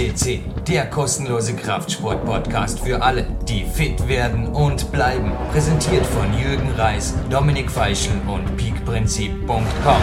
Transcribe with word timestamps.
FCC, 0.00 0.40
der 0.66 0.86
kostenlose 0.88 1.54
Kraftsport-Podcast 1.54 2.80
für 2.80 3.02
alle, 3.02 3.26
die 3.46 3.64
fit 3.64 4.08
werden 4.08 4.46
und 4.46 4.90
bleiben. 4.92 5.30
Präsentiert 5.52 6.06
von 6.06 6.32
Jürgen 6.32 6.70
Reis, 6.78 7.14
Dominik 7.28 7.70
Feischl 7.70 8.12
und 8.26 8.56
peakprinzip.com. 8.56 10.02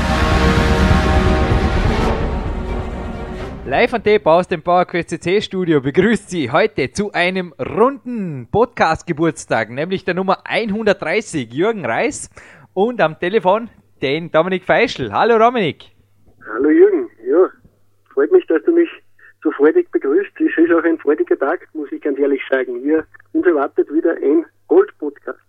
Live 3.66 3.94
und 3.94 4.04
Tape 4.04 4.30
aus 4.30 4.48
dem 4.48 4.62
PowerQuest 4.62 5.10
CC 5.10 5.42
Studio 5.42 5.82
begrüßt 5.82 6.30
Sie 6.30 6.52
heute 6.52 6.92
zu 6.92 7.12
einem 7.14 7.54
runden 7.54 8.50
Podcast-Geburtstag, 8.52 9.72
nämlich 9.72 10.06
der 10.06 10.14
Nummer 10.14 10.44
130, 10.46 11.52
Jürgen 11.52 11.88
Reis 11.88 12.30
und 12.76 13.02
am 13.02 13.20
Telefon 13.20 13.72
den 14.04 14.30
Dominik 14.30 14.64
Feischl. 14.64 15.12
Hallo 15.12 15.40
Dominik. 15.40 15.86
Hallo 16.54 16.70
Jürgen, 16.70 17.10
ja, 17.28 17.50
freut 18.14 18.32
mich, 18.32 18.46
dass 18.46 18.62
du 18.64 18.74
mich 18.74 18.90
so 19.48 19.52
freudig 19.52 19.90
begrüßt. 19.92 20.32
Es 20.40 20.58
ist 20.58 20.74
auch 20.74 20.84
ein 20.84 20.98
freudiger 20.98 21.38
Tag, 21.40 21.68
muss 21.74 21.92
ich 21.92 22.02
ganz 22.02 22.20
ehrlich 22.20 22.42
sagen. 22.52 22.84
Wir, 22.84 23.06
uns 23.32 23.46
erwartet 23.46 23.90
wieder 23.94 24.16
ein 24.22 24.46
Gold-Podcast. 24.68 25.40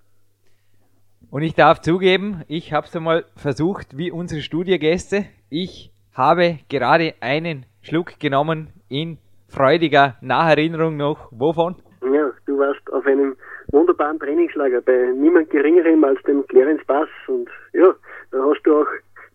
Und 1.31 1.43
ich 1.43 1.55
darf 1.55 1.81
zugeben, 1.81 2.43
ich 2.47 2.73
habe 2.73 2.87
es 2.87 2.95
einmal 2.95 3.25
versucht, 3.37 3.99
wie 3.99 4.13
unsere 4.13 4.41
Studiogäste. 4.41 5.27
Ich 5.51 5.91
habe 6.15 6.59
gerade 6.69 7.15
einen 7.21 7.67
Schluck 7.83 8.21
genommen 8.21 8.69
in 8.89 9.19
freudiger 9.49 10.17
Nacherinnerung 10.21 10.97
noch. 10.97 11.29
Wovon? 11.33 11.75
Ja, 12.03 12.31
du 12.47 12.59
warst 12.59 12.93
auf 12.93 13.05
einem 13.05 13.37
wunderbaren 13.73 14.21
Trainingslager 14.21 14.81
bei 14.81 15.13
niemand 15.17 15.51
Geringerem 15.51 16.05
als 16.05 16.23
dem 16.23 16.47
Clarence 16.47 16.85
Bass. 16.87 17.09
Und 17.27 17.49
ja, 17.73 17.93
da 18.31 18.39
hast 18.45 18.63
du 18.63 18.81
auch 18.81 18.87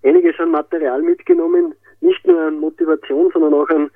einiges 0.03 0.39
an 0.39 0.51
Material 0.51 1.01
mitgenommen. 1.01 1.75
Nicht 1.99 2.25
nur 2.25 2.41
an 2.41 2.59
Motivation, 2.59 3.29
sondern 3.31 3.53
auch 3.53 3.69
an 3.69 3.89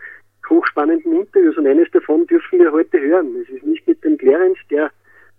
hochspannenden 0.49 1.13
Interviews. 1.13 1.57
Und 1.57 1.67
eines 1.67 1.89
davon 1.91 2.25
dürfen 2.27 2.59
wir 2.59 2.71
heute 2.71 2.99
hören. 2.99 3.35
Es 3.41 3.49
ist 3.49 3.65
nicht 3.65 3.87
mit 3.87 4.03
dem 4.03 4.17
Clarence, 4.17 4.59
der 4.69 4.91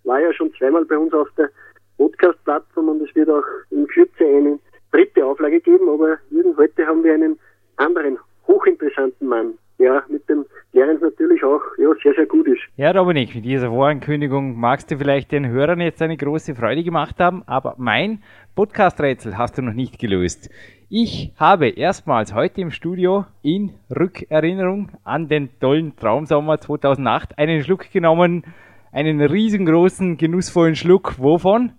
war 0.04 0.20
ja 0.20 0.32
schon 0.32 0.52
zweimal 0.54 0.84
bei 0.84 0.96
uns 0.96 1.12
auf 1.12 1.28
der 1.36 1.50
Podcast-Plattform 1.96 2.88
und 2.88 3.02
es 3.02 3.14
wird 3.14 3.28
auch 3.28 3.44
in 3.70 3.86
Kürze 3.88 4.24
eine 4.24 4.58
dritte 4.92 5.24
Auflage 5.24 5.60
geben. 5.60 5.88
Aber 5.88 6.18
heute 6.56 6.86
haben 6.86 7.04
wir 7.04 7.14
einen 7.14 7.38
anderen 7.76 8.18
hochinteressanten 8.46 9.26
Mann, 9.28 9.58
der 9.78 10.04
mit 10.08 10.28
dem 10.28 10.44
Clarence 10.72 11.00
natürlich 11.00 11.42
auch 11.42 11.60
ja, 11.78 11.88
sehr, 12.02 12.14
sehr 12.14 12.26
gut 12.26 12.46
ist. 12.46 12.60
Ja, 12.76 12.92
Dominik, 12.92 13.34
mit 13.34 13.44
dieser 13.44 13.68
Vorankündigung 13.68 14.58
magst 14.58 14.90
du 14.90 14.96
vielleicht 14.96 15.32
den 15.32 15.48
Hörern 15.48 15.80
jetzt 15.80 16.02
eine 16.02 16.16
große 16.16 16.54
Freude 16.54 16.82
gemacht 16.84 17.16
haben, 17.18 17.42
aber 17.46 17.74
mein 17.78 18.22
Podcast-Rätsel 18.54 19.38
hast 19.38 19.58
du 19.58 19.62
noch 19.62 19.72
nicht 19.72 19.98
gelöst. 19.98 20.50
Ich 20.90 21.32
habe 21.38 21.68
erstmals 21.68 22.34
heute 22.34 22.60
im 22.60 22.70
Studio 22.70 23.26
in 23.42 23.74
Rückerinnerung 23.90 24.90
an 25.04 25.28
den 25.28 25.50
tollen 25.60 25.94
Traumsommer 25.96 26.58
2008 26.58 27.38
einen 27.38 27.62
Schluck 27.62 27.90
genommen, 27.92 28.44
einen 28.90 29.20
riesengroßen, 29.20 30.16
genussvollen 30.16 30.76
Schluck. 30.76 31.18
Wovon? 31.18 31.72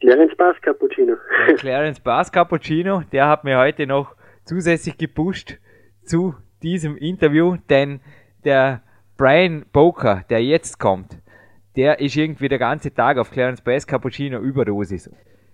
Clarence 0.00 0.36
Bass 0.36 0.56
Cappuccino. 0.60 1.16
Clarence 1.56 2.00
Bass 2.00 2.30
Cappuccino, 2.30 3.02
der 3.12 3.28
hat 3.28 3.44
mir 3.44 3.58
heute 3.58 3.86
noch 3.86 4.14
zusätzlich 4.44 4.98
gepusht 4.98 5.58
zu 6.04 6.34
diesem 6.64 6.96
Interview, 6.96 7.56
denn 7.70 8.00
der 8.44 8.82
Brian 9.16 9.64
Boker, 9.72 10.24
der 10.28 10.42
jetzt 10.42 10.80
kommt, 10.80 11.18
der 11.76 12.00
ist 12.00 12.16
irgendwie 12.16 12.48
der 12.48 12.58
ganze 12.58 12.92
Tag 12.92 13.18
auf 13.18 13.30
Clarence 13.30 13.60
Bass 13.60 13.86
Cappuccino 13.86 14.40
Überdosis. 14.40 15.10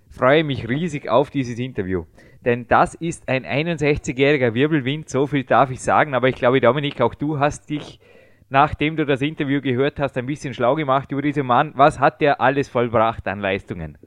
Freue 0.08 0.44
mich 0.44 0.68
riesig 0.68 1.08
auf 1.08 1.30
dieses 1.30 1.58
Interview. 1.58 2.04
Denn 2.44 2.66
das 2.68 2.94
ist 2.94 3.28
ein 3.28 3.44
61-jähriger 3.44 4.54
Wirbelwind, 4.54 5.08
so 5.08 5.26
viel 5.26 5.44
darf 5.44 5.70
ich 5.70 5.82
sagen. 5.82 6.14
Aber 6.14 6.28
ich 6.28 6.36
glaube, 6.36 6.60
Dominik, 6.60 7.00
auch 7.00 7.14
du 7.14 7.38
hast 7.38 7.68
dich, 7.68 8.00
nachdem 8.48 8.96
du 8.96 9.04
das 9.04 9.20
Interview 9.20 9.60
gehört 9.60 10.00
hast, 10.00 10.16
ein 10.16 10.26
bisschen 10.26 10.54
schlau 10.54 10.74
gemacht 10.74 11.12
über 11.12 11.22
diesen 11.22 11.46
Mann. 11.46 11.72
Was 11.76 12.00
hat 12.00 12.20
der 12.20 12.40
alles 12.40 12.68
vollbracht 12.68 13.26
an 13.28 13.40
Leistungen? 13.40 13.98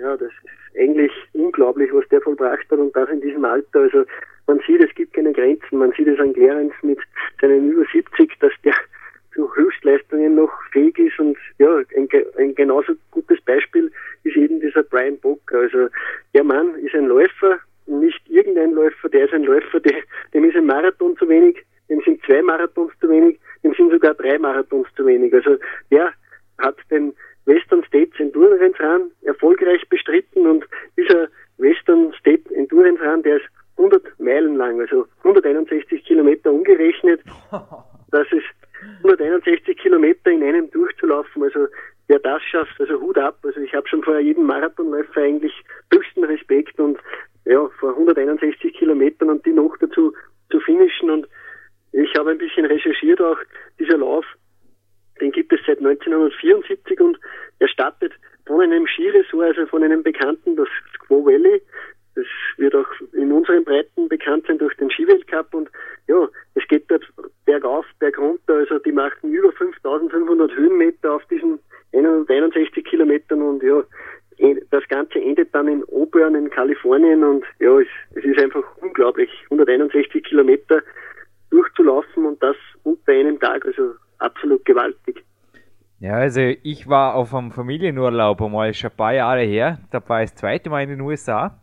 Ja, 0.00 0.16
das 0.16 0.28
ist 0.28 0.78
eigentlich 0.78 1.12
unglaublich, 1.32 1.90
was 1.92 2.06
der 2.08 2.20
vollbracht 2.20 2.70
hat 2.70 2.78
und 2.78 2.94
das 2.94 3.08
in 3.08 3.20
diesem 3.20 3.44
Alter. 3.44 3.80
Also 3.80 4.04
man 4.48 4.60
sieht, 4.66 4.82
es 4.82 4.94
gibt 4.94 5.14
keine 5.14 5.32
Grenzen. 5.32 5.78
Man 5.78 5.92
sieht 5.92 6.08
es 6.08 6.18
an 6.18 6.32
Clarence 6.32 6.74
mit 6.82 6.98
seinen 7.40 7.70
über 7.70 7.84
70, 7.92 8.32
dass 8.40 8.52
der 8.64 8.74
zu 9.34 9.54
Höchstleistungen 9.54 10.34
noch 10.34 10.50
fähig 10.72 10.98
ist 10.98 11.18
und 11.20 11.36
ja, 11.58 11.76
ein, 11.96 12.08
ein 12.38 12.54
genauso 12.54 12.94
gutes 13.10 13.40
Beispiel 13.42 13.92
ist 14.24 14.36
eben 14.36 14.60
dieser 14.60 14.82
Brian 14.82 15.18
Bock. 15.18 15.40
Also 15.52 15.88
der 16.34 16.42
Mann 16.42 16.74
ist 16.76 16.94
ein 16.94 17.06
Läufer, 17.06 17.58
nicht 17.86 18.20
irgendein 18.28 18.72
Läufer, 18.72 19.08
der 19.10 19.26
ist 19.26 19.34
ein 19.34 19.44
Läufer, 19.44 19.80
der, 19.80 20.02
dem 20.34 20.44
ist 20.44 20.56
ein 20.56 20.66
Marathon 20.66 21.16
zu 21.18 21.28
wenig, 21.28 21.62
dem 21.88 22.00
sind 22.00 22.20
zwei 22.24 22.42
Marathons 22.42 22.92
zu 23.00 23.08
wenig, 23.08 23.38
dem 23.62 23.74
sind 23.74 23.92
sogar 23.92 24.14
drei 24.14 24.38
Marathons 24.38 24.88
zu 24.96 25.06
wenig. 25.06 25.32
Also 25.34 25.56
der 25.90 26.12
hat 26.58 26.76
den 26.90 27.12
Western 27.44 27.84
States 27.84 28.18
Endurance 28.18 28.82
Run 28.82 29.10
erfolgreich 29.22 29.86
bestritten 29.88 30.46
und 30.46 30.64
dieser 30.96 31.28
Western 31.58 32.12
State 32.18 32.52
Endurance 32.54 33.02
Run, 33.02 33.22
der 33.22 33.36
ist 33.36 33.46
100 33.78 34.20
Meilen 34.20 34.56
lang, 34.56 34.80
also 34.80 35.06
161 35.18 36.04
Kilometer 36.04 36.52
umgerechnet. 36.52 37.20
Das 38.10 38.26
ist 38.32 38.46
161 39.04 39.76
Kilometer 39.76 40.30
in 40.30 40.42
einem 40.42 40.70
durchzulaufen. 40.70 41.42
Also 41.42 41.66
wer 42.06 42.18
das 42.20 42.42
schafft, 42.42 42.80
also 42.80 42.98
Hut 43.00 43.18
ab. 43.18 43.38
Also 43.42 43.60
ich 43.60 43.74
habe 43.74 43.86
schon 43.86 44.02
vor 44.02 44.18
jedem 44.18 44.46
Marathonläufer 44.46 45.20
eigentlich 45.20 45.52
höchsten 45.92 46.24
Respekt 46.24 46.80
und 46.80 46.98
ja, 47.44 47.68
vor 47.78 47.90
161 47.90 48.74
Kilometern 48.74 49.30
und 49.30 49.44
die 49.44 49.52
noch 49.52 49.76
dazu 49.78 50.14
zu 50.50 50.60
finishen. 50.60 51.10
Und 51.10 51.28
ich 51.92 52.12
habe 52.18 52.30
ein 52.30 52.38
bisschen 52.38 52.66
recherchiert 52.66 53.20
auch, 53.20 53.38
dieser 53.78 53.98
Lauf, 53.98 54.24
den 55.20 55.32
gibt 55.32 55.52
es 55.52 55.60
seit 55.66 55.78
1974 55.78 57.00
und 57.00 57.18
er 57.58 57.68
startet 57.68 58.12
von 58.46 58.60
einem 58.60 58.86
Skiresort, 58.86 59.56
also 59.56 59.66
von 59.66 59.82
einem 59.82 60.02
Bekannten, 60.02 60.56
das 60.56 60.68
Squaw 60.94 61.24
Valley. 61.24 61.60
Das 62.14 62.26
wird 62.56 62.74
auch 62.74 62.88
in 63.12 63.30
unseren 63.30 63.64
Breiten 63.64 64.08
bekannt 64.08 64.44
sein 64.48 64.58
durch 64.58 64.74
den 64.76 64.90
Skiweltcup 64.90 65.54
und 65.54 65.70
ja, 66.08 66.28
es 66.54 66.66
geht 66.66 66.90
dort 66.90 67.06
bergauf, 67.46 67.86
bergunter, 68.00 68.54
also 68.54 68.78
die 68.80 68.92
machen 68.92 69.30
über 69.30 69.52
5500 69.52 70.52
Höhenmeter 70.56 71.14
auf 71.14 71.24
diesen 71.26 71.60
161 71.92 72.84
Kilometern 72.84 73.42
und 73.42 73.62
ja, 73.62 73.84
das 74.70 74.86
Ganze 74.88 75.20
endet 75.20 75.54
dann 75.54 75.68
in 75.68 75.84
Auburn 75.84 76.34
in 76.34 76.50
Kalifornien 76.50 77.22
und 77.22 77.44
ja, 77.60 77.78
es, 77.78 77.88
es 78.14 78.24
ist 78.24 78.40
einfach 78.40 78.64
unglaublich, 78.80 79.30
161 79.44 80.24
Kilometer 80.24 80.82
durchzulaufen 81.50 82.26
und 82.26 82.42
das 82.42 82.56
unter 82.82 83.12
einem 83.12 83.38
Tag, 83.38 83.64
also 83.64 83.94
absolut 84.18 84.64
gewaltig. 84.64 85.24
Ja, 86.00 86.14
also 86.14 86.40
ich 86.70 86.86
war 86.86 87.14
auf 87.14 87.34
einem 87.34 87.50
Familienurlaub 87.50 88.42
einmal 88.42 88.74
schon 88.74 88.90
ein 88.90 88.96
paar 88.96 89.14
Jahre 89.14 89.42
her, 89.42 89.78
da 89.90 90.06
war 90.06 90.20
das 90.20 90.34
zweite 90.34 90.68
Mal 90.68 90.82
in 90.82 90.90
den 90.90 91.00
USA, 91.00 91.58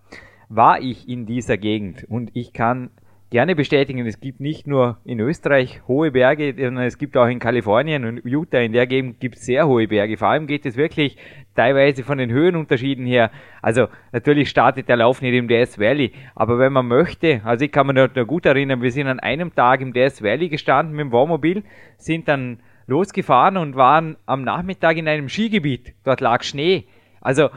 war 0.49 0.81
ich 0.81 1.07
in 1.07 1.27
dieser 1.27 1.57
Gegend 1.57 2.05
und 2.09 2.31
ich 2.33 2.53
kann 2.53 2.89
gerne 3.29 3.55
bestätigen, 3.55 4.03
es 4.07 4.19
gibt 4.19 4.39
nicht 4.39 4.65
nur 4.65 4.97
in 5.05 5.19
Österreich 5.19 5.83
hohe 5.87 6.09
Berge, 6.09 6.55
sondern 6.57 6.85
es 6.85 6.97
gibt 6.97 7.17
auch 7.17 7.27
in 7.27 7.37
Kalifornien 7.37 8.03
und 8.03 8.25
Utah, 8.25 8.61
in 8.61 8.73
der 8.73 8.87
Gegend 8.87 9.19
gibt 9.19 9.35
es 9.35 9.45
sehr 9.45 9.67
hohe 9.67 9.87
Berge. 9.87 10.17
Vor 10.17 10.29
allem 10.29 10.47
geht 10.47 10.65
es 10.65 10.75
wirklich 10.75 11.17
teilweise 11.53 12.03
von 12.03 12.17
den 12.17 12.31
Höhenunterschieden 12.31 13.05
her. 13.05 13.29
Also 13.61 13.87
natürlich 14.11 14.49
startet 14.49 14.89
der 14.89 14.97
Lauf 14.97 15.21
nicht 15.21 15.35
im 15.35 15.47
Death 15.47 15.77
Valley, 15.77 16.13
aber 16.33 16.57
wenn 16.57 16.73
man 16.73 16.87
möchte, 16.87 17.41
also 17.43 17.63
ich 17.63 17.71
kann 17.71 17.85
mich 17.85 17.95
noch 17.95 18.25
gut 18.25 18.47
erinnern, 18.47 18.81
wir 18.81 18.91
sind 18.91 19.05
an 19.05 19.19
einem 19.19 19.53
Tag 19.53 19.81
im 19.81 19.93
Death 19.93 20.23
Valley 20.23 20.49
gestanden 20.49 20.95
mit 20.95 21.05
dem 21.05 21.11
Wohnmobil, 21.11 21.63
sind 21.97 22.27
dann 22.27 22.59
losgefahren 22.87 23.57
und 23.57 23.75
waren 23.75 24.17
am 24.25 24.43
Nachmittag 24.43 24.97
in 24.97 25.07
einem 25.07 25.29
Skigebiet. 25.29 25.93
Dort 26.03 26.21
lag 26.21 26.43
Schnee. 26.43 26.85
Also 27.21 27.49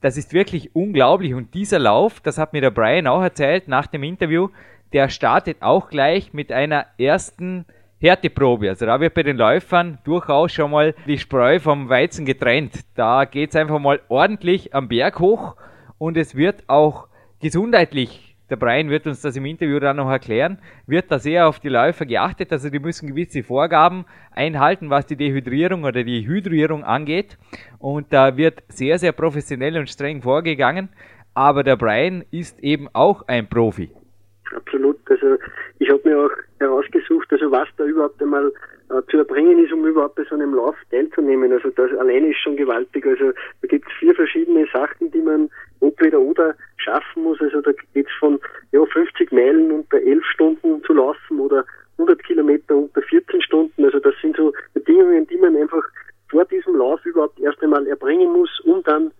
das 0.00 0.16
ist 0.16 0.32
wirklich 0.32 0.74
unglaublich. 0.74 1.34
Und 1.34 1.54
dieser 1.54 1.78
Lauf, 1.78 2.20
das 2.20 2.38
hat 2.38 2.52
mir 2.52 2.60
der 2.60 2.70
Brian 2.70 3.06
auch 3.06 3.22
erzählt 3.22 3.68
nach 3.68 3.86
dem 3.86 4.02
Interview, 4.02 4.48
der 4.92 5.08
startet 5.08 5.62
auch 5.62 5.90
gleich 5.90 6.32
mit 6.32 6.52
einer 6.52 6.86
ersten 6.98 7.64
Härteprobe. 7.98 8.68
Also 8.68 8.86
da 8.86 9.00
wird 9.00 9.14
bei 9.14 9.22
den 9.22 9.36
Läufern 9.36 9.98
durchaus 10.04 10.52
schon 10.52 10.70
mal 10.70 10.94
die 11.06 11.18
Spreu 11.18 11.58
vom 11.58 11.88
Weizen 11.88 12.24
getrennt. 12.24 12.84
Da 12.94 13.24
geht 13.24 13.50
es 13.50 13.56
einfach 13.56 13.78
mal 13.78 14.00
ordentlich 14.08 14.74
am 14.74 14.88
Berg 14.88 15.18
hoch 15.18 15.56
und 15.98 16.16
es 16.16 16.34
wird 16.34 16.64
auch 16.68 17.08
gesundheitlich, 17.40 18.25
der 18.48 18.56
Brian 18.56 18.90
wird 18.90 19.06
uns 19.06 19.20
das 19.20 19.36
im 19.36 19.44
Interview 19.44 19.80
dann 19.80 19.96
noch 19.96 20.10
erklären, 20.10 20.58
wird 20.86 21.10
da 21.10 21.18
sehr 21.18 21.48
auf 21.48 21.58
die 21.58 21.68
Läufer 21.68 22.06
geachtet. 22.06 22.52
Also 22.52 22.70
die 22.70 22.78
müssen 22.78 23.08
gewisse 23.08 23.42
Vorgaben 23.42 24.04
einhalten, 24.30 24.88
was 24.90 25.06
die 25.06 25.16
Dehydrierung 25.16 25.84
oder 25.84 26.04
die 26.04 26.26
Hydrierung 26.26 26.84
angeht. 26.84 27.38
Und 27.78 28.12
da 28.12 28.36
wird 28.36 28.62
sehr, 28.68 28.98
sehr 28.98 29.12
professionell 29.12 29.76
und 29.78 29.90
streng 29.90 30.22
vorgegangen. 30.22 30.90
Aber 31.34 31.64
der 31.64 31.76
Brian 31.76 32.24
ist 32.30 32.60
eben 32.60 32.88
auch 32.92 33.26
ein 33.26 33.48
Profi. 33.48 33.90
Absolut. 34.54 34.98
Also 35.06 35.36
ich 35.78 35.90
habe 35.90 36.00
mir 36.04 36.18
auch 36.18 36.30
herausgesucht, 36.60 37.32
also 37.32 37.50
was 37.50 37.68
da 37.76 37.84
überhaupt 37.84 38.20
einmal 38.22 38.52
äh, 38.90 39.02
zu 39.10 39.18
erbringen 39.18 39.64
ist, 39.64 39.72
um 39.72 39.86
überhaupt 39.86 40.14
bei 40.14 40.24
so 40.24 40.34
einem 40.34 40.54
Lauf 40.54 40.76
teilzunehmen. 40.90 41.52
Also 41.52 41.70
das 41.70 41.90
alleine 41.98 42.30
ist 42.30 42.38
schon 42.38 42.56
gewaltig. 42.56 43.04
Also 43.06 43.32
da 43.62 43.68
gibt 43.68 43.86
es 43.86 43.92
vier 43.98 44.14
verschiedene 44.14 44.66
Sachen, 44.72 45.10
die 45.10 45.22
man 45.22 45.50
entweder 45.80 46.20
oder 46.20 46.54
schaffen 46.76 47.24
muss. 47.24 47.40
Also 47.40 47.60
da 47.60 47.72
geht 47.94 48.06
es 48.06 48.12
von 48.18 48.38
ja, 48.72 48.84
50 48.84 49.32
Meilen 49.32 49.72
unter 49.72 49.98
11 49.98 50.24
Stunden 50.26 50.82
zu 50.84 50.92
laufen 50.92 51.40
oder 51.40 51.64
100 51.98 52.22
Kilometer 52.24 52.76
unter 52.76 53.02
14 53.02 53.42
Stunden. 53.42 53.84
Also 53.84 53.98
das 53.98 54.14
sind 54.22 54.36
so 54.36 54.52
Bedingungen, 54.74 55.26
die 55.26 55.38
man 55.38 55.56
einfach 55.56 55.82
vor 56.28 56.44
diesem 56.44 56.76
Lauf 56.76 57.04
überhaupt 57.04 57.38
erst 57.40 57.62
einmal 57.62 57.86
erbringen 57.86 58.32
muss, 58.32 58.60
um 58.64 58.82
dann 58.84 59.10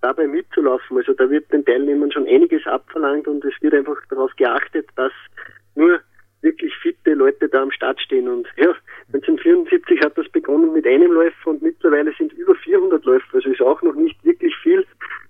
dabei 0.00 0.26
mitzulaufen. 0.26 0.96
Also 0.96 1.12
da 1.14 1.28
wird 1.30 1.52
den 1.52 1.64
Teilnehmern 1.64 2.12
schon 2.12 2.26
einiges 2.26 2.66
abverlangt 2.66 3.26
und 3.26 3.44
es 3.44 3.54
wird 3.60 3.74
einfach 3.74 3.96
darauf 4.08 4.34
geachtet, 4.36 4.88
dass 4.96 5.12
nur 5.74 6.00
wirklich 6.42 6.74
fitte 6.76 7.14
Leute 7.14 7.48
da 7.48 7.62
am 7.62 7.70
Start 7.72 8.00
stehen. 8.00 8.28
Und 8.28 8.46
ja, 8.56 8.74
1974 9.12 10.00
hat 10.00 10.16
das 10.16 10.28
begonnen 10.30 10.72
mit 10.72 10.86
einem 10.86 11.12
Läufer 11.12 11.50
und 11.50 11.62
mittlerweile 11.62 12.12
sind 12.16 12.32
über 12.34 12.54
400 12.54 13.04
Läufer. 13.04 13.34
Also 13.34 13.50
ist 13.50 13.62
auch 13.62 13.82
noch 13.82 13.94
nicht 13.94 14.22
wirklich 14.24 14.54
viel, 14.62 14.86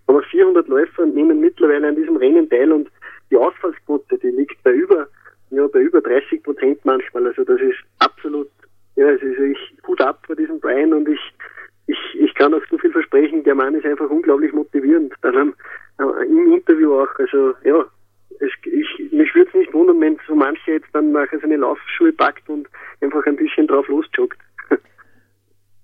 aber 0.06 0.22
400 0.22 0.68
Läufer 0.68 1.06
nehmen 1.06 1.40
mittlerweile 1.40 1.88
an 1.88 1.96
diesem 1.96 2.16
Rennen 2.16 2.48
teil 2.48 2.72
und 2.72 2.88
die 3.30 3.36
Ausfallsquote, 3.36 4.18
die 4.18 4.28
liegt 4.28 4.62
bei 4.62 4.72
über, 4.72 5.08
ja, 5.50 5.66
bei 5.66 5.80
über 5.80 6.00
30 6.00 6.42
Prozent 6.42 6.84
manchmal. 6.84 7.26
Also 7.26 7.44
das 7.44 7.60
ist 7.60 7.78
absolut, 7.98 8.48
ja, 8.96 9.08
ist 9.10 9.22
ich 9.22 9.82
gut 9.82 10.00
ab 10.00 10.22
vor 10.26 10.36
diesem 10.36 10.60
Brian 10.60 10.92
und 10.92 11.08
ich, 11.08 11.20
ich, 11.86 11.98
ich 12.18 12.34
kann 12.34 12.54
auch 12.54 12.62
so 12.70 12.78
viel 12.78 12.90
versprechen, 12.90 13.44
der 13.44 13.54
Mann 13.54 13.74
ist 13.74 13.86
einfach 13.86 14.10
unglaublich 14.10 14.52
motivierend. 14.52 15.14
Dann 15.22 15.54
äh, 15.98 16.26
im 16.26 16.52
Interview 16.54 17.00
auch, 17.00 17.18
also 17.18 17.54
ja, 17.64 17.84
es, 18.40 18.50
ich, 18.64 19.12
mich 19.12 19.34
würde 19.34 19.48
es 19.48 19.54
nicht 19.54 19.72
wundern, 19.72 20.00
wenn 20.00 20.18
so 20.26 20.34
manche 20.34 20.72
jetzt 20.72 20.88
dann 20.92 21.12
nachher 21.12 21.38
seine 21.38 21.56
Laufschuhe 21.56 22.12
packt 22.12 22.48
und 22.48 22.68
einfach 23.00 23.24
ein 23.26 23.36
bisschen 23.36 23.66
drauf 23.66 23.86
losjoggt. 23.88 24.38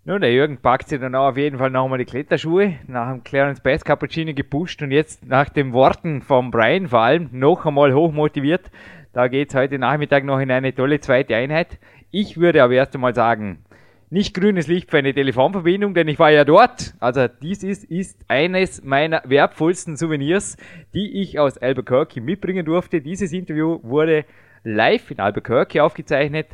Nun, 0.04 0.20
der 0.20 0.32
Jürgen 0.32 0.58
packt 0.60 0.88
sich 0.88 1.00
dann 1.00 1.14
auch 1.14 1.30
auf 1.30 1.36
jeden 1.36 1.58
Fall 1.58 1.70
nochmal 1.70 1.98
die 1.98 2.04
Kletterschuhe, 2.04 2.78
nach 2.88 3.12
dem 3.12 3.22
Clarence 3.22 3.60
Bass 3.60 3.84
Cappuccino 3.84 4.34
gepusht 4.34 4.82
und 4.82 4.90
jetzt 4.90 5.24
nach 5.26 5.48
den 5.48 5.72
Worten 5.72 6.22
von 6.22 6.50
Brian 6.50 6.88
vor 6.88 7.00
allem 7.00 7.28
noch 7.32 7.64
einmal 7.64 7.94
hoch 7.94 8.12
motiviert. 8.12 8.70
Da 9.12 9.28
geht 9.28 9.50
es 9.50 9.54
heute 9.54 9.78
Nachmittag 9.78 10.24
noch 10.24 10.40
in 10.40 10.50
eine 10.50 10.74
tolle 10.74 10.98
zweite 10.98 11.36
Einheit. 11.36 11.78
Ich 12.10 12.38
würde 12.38 12.62
aber 12.62 12.72
erst 12.74 12.94
einmal 12.94 13.14
sagen, 13.14 13.64
nicht 14.12 14.34
grünes 14.34 14.66
Licht 14.68 14.90
für 14.90 14.98
eine 14.98 15.14
Telefonverbindung, 15.14 15.94
denn 15.94 16.06
ich 16.06 16.18
war 16.18 16.30
ja 16.30 16.44
dort. 16.44 16.92
Also 17.00 17.28
dies 17.28 17.64
ist, 17.64 17.90
ist 17.90 18.22
eines 18.28 18.84
meiner 18.84 19.22
wertvollsten 19.24 19.96
Souvenirs, 19.96 20.58
die 20.92 21.22
ich 21.22 21.38
aus 21.38 21.56
Albuquerque 21.56 22.20
mitbringen 22.20 22.66
durfte. 22.66 23.00
Dieses 23.00 23.32
Interview 23.32 23.80
wurde 23.82 24.26
live 24.64 25.10
in 25.10 25.18
Albuquerque 25.18 25.82
aufgezeichnet 25.82 26.48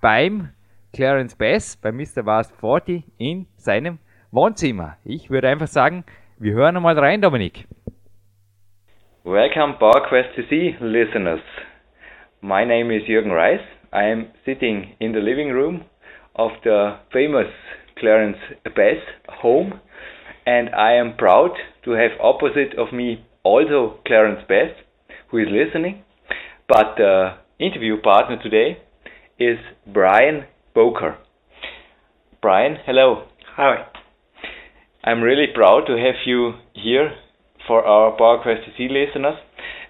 beim 0.00 0.48
Clarence 0.94 1.36
Bass, 1.36 1.76
bei 1.76 1.92
Mr. 1.92 2.24
Vast 2.24 2.56
40 2.58 3.04
in 3.18 3.48
seinem 3.56 3.98
Wohnzimmer. 4.30 4.96
Ich 5.04 5.28
würde 5.28 5.50
einfach 5.50 5.66
sagen, 5.66 6.04
wir 6.38 6.54
hören 6.54 6.74
einmal 6.74 6.98
rein, 6.98 7.20
Dominik. 7.20 7.66
Welcome 9.24 9.74
PowerQuest 9.74 10.34
to 10.36 10.42
See 10.48 10.74
listeners. 10.80 11.42
My 12.40 12.64
name 12.64 12.96
is 12.96 13.06
Jürgen 13.06 13.30
Reis. 13.30 13.60
I 13.92 14.10
am 14.10 14.28
sitting 14.46 14.94
in 15.00 15.12
the 15.12 15.20
living 15.20 15.52
room 15.52 15.82
of 16.36 16.50
the 16.64 16.98
famous 17.12 17.46
Clarence 17.98 18.38
Bass 18.64 18.98
home, 19.28 19.80
and 20.46 20.74
I 20.74 20.94
am 20.94 21.16
proud 21.16 21.50
to 21.84 21.92
have 21.92 22.10
opposite 22.20 22.76
of 22.78 22.92
me 22.92 23.24
also 23.42 23.98
Clarence 24.06 24.40
Bass, 24.48 24.70
who 25.30 25.38
is 25.38 25.48
listening. 25.50 26.02
But 26.68 26.96
the 26.96 27.34
interview 27.58 28.00
partner 28.00 28.42
today 28.42 28.78
is 29.38 29.58
Bryan 29.86 30.44
Bowker. 30.74 31.18
Bryan, 32.42 32.76
hello. 32.84 33.26
Hi. 33.56 33.86
I'm 35.04 35.22
really 35.22 35.46
proud 35.54 35.84
to 35.86 35.92
have 35.92 36.16
you 36.26 36.54
here 36.72 37.10
for 37.66 37.84
our 37.84 38.16
PowerQuest 38.16 38.70
CC 38.78 38.88
listeners 38.90 39.36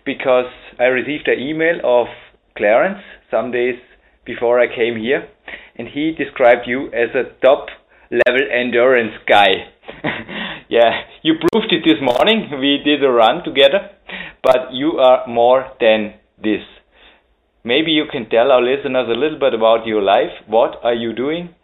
because 0.04 0.50
I 0.78 0.84
received 0.84 1.28
an 1.28 1.40
email 1.40 1.80
of 1.84 2.08
Clarence 2.56 3.02
some 3.30 3.50
days 3.50 3.76
before 4.24 4.60
I 4.60 4.66
came 4.66 4.98
here 5.00 5.28
and 5.76 5.88
he 5.88 6.12
described 6.12 6.66
you 6.66 6.86
as 6.88 7.14
a 7.14 7.34
top 7.44 7.66
level 8.10 8.46
endurance 8.52 9.14
guy. 9.28 9.72
yeah, 10.68 11.02
you 11.22 11.34
proved 11.34 11.72
it 11.72 11.82
this 11.84 12.00
morning. 12.00 12.50
We 12.60 12.80
did 12.84 13.02
a 13.02 13.10
run 13.10 13.44
together, 13.44 13.90
but 14.42 14.72
you 14.72 14.98
are 14.98 15.26
more 15.26 15.72
than 15.80 16.14
this. 16.42 16.62
Maybe 17.64 17.92
you 17.92 18.04
can 18.10 18.28
tell 18.28 18.52
our 18.52 18.62
listeners 18.62 19.08
a 19.08 19.18
little 19.18 19.38
bit 19.38 19.54
about 19.54 19.86
your 19.86 20.02
life. 20.02 20.32
What 20.46 20.76
are 20.82 20.94
you 20.94 21.14
doing? 21.14 21.54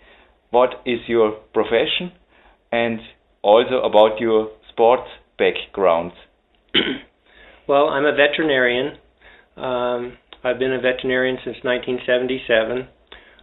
What 0.51 0.81
is 0.87 1.01
your 1.07 1.33
profession? 1.53 2.12
And 2.73 3.01
also 3.43 3.83
about 3.83 4.19
your 4.19 4.51
sports 4.71 5.09
background. 5.39 6.12
well, 7.69 7.89
I'm 7.89 8.05
a 8.05 8.12
veterinarian. 8.12 8.97
Um, 9.57 10.17
I've 10.43 10.59
been 10.59 10.73
a 10.73 10.81
veterinarian 10.81 11.37
since 11.45 11.59
1977. 11.62 12.89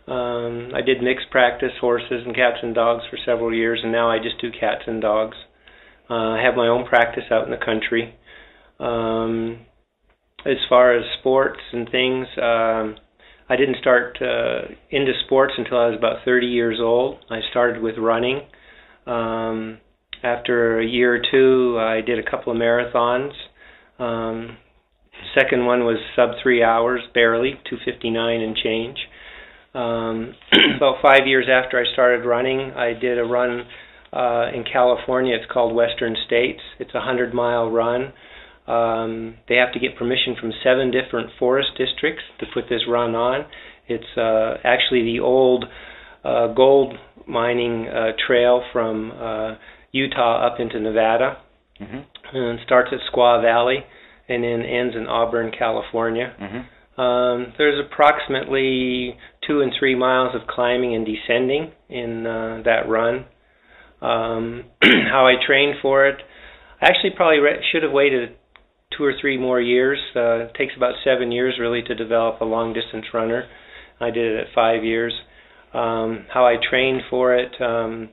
Um, 0.07 0.71
I 0.73 0.81
did 0.81 1.03
mixed 1.03 1.29
practice 1.31 1.73
horses 1.81 2.23
and 2.25 2.35
cats 2.35 2.57
and 2.63 2.73
dogs 2.73 3.03
for 3.09 3.17
several 3.25 3.53
years, 3.53 3.81
and 3.83 3.91
now 3.91 4.09
I 4.09 4.19
just 4.19 4.39
do 4.39 4.49
cats 4.51 4.83
and 4.87 5.01
dogs. 5.01 5.35
Uh, 6.09 6.13
I 6.13 6.41
have 6.41 6.55
my 6.55 6.67
own 6.67 6.85
practice 6.87 7.25
out 7.29 7.43
in 7.43 7.51
the 7.51 7.57
country. 7.57 8.15
Um, 8.79 9.65
as 10.45 10.57
far 10.69 10.95
as 10.95 11.03
sports 11.19 11.59
and 11.73 11.89
things, 11.89 12.27
um, 12.37 12.95
I 13.49 13.55
didn't 13.57 13.77
start 13.81 14.17
uh, 14.21 14.73
into 14.89 15.11
sports 15.25 15.53
until 15.57 15.77
I 15.77 15.87
was 15.87 15.97
about 15.97 16.23
30 16.23 16.47
years 16.47 16.79
old. 16.81 17.19
I 17.29 17.39
started 17.51 17.81
with 17.81 17.95
running. 17.97 18.41
Um, 19.05 19.79
after 20.23 20.79
a 20.79 20.85
year 20.85 21.15
or 21.15 21.21
two, 21.31 21.77
I 21.79 22.01
did 22.01 22.17
a 22.19 22.29
couple 22.29 22.53
of 22.53 22.59
marathons. 22.59 23.31
Um, 23.99 24.57
second 25.37 25.65
one 25.65 25.81
was 25.81 25.97
sub 26.15 26.31
three 26.41 26.63
hours, 26.63 27.01
barely, 27.13 27.51
259 27.69 28.41
and 28.41 28.55
change. 28.55 28.97
Um, 29.77 30.33
about 30.77 30.95
five 31.03 31.27
years 31.27 31.45
after 31.49 31.79
I 31.79 31.83
started 31.93 32.25
running, 32.25 32.71
I 32.71 32.93
did 32.93 33.19
a 33.19 33.23
run 33.23 33.65
uh, 34.11 34.49
in 34.53 34.63
California. 34.71 35.35
It's 35.35 35.51
called 35.51 35.75
Western 35.75 36.15
States. 36.25 36.61
It's 36.79 36.95
a 36.95 37.01
hundred 37.01 37.33
mile 37.33 37.69
run. 37.69 38.13
Um, 38.67 39.37
they 39.47 39.55
have 39.55 39.71
to 39.73 39.79
get 39.79 39.95
permission 39.95 40.35
from 40.39 40.51
seven 40.63 40.91
different 40.91 41.29
forest 41.37 41.69
districts 41.77 42.23
to 42.39 42.45
put 42.53 42.65
this 42.69 42.81
run 42.89 43.13
on. 43.13 43.45
It's 43.87 44.17
uh, 44.17 44.55
actually 44.63 45.03
the 45.03 45.19
old 45.21 45.65
uh, 46.23 46.53
gold 46.53 46.95
mining 47.27 47.87
uh, 47.87 48.11
trail 48.25 48.63
from 48.73 49.11
uh, 49.11 49.55
Utah 49.91 50.47
up 50.47 50.59
into 50.59 50.79
Nevada, 50.79 51.37
mm-hmm. 51.79 52.35
and 52.35 52.59
starts 52.65 52.89
at 52.91 52.99
Squaw 53.13 53.41
Valley, 53.41 53.85
and 54.27 54.43
then 54.43 54.63
ends 54.63 54.95
in 54.95 55.05
Auburn, 55.07 55.51
California. 55.57 56.35
Mm-hmm. 56.41 56.76
Um, 56.97 57.53
there's 57.57 57.79
approximately 57.85 59.15
two 59.45 59.61
and 59.61 59.71
three 59.77 59.95
miles 59.95 60.35
of 60.35 60.47
climbing 60.47 60.95
and 60.95 61.05
descending 61.05 61.71
in 61.89 62.25
uh, 62.25 62.61
that 62.65 62.89
run. 62.89 63.25
Um, 64.01 64.65
how 64.81 65.27
I 65.27 65.35
trained 65.45 65.75
for 65.81 66.07
it, 66.07 66.17
I 66.81 66.87
actually 66.87 67.11
probably 67.15 67.39
re- 67.39 67.63
should 67.71 67.83
have 67.83 67.91
waited 67.91 68.35
two 68.97 69.03
or 69.03 69.13
three 69.19 69.37
more 69.37 69.61
years. 69.61 69.99
Uh, 70.15 70.45
it 70.45 70.53
takes 70.57 70.73
about 70.75 70.95
seven 71.03 71.31
years 71.31 71.55
really 71.59 71.83
to 71.83 71.95
develop 71.95 72.41
a 72.41 72.45
long 72.45 72.73
distance 72.73 73.05
runner. 73.13 73.47
I 73.99 74.11
did 74.11 74.33
it 74.33 74.47
at 74.47 74.53
five 74.55 74.83
years. 74.83 75.13
Um, 75.73 76.25
how 76.33 76.45
I 76.45 76.55
trained 76.69 77.01
for 77.09 77.35
it 77.35 77.59
um, 77.61 78.09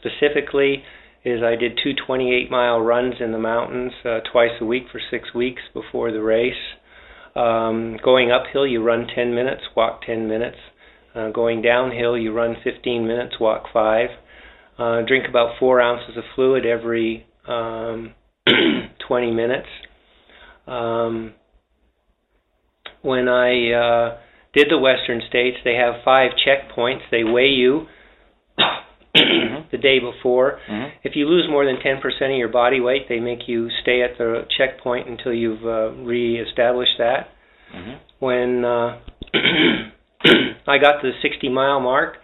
specifically 0.00 0.82
is 1.24 1.42
I 1.42 1.56
did 1.56 1.78
two 1.82 1.92
28 2.06 2.50
mile 2.50 2.80
runs 2.80 3.14
in 3.20 3.32
the 3.32 3.38
mountains 3.38 3.92
uh, 4.04 4.20
twice 4.32 4.52
a 4.60 4.64
week 4.64 4.84
for 4.90 5.00
six 5.10 5.34
weeks 5.34 5.62
before 5.74 6.12
the 6.12 6.22
race. 6.22 6.54
Um, 7.36 7.98
going 8.02 8.30
uphill, 8.32 8.66
you 8.66 8.82
run 8.82 9.06
10 9.14 9.34
minutes, 9.34 9.62
walk 9.76 10.02
10 10.06 10.26
minutes. 10.26 10.56
Uh, 11.14 11.30
going 11.30 11.62
downhill, 11.62 12.16
you 12.16 12.32
run 12.32 12.56
15 12.64 13.06
minutes, 13.06 13.34
walk 13.38 13.64
5. 13.72 14.08
Uh, 14.78 15.02
drink 15.06 15.26
about 15.28 15.58
4 15.58 15.80
ounces 15.80 16.16
of 16.16 16.24
fluid 16.34 16.64
every 16.64 17.26
um, 17.46 18.14
20 19.08 19.30
minutes. 19.32 19.68
Um, 20.66 21.34
when 23.02 23.28
I 23.28 23.70
uh, 23.70 24.18
did 24.54 24.68
the 24.70 24.78
Western 24.78 25.20
States, 25.28 25.58
they 25.64 25.74
have 25.74 26.02
five 26.04 26.32
checkpoints. 26.46 27.02
They 27.10 27.22
weigh 27.22 27.48
you 27.48 27.86
mm-hmm. 29.16 29.68
the 29.72 29.78
day 29.78 29.98
before. 29.98 30.58
Mm-hmm. 30.68 30.98
If 31.04 31.16
you 31.16 31.26
lose 31.26 31.46
more 31.48 31.64
than 31.64 31.76
10% 31.76 31.98
of 32.04 32.38
your 32.38 32.48
body 32.48 32.80
weight, 32.80 33.08
they 33.08 33.20
make 33.20 33.40
you 33.46 33.68
stay 33.82 34.02
at 34.02 34.18
the 34.18 34.42
checkpoint 34.56 35.08
until 35.08 35.32
you've 35.32 35.64
uh, 35.64 35.92
reestablished 35.92 36.98
that. 36.98 37.28
Mm-hmm. 37.74 37.92
When 38.18 38.64
uh, 38.64 39.00
I 40.66 40.78
got 40.78 41.00
to 41.02 41.10
the 41.10 41.18
60 41.22 41.48
mile 41.48 41.80
mark, 41.80 42.16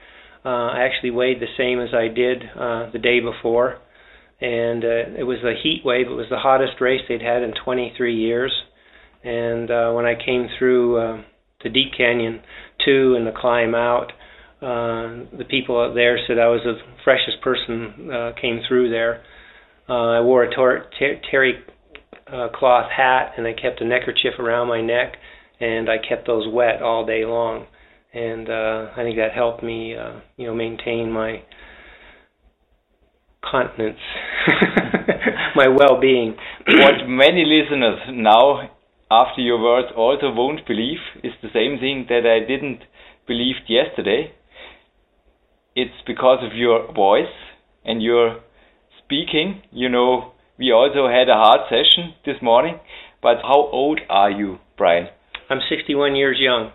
uh, 0.44 0.48
I 0.48 0.84
actually 0.84 1.10
weighed 1.10 1.40
the 1.40 1.46
same 1.56 1.80
as 1.80 1.94
I 1.94 2.08
did 2.12 2.42
uh, 2.42 2.90
the 2.92 2.98
day 2.98 3.20
before. 3.20 3.78
And 4.40 4.84
uh, 4.84 5.18
it 5.18 5.24
was 5.24 5.38
a 5.44 5.54
heat 5.60 5.82
wave. 5.84 6.06
It 6.08 6.14
was 6.14 6.26
the 6.28 6.38
hottest 6.38 6.80
race 6.80 7.00
they'd 7.08 7.22
had 7.22 7.42
in 7.42 7.52
23 7.64 8.16
years. 8.16 8.52
And 9.22 9.70
uh, 9.70 9.92
when 9.92 10.04
I 10.04 10.14
came 10.14 10.48
through 10.58 10.96
uh, 10.96 11.22
the 11.62 11.70
Deep 11.70 11.92
Canyon 11.96 12.40
2 12.84 13.14
and 13.16 13.26
the 13.26 13.32
climb 13.32 13.74
out, 13.74 14.12
uh, 14.62 15.36
the 15.36 15.44
people 15.48 15.80
out 15.80 15.94
there 15.94 16.18
said 16.26 16.38
I 16.38 16.46
was 16.46 16.60
the 16.64 16.78
freshest 17.04 17.40
person 17.42 18.10
uh, 18.10 18.32
came 18.40 18.60
through 18.68 18.90
there. 18.90 19.22
Uh, 19.88 20.18
I 20.18 20.20
wore 20.20 20.44
a 20.44 20.54
ter- 20.54 20.86
terry 21.30 21.54
uh, 22.28 22.48
cloth 22.54 22.90
hat 22.96 23.32
and 23.36 23.46
I 23.46 23.52
kept 23.52 23.80
a 23.80 23.84
neckerchief 23.84 24.34
around 24.38 24.68
my 24.68 24.80
neck 24.80 25.16
and 25.60 25.88
I 25.90 25.96
kept 25.98 26.26
those 26.26 26.46
wet 26.52 26.80
all 26.82 27.04
day 27.04 27.24
long. 27.24 27.66
and 28.14 28.48
uh, 28.48 28.90
I 28.96 29.02
think 29.02 29.16
that 29.16 29.32
helped 29.34 29.62
me, 29.62 29.96
uh, 29.96 30.20
you 30.36 30.46
know, 30.46 30.54
maintain 30.54 31.10
my 31.10 31.42
continence, 33.42 33.98
my 35.56 35.66
well-being. 35.68 36.36
what 36.66 37.08
many 37.08 37.44
listeners 37.44 37.98
now, 38.10 38.70
after 39.10 39.40
your 39.40 39.60
words, 39.60 39.88
also 39.96 40.30
won't 40.32 40.66
believe 40.66 40.98
is 41.24 41.32
the 41.42 41.48
same 41.52 41.78
thing 41.80 42.06
that 42.08 42.24
I 42.26 42.46
didn't 42.46 42.82
believe 43.26 43.56
yesterday. 43.68 44.34
It's 45.74 46.00
because 46.06 46.38
of 46.44 46.56
your 46.56 46.92
voice 46.92 47.32
and 47.84 48.02
your 48.02 48.40
speaking. 49.04 49.62
You 49.70 49.88
know, 49.88 50.32
we 50.58 50.72
also 50.72 51.08
had 51.08 51.28
a 51.28 51.34
hard 51.34 51.60
session 51.68 52.14
this 52.24 52.36
morning. 52.42 52.78
But 53.22 53.38
how 53.42 53.68
old 53.70 54.00
are 54.10 54.30
you, 54.30 54.58
Bryan? 54.76 55.08
I'm 55.48 55.60
61 55.68 56.16
years 56.16 56.38
young. 56.40 56.72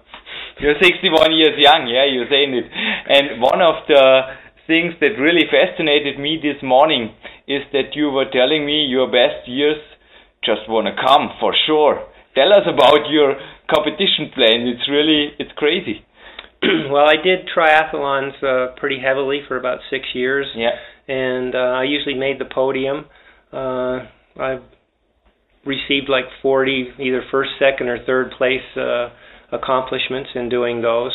You're 0.60 0.80
61 0.82 1.34
years 1.38 1.54
young, 1.58 1.86
yeah, 1.86 2.10
you're 2.10 2.30
saying 2.30 2.54
it. 2.58 2.66
And 2.66 3.42
one 3.42 3.62
of 3.62 3.86
the 3.88 4.34
things 4.66 4.94
that 5.00 5.22
really 5.22 5.46
fascinated 5.46 6.20
me 6.20 6.40
this 6.42 6.62
morning 6.64 7.14
is 7.48 7.62
that 7.74 7.94
you 7.94 8.10
were 8.10 8.26
telling 8.32 8.66
me 8.66 8.86
your 8.90 9.08
best 9.08 9.48
years 9.48 9.78
just 10.44 10.68
want 10.68 10.88
to 10.88 10.96
come 10.98 11.30
for 11.40 11.54
sure. 11.66 12.04
Tell 12.34 12.54
us 12.54 12.66
about 12.66 13.10
your 13.10 13.36
competition 13.70 14.34
plan. 14.34 14.66
It's 14.66 14.90
really 14.90 15.34
it's 15.38 15.54
crazy. 15.56 16.06
well, 16.92 17.06
I 17.08 17.16
did 17.24 17.48
triathlons 17.56 18.44
uh, 18.44 18.76
pretty 18.78 19.00
heavily 19.00 19.42
for 19.48 19.58
about 19.58 19.80
six 19.90 20.06
years. 20.14 20.48
Yeah. 20.56 20.72
And 21.08 21.56
uh, 21.56 21.58
I 21.58 21.84
usually 21.84 22.16
made 22.16 22.40
the 22.40 22.46
podium. 22.46 23.06
Uh, 23.54 24.06
I've 24.40 24.64
received 25.66 26.10
like 26.10 26.26
40 26.42 26.94
either 27.00 27.24
first, 27.32 27.52
second, 27.60 27.88
or 27.88 28.04
third 28.06 28.32
place 28.38 28.62
uh, 28.76 29.10
accomplishments 29.52 30.30
in 30.36 30.50
doing 30.50 30.82
those. 30.82 31.12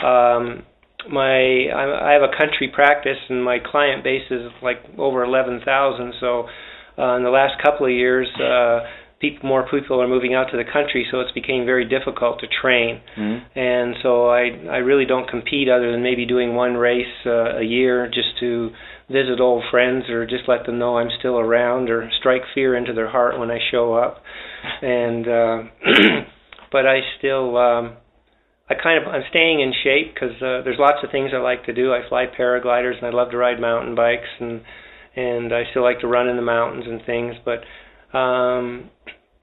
Um, 0.00 0.64
my 1.10 1.68
I, 1.74 2.10
I 2.10 2.12
have 2.12 2.22
a 2.22 2.36
country 2.36 2.70
practice 2.72 3.18
and 3.28 3.44
my 3.44 3.58
client 3.58 4.02
base 4.04 4.24
is 4.30 4.50
like 4.62 4.78
over 4.98 5.22
11,000. 5.24 6.14
So 6.20 6.46
uh, 6.98 7.16
in 7.16 7.24
the 7.24 7.30
last 7.30 7.62
couple 7.62 7.86
of 7.86 7.92
years, 7.92 8.28
uh, 8.40 8.80
people 9.24 9.48
more 9.48 9.66
people 9.70 10.00
are 10.02 10.08
moving 10.08 10.34
out 10.34 10.50
to 10.50 10.56
the 10.56 10.64
country, 10.64 11.06
so 11.10 11.20
it's 11.20 11.32
became 11.32 11.64
very 11.64 11.84
difficult 11.88 12.40
to 12.40 12.46
train. 12.46 13.00
Mm-hmm. 13.16 13.58
And 13.58 13.94
so 14.02 14.28
I 14.28 14.42
I 14.70 14.78
really 14.78 15.06
don't 15.06 15.28
compete 15.28 15.68
other 15.68 15.90
than 15.92 16.02
maybe 16.02 16.26
doing 16.26 16.54
one 16.54 16.74
race 16.74 17.16
uh, 17.26 17.58
a 17.58 17.62
year 17.62 18.06
just 18.08 18.38
to 18.40 18.70
visit 19.08 19.40
old 19.40 19.64
friends 19.70 20.08
or 20.08 20.26
just 20.26 20.44
let 20.48 20.66
them 20.66 20.78
know 20.78 20.98
I'm 20.98 21.10
still 21.18 21.38
around 21.38 21.90
or 21.90 22.10
strike 22.18 22.42
fear 22.54 22.76
into 22.76 22.92
their 22.92 23.10
heart 23.10 23.38
when 23.38 23.50
I 23.50 23.58
show 23.70 23.94
up. 23.94 24.22
And 24.82 25.28
uh, 25.28 25.58
but 26.72 26.86
I 26.86 27.00
still 27.18 27.56
um, 27.56 27.96
I 28.68 28.74
kind 28.82 29.02
of 29.02 29.12
I'm 29.12 29.24
staying 29.30 29.60
in 29.60 29.72
shape 29.82 30.14
because 30.14 30.36
uh, 30.36 30.64
there's 30.64 30.78
lots 30.78 30.98
of 31.02 31.10
things 31.10 31.30
I 31.34 31.38
like 31.38 31.64
to 31.66 31.72
do. 31.72 31.92
I 31.92 32.08
fly 32.08 32.26
paragliders 32.26 32.96
and 32.96 33.06
I 33.06 33.10
love 33.10 33.30
to 33.30 33.36
ride 33.36 33.60
mountain 33.60 33.94
bikes 33.94 34.28
and 34.40 34.62
and 35.16 35.52
I 35.52 35.62
still 35.70 35.82
like 35.82 36.00
to 36.00 36.08
run 36.08 36.28
in 36.28 36.36
the 36.36 36.42
mountains 36.42 36.84
and 36.88 37.00
things. 37.06 37.34
But 37.44 37.62
um, 38.16 38.90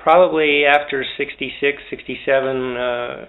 probably 0.03 0.63
after 0.65 1.05
66, 1.17 1.77
67, 1.89 2.77
uh, 2.77 3.25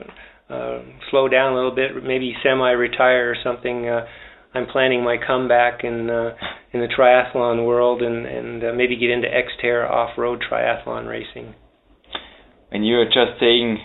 uh, 0.51 0.83
slow 1.11 1.29
down 1.29 1.53
a 1.53 1.55
little 1.55 1.75
bit, 1.75 1.91
maybe 2.03 2.35
semi-retire 2.43 3.31
or 3.31 3.37
something. 3.43 3.89
Uh, 3.89 4.07
I'm 4.55 4.67
planning 4.67 5.03
my 5.03 5.17
comeback 5.17 5.83
in 5.83 6.11
uh, 6.11 6.35
in 6.73 6.81
the 6.81 6.89
triathlon 6.89 7.67
world 7.67 8.03
and 8.03 8.27
and 8.27 8.63
uh, 8.63 8.73
maybe 8.75 8.97
get 8.97 9.11
into 9.11 9.29
Xterra 9.29 9.89
off-road 9.91 10.43
triathlon 10.51 11.09
racing. 11.09 11.55
And 12.71 12.87
you 12.87 12.97
are 12.97 13.07
just 13.07 13.41
saying 13.41 13.79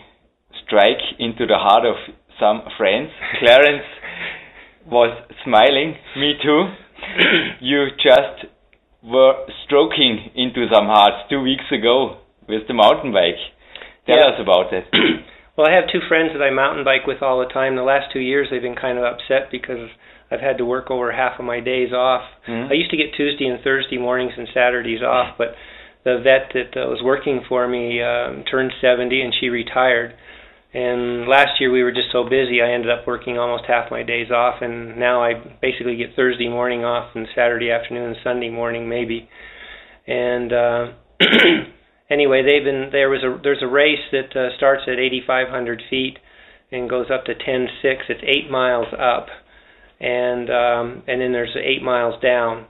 strike 0.66 1.02
into 1.20 1.46
the 1.46 1.56
heart 1.56 1.86
of 1.86 1.96
some 2.40 2.62
friends. 2.78 3.12
Clarence 3.40 3.86
was 4.86 5.18
smiling, 5.46 5.96
me 6.18 6.34
too. 6.44 6.68
you 7.62 7.88
just 7.96 8.52
were 9.04 9.46
stroking 9.66 10.32
into 10.36 10.68
some 10.74 10.88
hearts 10.88 11.30
two 11.30 11.42
weeks 11.42 11.66
ago 11.72 12.18
with 12.48 12.68
the 12.68 12.74
mountain 12.74 13.12
bike. 13.12 13.36
Tell 14.06 14.18
Yeah. 14.18 14.28
us 14.34 14.40
about 14.40 14.72
that. 14.72 14.86
Well, 15.58 15.66
I 15.68 15.74
have 15.74 15.90
two 15.92 16.02
friends 16.08 16.34
that 16.34 16.44
I 16.44 16.52
mountain 16.52 16.84
bike 16.86 17.08
with 17.08 17.24
all 17.24 17.40
the 17.40 17.48
time. 17.52 17.76
The 17.76 17.82
last 17.82 18.14
two 18.14 18.20
years, 18.20 18.48
they've 18.52 18.62
been 18.62 18.76
kind 18.76 19.00
of 19.00 19.04
upset 19.04 19.50
because 19.50 19.90
I've 20.30 20.40
had 20.40 20.60
to 20.60 20.66
work 20.66 20.92
over 20.92 21.12
half 21.12 21.40
of 21.40 21.46
my 21.46 21.62
days 21.62 21.92
off. 21.92 22.22
Mhm. 22.48 22.70
I 22.70 22.76
used 22.76 22.92
to 22.92 22.96
get 22.98 23.16
Tuesday 23.16 23.48
and 23.48 23.60
Thursday 23.62 23.98
mornings 23.98 24.34
and 24.38 24.48
Saturdays 24.54 25.02
off, 25.02 25.36
but 25.36 25.56
the 26.04 26.20
vet 26.20 26.52
that 26.54 26.78
uh, 26.78 26.86
was 26.88 27.02
working 27.02 27.42
for 27.50 27.68
me 27.68 28.04
um, 28.04 28.44
turned 28.44 28.72
70 28.80 29.20
and 29.20 29.34
she 29.34 29.50
retired. 29.50 30.14
And 30.76 31.28
last 31.28 31.60
year 31.60 31.72
we 31.72 31.82
were 31.82 31.92
just 31.92 32.12
so 32.12 32.24
busy, 32.24 32.62
I 32.62 32.70
ended 32.74 32.92
up 32.92 33.08
working 33.08 33.40
almost 33.40 33.66
half 33.66 33.90
my 33.90 34.04
days 34.04 34.30
off, 34.30 34.62
and 34.62 34.96
now 34.98 35.24
I 35.24 35.34
basically 35.60 35.96
get 35.96 36.14
Thursday 36.16 36.50
morning 36.50 36.86
off 36.86 37.16
and 37.16 37.28
Saturday 37.34 37.72
afternoon 37.72 38.10
and 38.10 38.18
Sunday 38.24 38.50
morning 38.52 38.88
maybe. 38.88 39.28
And 40.06 40.54
uh, 40.54 40.88
anyway, 42.10 42.44
they've 42.44 42.64
been 42.64 42.90
there 42.92 43.10
was 43.10 43.24
a 43.24 43.40
there's 43.42 43.62
a 43.62 43.68
race 43.68 44.04
that 44.12 44.36
uh, 44.36 44.56
starts 44.58 44.84
at 44.88 45.00
8,500 45.00 45.82
feet 45.90 46.18
and 46.72 46.90
goes 46.90 47.08
up 47.12 47.26
to 47.26 47.34
10.6. 47.34 47.68
It's 47.84 48.22
eight 48.24 48.50
miles 48.52 48.88
up, 48.94 49.28
and 50.00 50.50
um, 50.50 51.04
and 51.08 51.22
then 51.22 51.32
there's 51.32 51.56
eight 51.62 51.82
miles 51.82 52.22
down, 52.22 52.66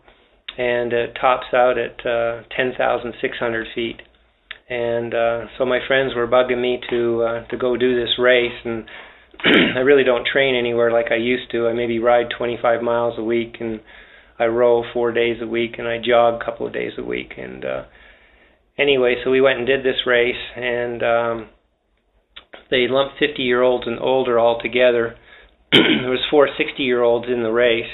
and 0.57 0.93
it 0.93 1.17
tops 1.19 1.47
out 1.53 1.77
at 1.77 2.05
uh, 2.05 2.43
10,600 2.55 3.67
feet. 3.73 4.01
And 4.69 5.13
uh, 5.13 5.45
so 5.57 5.65
my 5.65 5.79
friends 5.87 6.13
were 6.13 6.27
bugging 6.27 6.61
me 6.61 6.81
to 6.89 7.23
uh, 7.23 7.47
to 7.47 7.57
go 7.57 7.77
do 7.77 7.99
this 7.99 8.19
race, 8.19 8.59
and 8.65 8.85
I 9.75 9.79
really 9.79 10.03
don't 10.03 10.27
train 10.27 10.55
anywhere 10.55 10.91
like 10.91 11.11
I 11.11 11.15
used 11.15 11.51
to. 11.51 11.67
I 11.67 11.73
maybe 11.73 11.99
ride 11.99 12.27
25 12.37 12.81
miles 12.81 13.17
a 13.17 13.23
week, 13.23 13.57
and 13.59 13.79
I 14.37 14.45
row 14.45 14.83
four 14.93 15.11
days 15.11 15.37
a 15.41 15.47
week, 15.47 15.75
and 15.77 15.87
I 15.87 15.97
jog 16.03 16.41
a 16.41 16.45
couple 16.45 16.67
of 16.67 16.73
days 16.73 16.91
a 16.97 17.03
week. 17.03 17.33
And 17.37 17.63
uh, 17.63 17.83
anyway, 18.77 19.15
so 19.23 19.31
we 19.31 19.41
went 19.41 19.59
and 19.59 19.67
did 19.67 19.83
this 19.83 20.05
race, 20.05 20.35
and 20.55 21.03
um, 21.03 21.49
they 22.69 22.87
lumped 22.87 23.19
50 23.19 23.41
year 23.41 23.61
olds 23.61 23.87
and 23.87 23.99
older 23.99 24.39
all 24.39 24.59
together. 24.61 25.15
there 25.71 26.09
was 26.09 26.25
four 26.29 26.47
60 26.57 26.81
year 26.81 27.03
olds 27.03 27.27
in 27.27 27.43
the 27.43 27.51
race, 27.51 27.91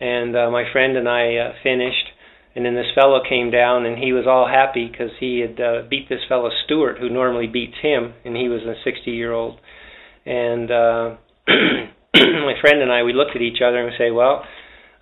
and 0.00 0.36
uh, 0.36 0.50
my 0.50 0.64
friend 0.72 0.96
and 0.96 1.08
I 1.08 1.36
uh, 1.36 1.52
finished. 1.62 2.08
And 2.56 2.64
then 2.64 2.74
this 2.74 2.90
fellow 2.92 3.20
came 3.28 3.52
down, 3.52 3.86
and 3.86 3.96
he 4.02 4.12
was 4.12 4.26
all 4.26 4.48
happy 4.48 4.88
because 4.90 5.12
he 5.20 5.38
had 5.38 5.60
uh, 5.60 5.82
beat 5.88 6.08
this 6.08 6.26
fellow 6.28 6.50
Stewart, 6.64 6.98
who 6.98 7.08
normally 7.08 7.46
beats 7.46 7.76
him, 7.80 8.14
and 8.24 8.36
he 8.36 8.48
was 8.48 8.62
a 8.62 8.74
60 8.82 9.10
year 9.12 9.32
old. 9.32 9.60
And 10.26 10.68
uh, 10.70 11.16
my 11.46 12.54
friend 12.60 12.82
and 12.82 12.90
I, 12.90 13.04
we 13.04 13.12
looked 13.12 13.36
at 13.36 13.42
each 13.42 13.62
other 13.64 13.78
and 13.78 13.92
we 13.92 13.96
say, 13.96 14.10
"Well, 14.10 14.42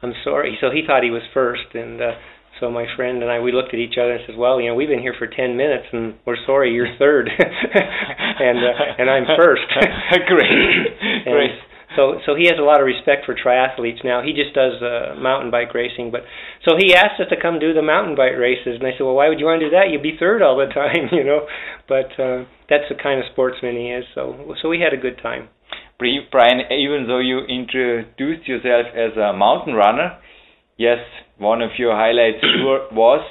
I'm 0.02 0.12
sorry." 0.22 0.58
So 0.60 0.70
he 0.70 0.82
thought 0.86 1.02
he 1.02 1.10
was 1.10 1.22
first, 1.32 1.72
and 1.72 2.00
uh, 2.02 2.12
so 2.60 2.70
my 2.70 2.86
friend 2.96 3.22
and 3.22 3.30
I, 3.30 3.40
we 3.40 3.52
looked 3.52 3.74
at 3.74 3.80
each 3.80 3.98
other 4.00 4.12
and 4.12 4.22
said, 4.26 4.36
"Well, 4.36 4.60
you 4.60 4.68
know, 4.68 4.74
we've 4.74 4.88
been 4.88 5.00
here 5.04 5.14
for 5.18 5.26
10 5.26 5.56
minutes, 5.56 5.86
and 5.92 6.14
we're 6.24 6.40
sorry 6.46 6.72
you're 6.72 6.96
third, 6.98 7.28
and 7.38 8.58
uh, 8.58 8.98
and 8.98 9.10
I'm 9.10 9.26
first." 9.36 9.68
Great. 10.26 10.50
And 11.26 11.34
Great. 11.34 11.50
So 11.96 12.20
so 12.26 12.34
he 12.34 12.46
has 12.48 12.58
a 12.58 12.64
lot 12.64 12.80
of 12.80 12.86
respect 12.86 13.24
for 13.24 13.34
triathletes 13.34 14.04
now. 14.04 14.22
He 14.22 14.32
just 14.32 14.54
does 14.54 14.80
uh, 14.82 15.16
mountain 15.20 15.50
bike 15.50 15.72
racing, 15.72 16.10
but 16.10 16.22
so 16.64 16.76
he 16.76 16.94
asked 16.94 17.20
us 17.20 17.28
to 17.30 17.40
come 17.40 17.58
do 17.58 17.72
the 17.72 17.82
mountain 17.82 18.16
bike 18.16 18.36
races, 18.36 18.76
and 18.80 18.86
I 18.86 18.92
said, 18.92 19.04
"Well, 19.04 19.14
why 19.14 19.28
would 19.28 19.40
you 19.40 19.46
want 19.46 19.60
to 19.60 19.66
do 19.66 19.76
that? 19.76 19.88
You'd 19.90 20.02
be 20.02 20.16
third 20.18 20.42
all 20.42 20.56
the 20.56 20.72
time, 20.72 21.08
you 21.12 21.24
know." 21.24 21.46
But 21.88 22.12
uh, 22.20 22.44
that's 22.68 22.88
the 22.88 23.00
kind 23.00 23.20
of 23.20 23.26
sportsman 23.32 23.76
he 23.76 23.88
is. 23.92 24.04
So 24.14 24.54
so 24.60 24.68
we 24.68 24.80
had 24.80 24.92
a 24.92 25.00
good 25.00 25.18
time. 25.22 25.48
Bryan, 25.98 26.60
even 26.70 27.06
though 27.08 27.20
you 27.20 27.40
introduced 27.48 28.46
yourself 28.46 28.92
as 28.92 29.16
a 29.16 29.32
mountain 29.32 29.72
runner, 29.72 30.18
yes, 30.76 30.98
one 31.38 31.62
of 31.62 31.70
your 31.78 31.94
highlights 31.94 32.42
was 32.92 33.24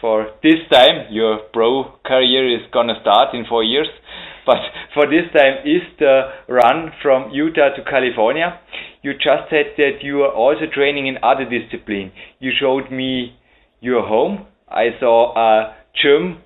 for 0.00 0.30
this 0.42 0.60
time 0.72 1.06
your 1.10 1.38
pro 1.52 1.92
career 2.04 2.56
is 2.58 2.66
gonna 2.72 2.94
start 3.00 3.34
in 3.34 3.44
four 3.48 3.62
years. 3.64 3.88
But 4.46 4.56
for 4.94 5.04
this 5.06 5.30
time 5.36 5.58
is 5.66 5.82
the 5.98 6.32
run 6.48 6.90
from 7.02 7.30
Utah 7.30 7.76
to 7.76 7.84
California. 7.84 8.58
You 9.02 9.12
just 9.12 9.50
said 9.50 9.76
that 9.76 10.02
you 10.02 10.22
are 10.22 10.32
also 10.32 10.64
training 10.72 11.06
in 11.06 11.18
other 11.22 11.44
discipline. 11.44 12.10
You 12.38 12.50
showed 12.58 12.90
me 12.90 13.36
your 13.80 14.02
home. 14.06 14.46
I 14.66 14.88
saw 14.98 15.36
a 15.36 15.76
gym. 16.02 16.38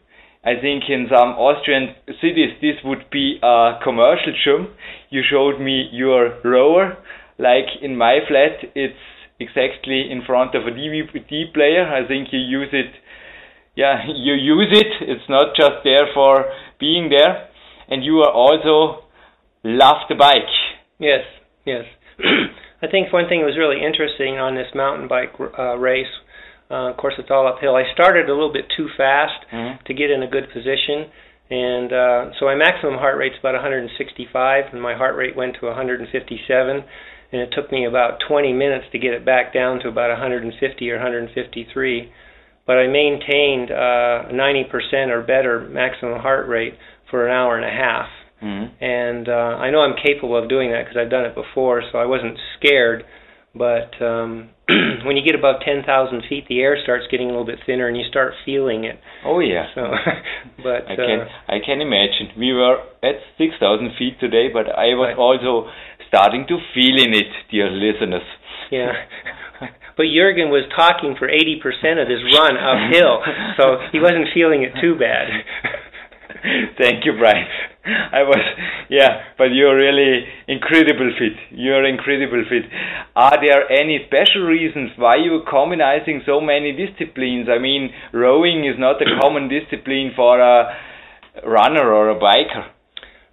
I 0.44 0.60
think 0.60 0.84
in 0.88 1.06
some 1.08 1.30
Austrian 1.38 1.94
cities 2.20 2.58
this 2.60 2.76
would 2.84 3.08
be 3.10 3.38
a 3.42 3.78
commercial 3.82 4.34
gym. 4.44 4.74
You 5.10 5.22
showed 5.30 5.60
me 5.60 5.88
your 5.92 6.40
rower. 6.44 6.98
Like 7.38 7.66
in 7.80 7.96
my 7.96 8.18
flat, 8.28 8.58
it's 8.74 8.98
exactly 9.40 10.10
in 10.10 10.22
front 10.26 10.54
of 10.54 10.66
a 10.66 10.70
DVD 10.70 11.52
player. 11.52 11.86
I 11.86 12.06
think 12.06 12.28
you 12.32 12.38
use 12.38 12.68
it. 12.72 12.92
Yeah, 13.76 14.02
you 14.06 14.34
use 14.34 14.68
it. 14.72 15.08
It's 15.08 15.28
not 15.28 15.54
just 15.56 15.82
there 15.84 16.06
for 16.14 16.44
being 16.78 17.10
there. 17.10 17.48
And 17.88 18.04
you 18.04 18.18
are 18.20 18.30
also 18.32 19.04
love 19.62 20.06
the 20.08 20.14
bike. 20.14 20.48
Yes, 20.98 21.24
yes. 21.66 21.84
I 22.82 22.86
think 22.86 23.12
one 23.12 23.28
thing 23.28 23.40
that 23.40 23.46
was 23.46 23.58
really 23.58 23.84
interesting 23.84 24.38
on 24.38 24.54
this 24.54 24.68
mountain 24.74 25.08
bike 25.08 25.32
uh, 25.58 25.76
race. 25.76 26.06
Uh, 26.70 26.90
of 26.90 26.96
course, 26.96 27.14
it's 27.18 27.30
all 27.30 27.46
uphill. 27.46 27.76
I 27.76 27.84
started 27.92 28.28
a 28.30 28.32
little 28.32 28.52
bit 28.52 28.66
too 28.74 28.88
fast 28.96 29.44
Mhm. 29.52 29.84
to 29.84 29.92
get 29.94 30.10
in 30.10 30.22
a 30.22 30.26
good 30.26 30.48
position, 30.52 31.10
And 31.50 31.92
uh, 31.92 32.30
so 32.40 32.46
my 32.46 32.54
maximum 32.54 32.94
heart 32.96 33.18
rate's 33.18 33.36
about 33.38 33.52
165, 33.54 34.72
and 34.72 34.80
my 34.80 34.94
heart 34.94 35.14
rate 35.16 35.36
went 35.36 35.56
to 35.60 35.66
157, 35.66 36.84
and 37.34 37.42
it 37.42 37.50
took 37.50 37.72
me 37.72 37.84
about 37.84 38.20
20 38.28 38.52
minutes 38.52 38.84
to 38.92 38.98
get 39.00 39.12
it 39.12 39.24
back 39.26 39.52
down 39.52 39.80
to 39.80 39.88
about 39.88 40.08
150 40.08 40.54
or 40.90 40.94
153. 40.94 42.12
But 42.64 42.76
I 42.78 42.86
maintained 42.86 43.72
uh, 43.72 44.30
90% 44.30 45.10
or 45.10 45.20
better 45.22 45.68
maximum 45.68 46.20
heart 46.20 46.46
rate 46.46 46.74
for 47.10 47.26
an 47.26 47.32
hour 47.32 47.56
and 47.56 47.64
a 47.64 47.74
half. 47.74 48.06
Mm-hmm. 48.40 48.84
And 48.84 49.28
uh, 49.28 49.58
I 49.58 49.70
know 49.72 49.80
I'm 49.80 49.96
capable 50.00 50.40
of 50.40 50.48
doing 50.48 50.70
that 50.70 50.84
because 50.84 50.96
I've 50.96 51.10
done 51.10 51.24
it 51.24 51.34
before, 51.34 51.82
so 51.90 51.98
I 51.98 52.06
wasn't 52.06 52.38
scared. 52.56 53.02
But 53.56 53.94
um, 54.02 54.50
when 55.06 55.16
you 55.16 55.22
get 55.24 55.34
above 55.38 55.62
10,000 55.64 55.86
feet, 56.28 56.44
the 56.48 56.60
air 56.60 56.76
starts 56.82 57.04
getting 57.10 57.26
a 57.28 57.30
little 57.30 57.46
bit 57.46 57.60
thinner, 57.66 57.86
and 57.86 57.96
you 57.96 58.02
start 58.08 58.32
feeling 58.44 58.82
it. 58.84 58.98
Oh 59.24 59.38
yeah. 59.40 59.66
So, 59.74 59.82
but 60.62 60.90
I 60.90 60.96
can 60.96 61.20
uh, 61.20 61.28
I 61.48 61.58
can 61.64 61.80
imagine. 61.80 62.34
We 62.36 62.52
were 62.52 62.78
at 63.02 63.16
6,000 63.38 63.92
feet 63.98 64.18
today, 64.18 64.48
but 64.52 64.66
I 64.68 64.94
was 64.98 65.14
Right. 65.14 65.18
also 65.18 65.70
starting 66.08 66.46
to 66.48 66.58
feel 66.74 66.96
in 66.98 67.14
it, 67.14 67.30
dear 67.50 67.70
listeners. 67.70 68.26
yeah. 68.70 68.92
But 69.96 70.06
Jurgen 70.10 70.50
was 70.50 70.66
talking 70.74 71.14
for 71.16 71.28
80% 71.30 71.62
of 72.02 72.10
his 72.10 72.18
run 72.34 72.58
uphill, 72.58 73.22
so 73.56 73.78
he 73.92 74.00
wasn't 74.02 74.26
feeling 74.34 74.64
it 74.66 74.72
too 74.82 74.98
bad. 74.98 75.30
Thank 76.78 77.04
you, 77.06 77.12
Bryan. 77.18 77.46
I 78.12 78.22
was, 78.22 78.40
yeah, 78.88 79.32
but 79.36 79.52
you're 79.52 79.76
really 79.76 80.24
incredible 80.48 81.12
fit. 81.18 81.36
You're 81.50 81.84
incredible 81.86 82.44
fit. 82.48 82.64
Are 83.16 83.36
there 83.40 83.70
any 83.70 84.00
special 84.06 84.42
reasons 84.42 84.90
why 84.96 85.16
you're 85.16 85.44
combinizing 85.44 86.24
so 86.26 86.40
many 86.40 86.72
disciplines? 86.72 87.48
I 87.48 87.58
mean, 87.58 87.90
rowing 88.12 88.64
is 88.64 88.76
not 88.78 89.00
a 89.00 89.06
common 89.20 89.48
discipline 89.48 90.12
for 90.16 90.40
a 90.40 90.76
runner 91.46 91.92
or 91.92 92.10
a 92.10 92.18
biker. 92.20 92.68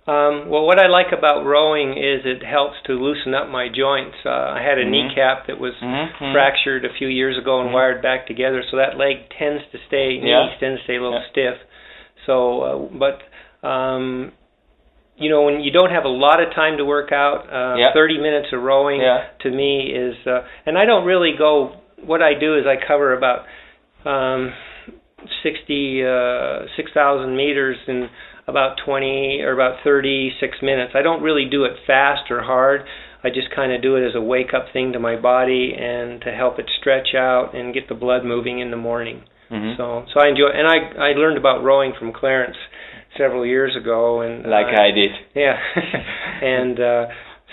Um, 0.07 0.49
well, 0.49 0.65
what 0.65 0.79
I 0.79 0.87
like 0.87 1.13
about 1.15 1.45
rowing 1.45 1.91
is 1.91 2.25
it 2.25 2.43
helps 2.43 2.75
to 2.87 2.93
loosen 2.93 3.35
up 3.35 3.47
my 3.49 3.67
joints. 3.69 4.17
Uh, 4.25 4.57
I 4.57 4.61
had 4.65 4.79
a 4.79 4.83
Mhm. 4.83 4.89
kneecap 4.89 5.45
that 5.47 5.59
was 5.59 5.75
Mhm. 5.79 6.33
fractured 6.33 6.85
a 6.85 6.89
few 6.89 7.07
years 7.07 7.37
ago 7.37 7.61
and 7.61 7.69
Mhm. 7.69 7.73
wired 7.73 8.01
back 8.01 8.25
together, 8.25 8.63
so 8.63 8.77
that 8.77 8.97
leg 8.97 9.29
tends 9.29 9.63
to 9.71 9.77
stay, 9.87 10.11
Yeah. 10.13 10.47
knees 10.47 10.59
tend 10.59 10.77
to 10.79 10.83
stay 10.83 10.95
a 10.95 11.01
little 11.01 11.19
Yeah. 11.19 11.29
stiff. 11.29 11.57
So, 12.25 12.61
uh, 12.61 12.97
but 12.97 13.67
um, 13.67 14.31
you 15.17 15.29
know, 15.29 15.43
when 15.43 15.61
you 15.61 15.71
don't 15.71 15.91
have 15.91 16.05
a 16.05 16.09
lot 16.09 16.41
of 16.41 16.53
time 16.55 16.77
to 16.77 16.85
work 16.85 17.11
out, 17.11 17.45
uh, 17.51 17.75
Yeah. 17.77 17.93
30 17.93 18.17
minutes 18.17 18.51
of 18.53 18.63
rowing 18.63 19.01
Yeah. 19.01 19.25
to 19.39 19.51
me 19.51 19.91
is, 19.93 20.15
uh, 20.25 20.41
and 20.65 20.77
I 20.77 20.85
don't 20.85 21.05
really 21.05 21.33
go. 21.33 21.73
What 22.03 22.21
I 22.23 22.33
do 22.33 22.55
is 22.57 22.65
I 22.65 22.77
cover 22.77 23.13
about 23.13 23.45
um, 24.03 24.51
60, 25.43 26.03
uh, 26.03 26.65
6,000 26.75 27.35
meters 27.35 27.77
in 27.87 28.09
about 28.47 28.77
20 28.77 29.41
or 29.43 29.51
about 29.53 29.81
36 29.83 30.59
minutes. 30.63 30.95
I 30.95 31.03
don't 31.03 31.21
really 31.21 31.45
do 31.45 31.65
it 31.65 31.77
fast 31.85 32.31
or 32.31 32.41
hard. 32.41 32.85
I 33.23 33.29
just 33.29 33.51
kind 33.51 33.71
of 33.71 33.83
do 33.83 33.95
it 33.97 34.07
as 34.07 34.15
a 34.15 34.21
wake 34.21 34.55
up 34.55 34.71
thing 34.73 34.93
to 34.93 34.99
my 34.99 35.15
body 35.15 35.75
and 35.77 36.19
to 36.21 36.31
help 36.31 36.57
it 36.57 36.65
stretch 36.79 37.13
out 37.13 37.53
and 37.53 37.71
get 37.71 37.87
the 37.87 37.93
blood 37.93 38.25
moving 38.25 38.57
in 38.57 38.71
the 38.71 38.77
morning. 38.77 39.21
Mhm. 39.51 39.77
So, 39.77 40.05
so 40.13 40.19
I 40.19 40.27
enjoy, 40.29 40.47
and 40.47 40.67
I 40.67 41.09
I 41.09 41.13
learned 41.13 41.37
about 41.37 41.63
rowing 41.63 41.93
from 41.99 42.13
Clarence 42.13 42.57
several 43.17 43.45
years 43.45 43.75
ago, 43.75 44.21
and 44.21 44.45
like 44.49 44.67
uh, 44.67 44.81
I 44.81 44.91
did. 44.91 45.11
yeah, 45.35 45.57
and 46.41 46.79
uh, 46.79 47.05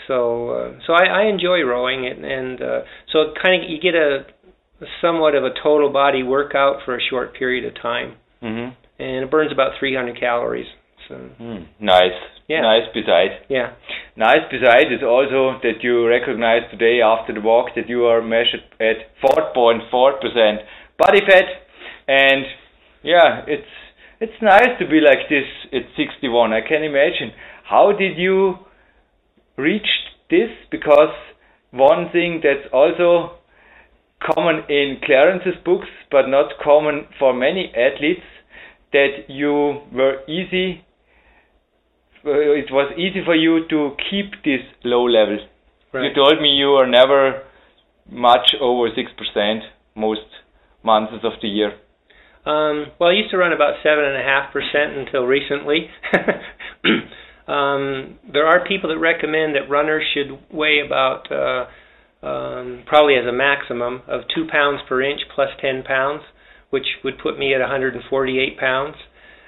so 0.07 0.50
uh, 0.50 0.73
so 0.87 0.93
I, 0.95 1.05
I 1.05 1.23
enjoy 1.25 1.62
rowing, 1.62 2.07
and, 2.07 2.25
and 2.25 2.62
uh, 2.62 2.81
so 3.12 3.35
kind 3.43 3.64
of 3.64 3.71
you 3.71 3.81
get 3.81 3.95
a 3.95 4.25
somewhat 5.00 5.35
of 5.35 5.43
a 5.45 5.50
total 5.62 5.90
body 5.93 6.23
workout 6.23 6.76
for 6.85 6.97
a 6.97 7.00
short 7.11 7.35
period 7.35 7.64
of 7.64 7.75
time, 7.83 8.14
hmm 8.40 8.69
and 9.00 9.25
it 9.25 9.31
burns 9.31 9.52
about 9.52 9.73
300 9.78 10.19
calories. 10.19 10.67
So 11.09 11.14
Mm. 11.40 11.67
Nice. 11.80 12.19
Yeah. 12.49 12.63
Nice 12.63 12.89
beside. 12.95 13.32
yeah, 13.49 13.73
Nice 14.17 14.45
beside 14.50 14.91
is 14.93 15.02
also 15.02 15.58
that 15.63 15.82
you 15.82 16.06
recognize 16.08 16.63
today 16.71 17.00
after 17.02 17.32
the 17.34 17.41
walk 17.41 17.75
that 17.76 17.89
you 17.89 18.06
are 18.06 18.23
measured 18.23 18.63
at 18.80 18.97
4.4% 19.21 20.58
body 20.97 21.21
fat 21.28 21.45
and 22.08 22.44
yeah, 23.02 23.44
it's 23.47 23.68
it's 24.21 24.42
nice 24.42 24.75
to 24.80 24.86
be 24.88 25.00
like 25.00 25.28
this 25.28 25.47
at 25.73 25.82
61. 25.97 26.52
I 26.52 26.60
can 26.66 26.82
imagine. 26.82 27.32
How 27.64 27.92
did 27.92 28.18
you 28.18 28.54
reach 29.56 29.86
this? 30.30 30.50
Because 30.71 31.14
one 31.71 32.10
thing 32.10 32.40
that's 32.42 32.66
also 32.73 33.38
common 34.34 34.64
in 34.68 34.97
Clarence's 35.04 35.60
books, 35.64 35.86
but 36.10 36.26
not 36.26 36.52
common 36.62 37.06
for 37.18 37.32
many 37.32 37.71
athletes, 37.76 38.26
that 38.92 39.28
you 39.28 39.82
were 39.92 40.25
easy 40.26 40.84
uh, 42.26 42.30
it 42.32 42.71
was 42.71 42.92
easy 42.99 43.23
for 43.25 43.34
you 43.34 43.68
to 43.68 43.94
keep 44.10 44.42
this 44.44 44.60
low 44.84 45.04
level. 45.04 45.38
right. 45.92 46.04
You 46.04 46.14
told 46.14 46.42
me 46.42 46.49
you 46.49 46.71
are 46.71 46.86
never 46.86 47.42
much 48.10 48.54
over 48.60 48.88
six 48.94 49.12
percent 49.12 49.62
most 49.94 50.26
months 50.82 51.12
of 51.23 51.32
the 51.40 51.49
year. 51.49 51.73
Um, 52.46 52.86
well, 52.98 53.10
I 53.10 53.12
used 53.12 53.30
to 53.30 53.36
run 53.36 53.52
about 53.52 53.74
seven 53.82 54.04
and 54.04 54.16
a 54.16 54.22
half 54.22 54.52
percent 54.52 54.96
until 54.96 55.24
recently. 55.24 55.90
um, 57.48 58.18
there 58.32 58.46
are 58.46 58.66
people 58.66 58.90
that 58.90 58.98
recommend 58.98 59.54
that 59.54 59.68
runners 59.68 60.04
should 60.14 60.38
weigh 60.52 60.80
about 60.84 61.30
uh, 61.30 62.26
um, 62.26 62.84
probably 62.86 63.14
as 63.16 63.26
a 63.26 63.32
maximum 63.32 64.02
of 64.08 64.22
two 64.34 64.46
pounds 64.50 64.80
per 64.88 65.02
inch 65.02 65.20
plus 65.34 65.48
ten 65.60 65.82
pounds, 65.82 66.22
which 66.70 66.86
would 67.04 67.18
put 67.18 67.38
me 67.38 67.54
at 67.54 67.60
148 67.60 68.58
pounds. 68.58 68.96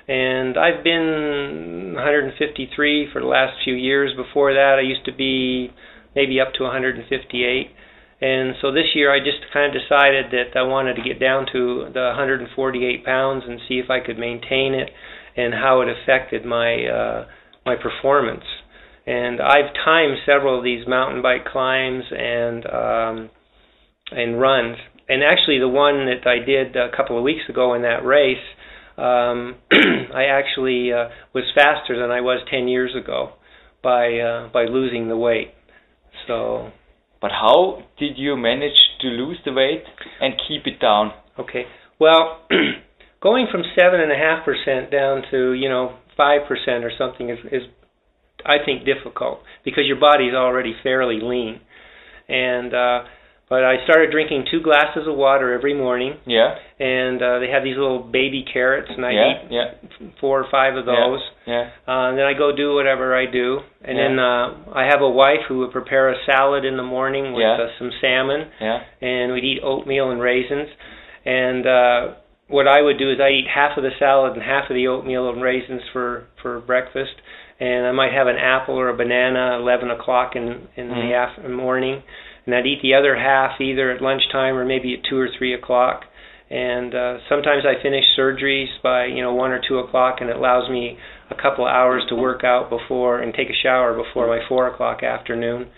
And 0.09 0.59
I've 0.59 0.83
been 0.83 1.93
153 1.95 3.09
for 3.13 3.21
the 3.21 3.27
last 3.27 3.63
few 3.65 3.75
years. 3.75 4.11
Before 4.17 4.53
that, 4.53 4.77
I 4.79 4.83
used 4.83 5.05
to 5.05 5.13
be 5.13 5.71
maybe 6.17 6.41
up 6.41 6.53
to 6.55 6.65
158. 6.65 7.71
And 8.21 8.55
so 8.61 8.71
this 8.71 8.95
year 8.95 9.15
I 9.15 9.19
just 9.19 9.39
kind 9.53 9.75
of 9.75 9.81
decided 9.81 10.27
that 10.33 10.59
I 10.59 10.63
wanted 10.63 10.97
to 10.97 11.03
get 11.03 11.19
down 11.19 11.47
to 11.53 11.89
the 11.93 12.13
148 12.17 13.05
pounds 13.05 13.45
and 13.49 13.61
see 13.67 13.79
if 13.79 13.89
I 13.89 14.01
could 14.01 14.19
maintain 14.19 14.75
it 14.75 14.91
and 15.37 15.55
how 15.55 15.81
it 15.81 15.89
affected 15.89 16.45
my 16.45 16.85
uh, 16.85 17.27
my 17.65 17.77
performance. 17.77 18.45
And 19.07 19.41
I've 19.41 19.73
timed 19.85 20.19
several 20.27 20.59
of 20.59 20.65
these 20.65 20.87
mountain 20.87 21.23
bike 21.23 21.47
climbs 21.47 22.05
and 22.11 22.67
um, 22.67 23.31
and 24.11 24.41
runs. 24.41 24.77
And 25.09 25.25
actually, 25.25 25.59
the 25.59 25.69
one 25.69 26.07
that 26.07 26.27
I 26.27 26.45
did 26.45 26.77
a 26.77 26.95
couple 26.95 27.17
of 27.17 27.25
weeks 27.25 27.49
ago 27.49 27.75
in 27.75 27.83
that 27.83 28.05
race, 28.05 28.37
um, 28.97 29.57
I 30.15 30.25
actually 30.31 30.93
uh, 30.93 31.09
was 31.35 31.45
faster 31.55 31.99
than 31.99 32.11
I 32.11 32.21
was 32.21 32.47
10 32.51 32.69
years 32.69 32.95
ago 32.95 33.33
by 33.83 34.19
uh, 34.19 34.49
by 34.53 34.67
losing 34.67 35.09
the 35.09 35.17
weight. 35.17 35.55
So 36.27 36.71
But 37.21 37.33
how 37.33 37.83
did 37.99 38.17
you 38.17 38.37
manage 38.37 38.79
to 39.03 39.09
lose 39.09 39.39
the 39.45 39.53
weight 39.53 39.85
and 40.21 40.35
keep 40.49 40.67
it 40.67 40.81
down? 40.81 41.13
Okay. 41.39 41.65
Well, 41.99 42.41
going 43.23 43.47
from 43.51 43.63
seven 43.79 44.01
and 44.01 44.11
a 44.11 44.17
half 44.17 44.45
percent 44.45 44.91
down 44.91 45.23
to 45.31 45.53
you 45.53 45.69
know 45.69 45.97
five 46.17 46.49
percent 46.49 46.85
or 46.85 46.93
something 46.97 47.29
is, 47.29 47.39
is, 47.53 47.63
I 48.45 48.57
think, 48.65 48.85
difficult 48.85 49.41
because 49.65 49.85
your 49.87 50.01
body's 50.01 50.35
already 50.35 50.75
fairly 50.83 51.21
lean. 51.23 51.61
And 52.29 52.73
uh, 52.73 53.01
but 53.51 53.65
I 53.65 53.83
started 53.85 54.13
drinking 54.13 54.47
two 54.51 54.63
glasses 54.63 55.09
of 55.09 55.17
water 55.17 55.53
every 55.53 55.75
morning, 55.75 56.15
Yeah, 56.25 56.55
and 56.79 57.21
uh, 57.21 57.41
they 57.41 57.51
have 57.51 57.65
these 57.65 57.77
little 57.77 57.99
baby 57.99 58.45
carrots, 58.51 58.89
and 58.89 59.05
I 59.05 59.11
yeah, 59.11 59.31
eat 59.31 59.39
yeah, 59.51 60.09
four 60.21 60.41
or 60.41 60.47
five 60.51 60.77
of 60.77 60.87
those. 60.87 61.21
yeah. 61.47 61.71
Uh, 61.87 62.09
and 62.11 62.19
then 62.19 62.27
I 62.27 62.33
go 62.33 62.55
do 62.55 62.75
whatever 62.75 63.15
I 63.15 63.27
do, 63.27 63.59
and 63.85 63.99
Yeah. 63.99 64.05
then 64.09 64.19
uh, 64.21 64.55
I 64.73 64.85
have 64.85 65.03
a 65.03 65.11
wife 65.11 65.43
who 65.49 65.59
would 65.59 65.73
prepare 65.73 66.11
a 66.11 66.17
salad 66.25 66.65
in 66.65 66.77
the 66.77 66.85
morning 66.85 67.33
with 67.35 67.43
Yeah. 67.43 67.59
uh, 67.65 67.69
some 67.79 67.91
salmon 68.01 68.47
Yeah. 68.61 68.81
and 69.03 69.33
we'd 69.33 69.45
eat 69.45 69.61
oatmeal 69.65 70.11
and 70.13 70.21
raisins. 70.23 70.69
And 71.27 71.67
uh, 71.67 72.09
what 72.49 72.67
I 72.69 72.81
would 72.83 72.99
do 72.99 73.11
is 73.11 73.19
I 73.21 73.31
eat 73.31 73.47
half 73.53 73.77
of 73.77 73.83
the 73.83 73.91
salad 73.99 74.35
and 74.35 74.43
half 74.43 74.71
of 74.71 74.75
the 74.75 74.87
oatmeal 74.89 75.29
and 75.29 75.43
raisins 75.43 75.83
for 75.93 76.25
for 76.41 76.61
breakfast, 76.61 77.15
and 77.59 77.85
I 77.87 77.93
might 77.93 78.13
have 78.13 78.27
an 78.29 78.37
apple 78.39 78.77
or 78.79 78.89
a 78.89 78.95
banana 78.97 79.55
at 79.55 79.61
11 79.61 79.91
o'clock 79.91 80.37
in 80.37 80.69
in 80.77 80.89
Mhm. 80.89 81.03
the 81.09 81.15
after- 81.15 81.49
morning, 81.49 82.03
and 82.51 82.55
I'd 82.59 82.67
eat 82.67 82.83
the 82.83 82.95
other 82.95 83.15
half 83.15 83.61
either 83.61 83.91
at 83.93 84.03
lunchtime 84.03 84.57
or 84.57 84.65
maybe 84.65 84.95
at 84.95 85.01
two 85.09 85.19
or 85.19 85.29
three 85.39 85.55
o'clock. 85.55 86.03
And 86.51 86.93
uh, 86.93 87.19
sometimes 87.29 87.63
I 87.65 87.81
finish 87.81 88.05
surgeries 88.19 88.67
by 88.83 89.07
you 89.07 89.23
know 89.23 89.33
one 89.35 89.53
or 89.53 89.61
two 89.67 89.79
o'clock, 89.79 90.17
and 90.21 90.29
it 90.29 90.35
allows 90.37 90.69
me 90.69 90.99
a 91.31 91.37
couple 91.41 91.65
of 91.65 91.71
hours 91.71 92.03
to 92.09 92.17
work 92.17 92.43
out 92.43 92.69
before 92.69 93.21
and 93.21 93.33
take 93.33 93.49
a 93.49 93.63
shower 93.63 93.95
before 93.95 94.27
my 94.27 94.41
four 94.49 94.67
o'clock 94.67 95.05
afternoon 95.05 95.69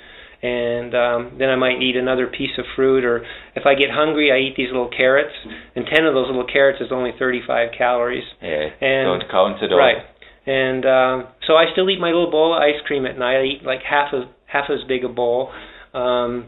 and 0.43 0.93
um, 0.95 1.37
then 1.39 1.49
I 1.49 1.57
might 1.57 1.81
eat 1.81 1.95
another 1.95 2.27
piece 2.27 2.51
of 2.59 2.65
fruit, 2.75 3.05
or 3.05 3.25
if 3.55 3.65
I 3.65 3.75
get 3.75 3.91
hungry, 3.93 4.33
I 4.33 4.39
eat 4.39 4.57
these 4.57 4.73
little 4.73 4.91
carrots, 4.91 5.33
and 5.77 5.87
ten 5.87 6.05
of 6.05 6.15
those 6.15 6.27
little 6.27 6.47
carrots 6.53 6.81
is 6.81 6.89
only 6.91 7.13
35 7.17 7.69
calories. 7.79 8.25
Yeah, 8.43 8.71
And- 8.81 9.21
don't 9.21 9.31
count 9.31 9.63
at 9.63 9.71
all. 9.71 9.79
Right. 9.79 9.99
And 10.45 10.85
um, 10.85 11.29
so 11.47 11.55
I 11.55 11.67
still 11.71 11.89
eat 11.89 12.01
my 12.01 12.09
little 12.09 12.29
bowl 12.31 12.53
of 12.57 12.61
ice 12.61 12.81
cream 12.89 13.07
at 13.07 13.17
night. 13.17 13.39
I 13.39 13.45
eat 13.45 13.63
like 13.63 13.83
half 13.89 14.13
of 14.13 14.25
half 14.47 14.65
as 14.71 14.81
big 14.89 15.05
a 15.05 15.09
bowl. 15.09 15.53
Um, 15.95 16.47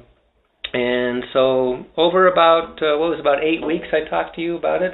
and 0.74 1.22
so 1.32 1.84
over 1.96 2.26
about 2.26 2.82
uh, 2.82 2.98
what 2.98 3.14
was 3.14 3.20
about 3.20 3.44
eight 3.44 3.64
weeks, 3.64 3.86
I 3.92 4.10
talked 4.10 4.34
to 4.34 4.42
you 4.42 4.56
about 4.56 4.82
it. 4.82 4.92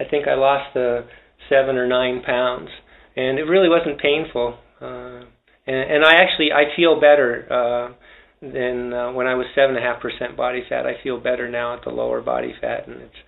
I 0.00 0.04
think 0.04 0.26
I 0.26 0.34
lost 0.34 0.76
uh, 0.76 1.02
seven 1.48 1.76
or 1.76 1.86
nine 1.86 2.20
pounds, 2.26 2.68
and 3.14 3.38
it 3.38 3.44
really 3.44 3.68
wasn't 3.68 4.00
painful. 4.00 4.58
Uh, 4.82 5.22
and, 5.70 6.02
and 6.02 6.04
I 6.04 6.14
actually 6.14 6.50
I 6.50 6.74
feel 6.74 7.00
better 7.00 7.46
uh, 7.46 7.94
than 8.42 8.92
uh, 8.92 9.12
when 9.12 9.28
I 9.28 9.36
was 9.36 9.46
seven 9.54 9.76
and 9.76 9.84
a 9.84 9.86
half 9.86 10.02
percent 10.02 10.36
body 10.36 10.64
fat. 10.68 10.84
I 10.84 11.00
feel 11.00 11.20
better 11.20 11.48
now 11.48 11.76
at 11.76 11.84
the 11.84 11.90
lower 11.90 12.20
body 12.20 12.52
fat, 12.60 12.88
and 12.88 13.00
it's 13.02 13.20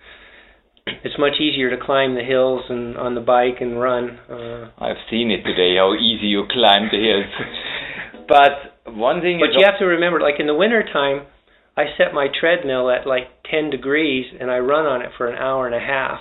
it's 1.05 1.15
much 1.17 1.39
easier 1.39 1.69
to 1.69 1.77
climb 1.81 2.15
the 2.15 2.23
hills 2.27 2.63
and 2.67 2.97
on 2.97 3.15
the 3.15 3.21
bike 3.21 3.61
and 3.61 3.79
run. 3.79 4.19
Uh, 4.29 4.71
I've 4.77 4.99
seen 5.09 5.31
it 5.31 5.47
today 5.47 5.77
how 5.77 5.95
easy 5.95 6.27
you 6.27 6.43
climb 6.51 6.89
the 6.91 6.99
hills. 6.99 7.31
but 8.27 8.91
one 8.91 9.21
thing 9.21 9.39
But 9.39 9.57
you 9.57 9.63
have 9.63 9.79
to 9.79 9.85
remember 9.85 10.19
like 10.19 10.35
in 10.39 10.47
the 10.47 10.55
winter 10.55 10.83
time 10.83 11.27
I 11.75 11.85
set 11.97 12.13
my 12.13 12.27
treadmill 12.27 12.89
at 12.89 13.07
like 13.07 13.27
10 13.49 13.69
degrees 13.69 14.25
and 14.39 14.51
I 14.51 14.59
run 14.59 14.85
on 14.85 15.01
it 15.01 15.09
for 15.17 15.27
an 15.27 15.37
hour 15.37 15.65
and 15.65 15.75
a 15.75 15.79
half. 15.79 16.19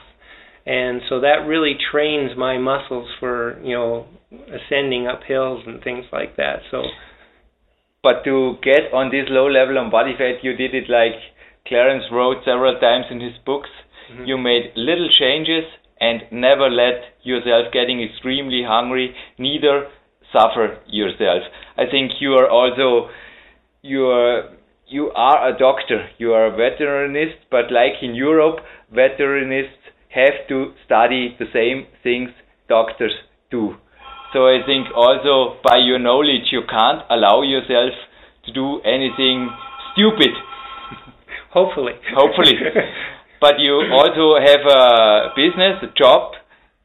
And 0.65 1.03
so 1.09 1.21
that 1.21 1.47
really 1.47 1.77
trains 1.91 2.33
my 2.37 2.57
muscles 2.57 3.09
for, 3.19 3.61
you 3.63 3.75
know, 3.75 4.07
ascending 4.33 5.07
up 5.07 5.21
hills 5.27 5.65
and 5.67 5.83
things 5.83 6.07
like 6.13 6.37
that. 6.37 6.61
So 6.71 6.83
but 8.03 8.25
to 8.25 8.57
get 8.63 8.93
on 8.93 9.11
this 9.11 9.27
low 9.29 9.47
level 9.47 9.79
on 9.79 9.91
body 9.91 10.15
fat, 10.19 10.43
you 10.43 10.57
did 10.57 10.75
it 10.75 10.89
like 10.89 11.21
Clarence 11.67 12.05
wrote 12.11 12.39
several 12.45 12.81
times 12.81 13.07
in 13.11 13.21
his 13.21 13.35
books 13.47 13.69
Mm-hmm. 14.13 14.25
You 14.25 14.39
made 14.39 14.73
little 14.77 15.09
changes 15.19 15.65
and 16.01 16.23
never 16.31 16.69
let 16.69 17.15
yourself 17.23 17.73
getting 17.73 18.03
extremely 18.03 18.63
hungry, 18.67 19.15
neither 19.39 19.89
suffer 20.33 20.79
yourself. 20.87 21.43
I 21.77 21.85
think 21.91 22.13
you 22.21 22.35
are 22.35 22.49
also 22.49 23.11
you 23.83 24.07
are 24.07 24.51
you 24.93 25.11
are 25.15 25.49
a 25.49 25.59
doctor, 25.59 26.09
you 26.19 26.33
are 26.33 26.47
a 26.47 26.51
veterinarian, 26.51 27.33
but 27.51 27.73
like 27.73 28.03
in 28.03 28.15
Europe, 28.15 28.61
veterinarians 28.91 29.73
have 30.15 30.47
to 30.49 30.73
study 30.85 31.35
the 31.39 31.47
same 31.53 31.87
things 32.03 32.31
doctors 32.69 33.13
do. 33.51 33.77
So 34.33 34.47
I 34.49 34.61
think 34.65 34.89
also 34.95 35.61
by 35.65 35.79
your 35.79 35.99
knowledge 35.99 36.53
you 36.53 36.63
can't 36.69 37.03
allow 37.11 37.43
yourself 37.43 37.93
to 38.47 38.53
do 38.53 38.81
anything 38.81 39.51
stupid. 39.93 40.33
Hopefully. 41.53 41.93
Hopefully. 42.15 42.57
but 43.41 43.59
you 43.59 43.75
also 43.93 44.41
have 44.41 44.65
a 44.69 45.33
business, 45.37 45.83
a 45.83 45.93
job. 45.97 46.33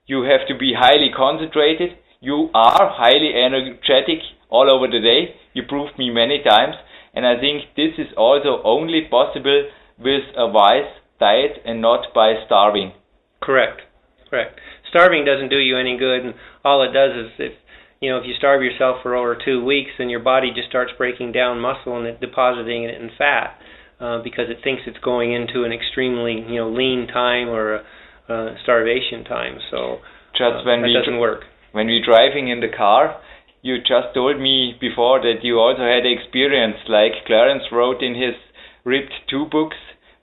You 0.08 0.24
have 0.24 0.48
to 0.48 0.58
be 0.58 0.74
highly 0.78 1.12
concentrated. 1.16 2.00
You 2.20 2.50
are 2.54 2.92
highly 2.96 3.32
energetic 3.36 4.20
all 4.50 4.72
over 4.72 4.88
the 4.88 5.00
day. 5.00 5.36
You 5.54 5.64
proved 5.68 5.98
me 5.98 6.10
many 6.10 6.44
times. 6.44 6.76
And 7.14 7.26
I 7.26 7.40
think 7.40 7.64
this 7.76 7.98
is 7.98 8.14
also 8.16 8.62
only 8.64 9.08
possible 9.10 9.70
with 9.98 10.24
a 10.36 10.48
wise 10.48 10.92
diet 11.20 11.60
and 11.66 11.82
not 11.82 12.14
by 12.14 12.36
starving. 12.46 12.94
Correct. 13.42 13.82
Correct. 14.30 14.60
Starving 14.90 15.26
doesn't 15.26 15.50
do 15.50 15.58
you 15.58 15.78
any 15.78 15.98
good, 15.98 16.26
and 16.26 16.34
all 16.64 16.84
it 16.84 16.94
does 16.94 17.12
is 17.16 17.32
if 17.40 17.54
you 18.02 18.10
know 18.10 18.18
if 18.18 18.26
you 18.26 18.34
starve 18.38 18.62
yourself 18.62 18.98
for 19.02 19.16
over 19.16 19.38
two 19.44 19.64
weeks, 19.64 19.92
then 19.98 20.10
your 20.10 20.20
body 20.20 20.52
just 20.56 20.70
starts 20.70 20.92
breaking 20.98 21.32
down 21.32 21.60
muscle 21.60 21.98
and 21.98 22.20
depositing 22.20 22.84
it 22.84 23.02
in 23.02 23.10
fat. 23.18 23.60
Uh, 24.00 24.22
because 24.22 24.46
it 24.48 24.60
thinks 24.64 24.84
it's 24.86 25.00
going 25.00 25.34
into 25.34 25.64
an 25.64 25.72
extremely 25.74 26.34
you 26.48 26.62
know 26.62 26.70
lean 26.70 27.08
time 27.08 27.50
or 27.50 27.76
a, 27.78 27.84
a 28.30 28.56
starvation 28.62 29.24
time. 29.24 29.58
So 29.72 29.98
just 30.34 30.62
uh, 30.62 30.64
when 30.66 30.82
that 30.82 30.88
we 30.88 30.94
doesn't 30.94 31.18
work. 31.18 31.42
When 31.72 31.88
we're 31.88 32.06
driving 32.06 32.50
in 32.50 32.60
the 32.60 32.70
car, 32.70 33.20
you 33.62 33.78
just 33.80 34.14
told 34.14 34.40
me 34.40 34.76
before 34.80 35.20
that 35.22 35.44
you 35.44 35.60
also 35.60 35.82
had 35.82 36.06
experience, 36.06 36.78
like 36.88 37.26
Clarence 37.26 37.64
wrote 37.72 38.02
in 38.02 38.16
his 38.16 38.36
Ripped 38.86 39.14
Two 39.30 39.46
books, 39.52 39.78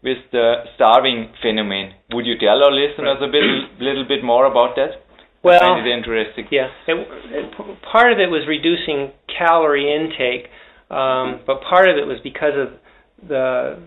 with 0.05 0.19
the 0.31 0.65
starving 0.77 1.33
phenomenon. 1.41 1.95
Would 2.13 2.27
you 2.27 2.39
tell 2.39 2.63
our 2.63 2.71
listeners 2.71 3.19
a 3.23 3.27
bit, 3.27 3.43
little 3.81 4.05
bit 4.07 4.23
more 4.23 4.45
about 4.45 4.77
that? 4.77 5.01
Well, 5.43 5.57
I 5.57 5.59
find 5.59 5.87
it 5.87 5.91
interesting. 5.91 6.47
Yeah, 6.51 6.69
it, 6.87 6.95
it, 6.95 7.83
part 7.91 8.13
of 8.13 8.19
it 8.19 8.29
was 8.29 8.47
reducing 8.47 9.13
calorie 9.27 9.93
intake, 9.93 10.49
um, 10.91 11.41
but 11.47 11.61
part 11.69 11.89
of 11.89 11.97
it 11.97 12.07
was 12.07 12.19
because 12.23 12.53
of 12.57 13.29
the 13.29 13.81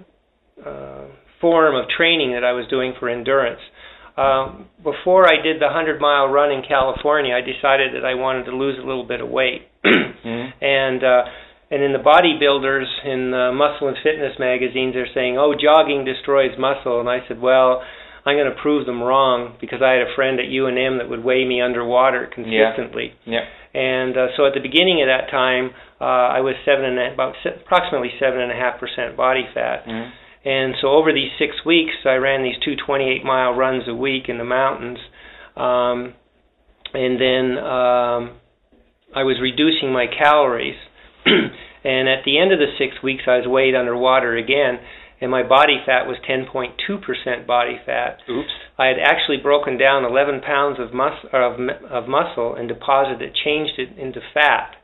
uh, 0.66 1.06
form 1.40 1.76
of 1.76 1.86
training 1.90 2.34
that 2.34 2.44
I 2.44 2.52
was 2.52 2.66
doing 2.70 2.94
for 3.00 3.10
endurance. 3.10 3.62
Uh, 4.18 4.66
before 4.82 5.30
I 5.30 5.38
did 5.42 5.62
the 5.62 5.70
100 5.70 6.02
mile 6.02 6.26
run 6.28 6.52
in 6.52 6.64
California, 6.68 7.36
I 7.38 7.42
decided 7.46 7.94
that 7.94 8.04
I 8.04 8.16
wanted 8.16 8.46
to 8.46 8.52
lose 8.52 8.78
a 8.82 8.86
little 8.86 9.06
bit 9.06 9.22
of 9.22 9.30
weight. 9.30 9.70
mm-hmm. 9.86 10.50
And 10.58 11.04
uh, 11.04 11.24
and 11.70 11.84
in 11.84 11.94
the 11.94 12.02
bodybuilders 12.02 12.88
in 13.06 13.30
the 13.30 13.52
muscle 13.54 13.88
and 13.88 13.98
fitness 14.02 14.34
magazines, 14.40 14.96
they're 14.96 15.12
saying, 15.14 15.38
"Oh, 15.38 15.54
jogging 15.54 16.06
destroys 16.06 16.58
muscle." 16.58 17.00
And 17.00 17.10
I 17.10 17.28
said, 17.28 17.40
"Well, 17.40 17.84
I'm 18.26 18.36
going 18.36 18.50
to 18.50 18.58
prove 18.60 18.86
them 18.86 19.04
wrong 19.04 19.56
because 19.62 19.86
I 19.86 20.00
had 20.00 20.08
a 20.08 20.16
friend 20.16 20.40
at 20.40 20.48
UNM 20.50 20.98
that 20.98 21.10
would 21.10 21.24
weigh 21.24 21.46
me 21.46 21.62
underwater 21.62 22.26
consistently." 22.26 23.14
Yeah. 23.26 23.46
yeah. 23.46 23.46
And 23.78 24.18
uh, 24.18 24.28
so 24.34 24.48
at 24.48 24.58
the 24.58 24.64
beginning 24.64 25.06
of 25.06 25.12
that 25.12 25.30
time, 25.30 25.70
uh, 26.02 26.34
I 26.34 26.42
was 26.42 26.56
seven 26.66 26.86
and 26.86 26.98
a, 26.98 27.14
about 27.14 27.36
se- 27.44 27.62
approximately 27.62 28.10
seven 28.18 28.42
and 28.42 28.52
a 28.52 28.56
half 28.56 28.80
percent 28.80 29.14
body 29.14 29.46
fat. 29.54 29.86
Mm-hmm. 29.86 30.10
And 30.48 30.76
so 30.80 30.88
over 30.88 31.12
these 31.12 31.32
six 31.38 31.66
weeks, 31.66 31.92
I 32.06 32.16
ran 32.16 32.42
these 32.42 32.56
two 32.64 32.78
28 32.78 33.26
mile 33.26 33.52
runs 33.52 33.84
a 33.86 33.94
week 33.94 34.30
in 34.30 34.38
the 34.38 34.46
mountains, 34.46 34.98
um, 35.58 36.14
and 36.94 37.20
then 37.20 37.58
um, 37.58 38.40
I 39.14 39.24
was 39.24 39.42
reducing 39.42 39.92
my 39.92 40.06
calories. 40.08 40.78
and 41.26 42.08
at 42.08 42.24
the 42.24 42.40
end 42.40 42.54
of 42.54 42.60
the 42.60 42.72
six 42.78 43.04
weeks, 43.04 43.24
I 43.28 43.40
was 43.40 43.46
weighed 43.46 43.76
underwater 43.76 44.38
again, 44.38 44.80
and 45.20 45.30
my 45.30 45.44
body 45.44 45.82
fat 45.86 46.08
was 46.08 46.16
10.2% 46.24 47.46
body 47.46 47.82
fat. 47.86 48.20
Oops. 48.30 48.48
I 48.80 48.86
had 48.86 49.00
actually 49.04 49.44
broken 49.44 49.78
down 49.78 50.06
11 50.06 50.40
pounds 50.40 50.80
of, 50.80 50.94
mus- 50.94 51.28
of, 51.34 51.60
of 51.92 52.08
muscle 52.08 52.56
and 52.56 52.70
deposited, 52.70 53.22
it, 53.22 53.34
changed 53.44 53.74
it 53.80 54.00
into 54.00 54.22
fat. 54.34 54.78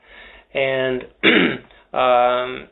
And 0.53 1.03
um, 1.93 2.67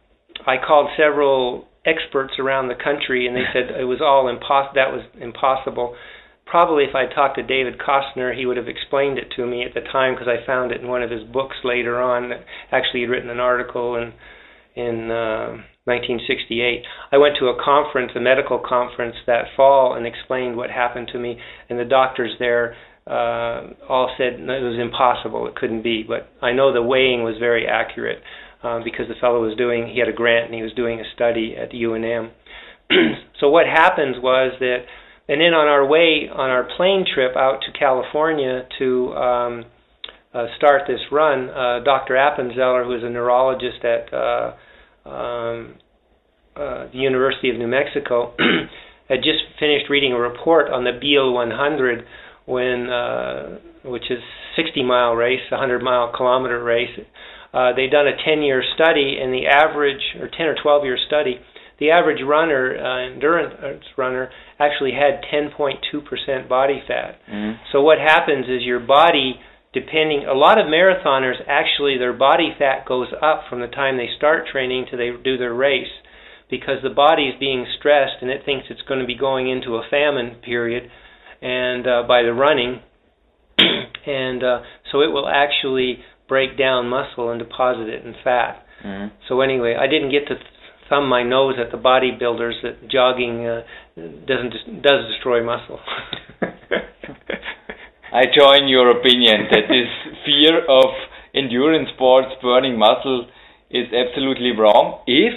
I 0.46 0.58
called 0.68 0.90
several 0.98 1.70
experts 1.86 2.34
around 2.40 2.68
the 2.68 2.76
country, 2.76 3.28
and 3.28 3.36
they 3.36 3.46
said 3.54 3.76
it 3.80 3.86
was 3.86 4.02
all 4.02 4.26
impos- 4.26 4.74
that 4.76 4.92
was 4.92 5.02
impossible. 5.20 5.96
Probably 6.46 6.84
if 6.84 6.96
I 6.96 7.06
talked 7.08 7.38
to 7.38 7.44
David 7.44 7.80
Costill, 7.80 8.36
he 8.36 8.46
would 8.46 8.58
have 8.58 8.68
explained 8.68 9.18
it 9.18 9.32
to 9.38 9.46
me 9.46 9.64
at 9.64 9.74
the 9.74 9.82
time 9.82 10.14
because 10.14 10.28
I 10.28 10.46
found 10.46 10.72
it 10.72 10.82
in 10.82 10.88
one 10.88 11.02
of 11.02 11.10
his 11.10 11.24
books 11.24 11.56
later 11.64 12.02
on. 12.02 12.32
Actually, 12.72 13.02
he'd 13.02 13.10
written 13.10 13.30
an 13.30 13.40
article 13.40 13.96
in 13.96 14.14
in 14.76 15.12
uh, 15.12 15.58
1968. 15.86 16.84
I 17.12 17.18
went 17.18 17.36
to 17.40 17.48
a 17.48 17.64
conference, 17.64 18.12
a 18.16 18.22
medical 18.22 18.60
conference 18.60 19.16
that 19.28 19.46
fall, 19.56 19.96
and 19.96 20.06
explained 20.06 20.56
what 20.56 20.70
happened 20.70 21.10
to 21.14 21.20
me. 21.20 21.38
And 21.70 21.80
the 21.80 21.86
doctors 21.86 22.32
there 22.40 22.76
uh, 23.08 23.74
all 23.90 24.14
said 24.18 24.34
it 24.34 24.64
was 24.64 24.80
impossible, 24.80 25.48
it 25.48 25.56
couldn't 25.56 25.84
be. 25.84 26.04
But 26.04 26.30
I 26.42 26.54
know 26.54 26.72
the 26.72 26.84
weighing 26.84 27.24
was 27.24 27.36
very 27.40 27.66
accurate 27.68 28.22
uh, 28.64 28.80
because 28.84 29.08
the 29.08 29.20
fellow 29.20 29.42
was 29.42 29.58
doing, 29.58 29.88
he 29.88 30.00
had 30.00 30.10
a 30.10 30.14
grant 30.14 30.46
and 30.46 30.56
he 30.56 30.62
was 30.62 30.74
doing 30.74 31.00
a 31.00 31.04
study 31.16 31.56
at 31.58 31.72
UNM. 31.72 32.32
so 33.40 33.50
what 33.50 33.66
happens 33.66 34.18
was 34.22 34.54
that, 34.60 34.86
and 35.28 35.40
then 35.40 35.54
on 35.54 35.68
our 35.68 35.86
way, 35.86 36.30
on 36.32 36.50
our 36.50 36.68
plane 36.78 37.06
trip 37.12 37.36
out 37.36 37.62
to 37.62 37.78
California 37.78 38.68
to 38.80 39.14
um, 39.14 39.66
uh, 40.34 40.46
start 40.58 40.84
this 40.88 41.00
run, 41.12 41.50
uh, 41.50 41.84
Dr. 41.84 42.16
Appenzeller, 42.16 42.86
who 42.86 42.96
is 42.96 43.04
a 43.04 43.10
neurologist 43.10 43.84
at 43.84 44.14
uh, 44.14 44.54
um, 45.06 45.76
uh, 46.56 46.88
the 46.92 47.00
University 47.00 47.50
of 47.50 47.58
New 47.58 47.68
Mexico, 47.68 48.34
had 49.10 49.20
just 49.20 49.44
finished 49.60 49.90
reading 49.90 50.14
a 50.14 50.20
report 50.20 50.72
on 50.72 50.84
the 50.84 50.92
Biel 51.00 51.34
100 51.34 52.06
when, 52.46 52.90
uh, 52.90 53.60
which 53.84 54.10
is 54.10 54.20
60 54.56 54.84
mile 54.84 55.14
race, 55.14 55.42
100 55.50 55.82
mile 55.82 56.12
kilometer 56.16 56.64
race. 56.64 56.90
Uh, 57.54 57.74
they'd 57.76 57.92
done 57.92 58.08
a 58.08 58.16
10 58.16 58.42
year 58.42 58.64
study, 58.76 59.18
and 59.22 59.34
the 59.34 59.48
average, 59.48 60.02
or 60.20 60.28
10 60.28 60.46
or 60.48 60.56
12 60.62 60.84
year 60.84 60.98
study, 61.08 61.40
the 61.80 61.92
average 61.92 62.22
runner, 62.26 62.78
uh, 62.78 63.12
endurance 63.12 63.84
runner, 63.98 64.30
actually 64.60 64.92
had 64.92 65.22
10.2% 65.34 66.48
body 66.48 66.82
fat. 66.88 67.18
Mm. 67.32 67.58
So 67.72 67.82
what 67.82 67.98
happens 67.98 68.46
is 68.46 68.62
your 68.64 68.80
body 68.80 69.40
depending 69.74 70.26
a 70.28 70.34
lot 70.34 70.60
of 70.60 70.66
marathoners 70.66 71.36
actually 71.48 71.98
their 71.98 72.14
body 72.14 72.54
fat 72.60 72.86
goes 72.86 73.08
up 73.22 73.44
from 73.50 73.62
the 73.62 73.68
time 73.68 73.98
they 73.98 74.10
start 74.18 74.46
training 74.52 74.86
to 74.92 74.98
they 74.98 75.12
do 75.24 75.38
their 75.38 75.54
race 75.54 75.92
because 76.50 76.84
the 76.84 76.90
body 76.90 77.24
is 77.28 77.40
being 77.40 77.66
stressed 77.80 78.22
and 78.22 78.30
it 78.30 78.42
thinks 78.46 78.66
it's 78.70 78.82
going 78.82 79.00
to 79.00 79.06
be 79.06 79.16
going 79.16 79.50
into 79.50 79.76
a 79.76 79.88
famine 79.90 80.36
period 80.44 80.84
and 81.42 81.88
uh, 81.88 82.04
by 82.08 82.22
the 82.22 82.34
running 82.34 82.82
and 84.06 84.44
uh, 84.44 84.60
so 84.92 85.02
it 85.02 85.08
will 85.08 85.28
actually 85.28 86.00
break 86.32 86.58
down 86.58 86.88
muscle 86.88 87.30
and 87.32 87.40
deposit 87.40 87.90
it 87.90 88.06
in 88.06 88.14
fat 88.24 88.64
mm-hmm. 88.86 89.14
so 89.28 89.42
anyway 89.42 89.76
i 89.78 89.86
didn't 89.86 90.12
get 90.12 90.24
to 90.28 90.36
th- 90.36 90.48
thumb 90.88 91.10
my 91.10 91.24
nose 91.24 91.56
at 91.60 91.72
the 91.72 91.78
bodybuilders 91.78 92.58
that 92.64 92.88
jogging 92.90 93.46
uh, 93.46 93.62
doesn't 94.32 94.54
does 94.82 95.02
destroy 95.12 95.44
muscle 95.44 95.80
I 98.12 98.24
join 98.28 98.68
your 98.68 98.92
opinion 98.92 99.48
that 99.52 99.72
this 99.72 99.88
fear 100.26 100.60
of 100.68 100.92
endurance 101.34 101.88
sports 101.96 102.36
burning 102.42 102.78
muscle 102.78 103.26
is 103.70 103.88
absolutely 103.96 104.52
wrong 104.52 105.00
if 105.08 105.34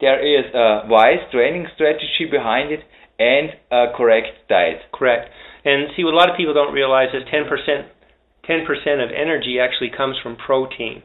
there 0.00 0.18
is 0.18 0.52
a 0.52 0.82
wise 0.90 1.22
training 1.30 1.68
strategy 1.76 2.26
behind 2.28 2.72
it 2.72 2.80
and 3.20 3.54
a 3.70 3.96
correct 3.96 4.34
diet. 4.48 4.82
Correct. 4.92 5.30
And 5.64 5.94
see, 5.96 6.02
what 6.02 6.14
a 6.14 6.16
lot 6.16 6.28
of 6.28 6.36
people 6.36 6.54
don't 6.54 6.74
realize 6.74 7.14
is 7.14 7.22
10% 7.32 7.46
10% 8.48 8.62
of 9.04 9.10
energy 9.10 9.58
actually 9.60 9.90
comes 9.96 10.16
from 10.22 10.36
protein. 10.36 11.02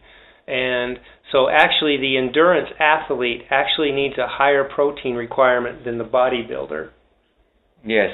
And 0.48 1.00
so 1.32 1.48
actually 1.50 1.98
the 1.98 2.18
endurance 2.18 2.70
athlete 2.80 3.44
actually 3.50 3.92
needs 3.92 4.18
a 4.18 4.28
higher 4.28 4.64
protein 4.64 5.16
requirement 5.16 5.86
than 5.86 5.98
the 5.98 6.04
bodybuilder. 6.04 6.90
Yes. 7.86 8.12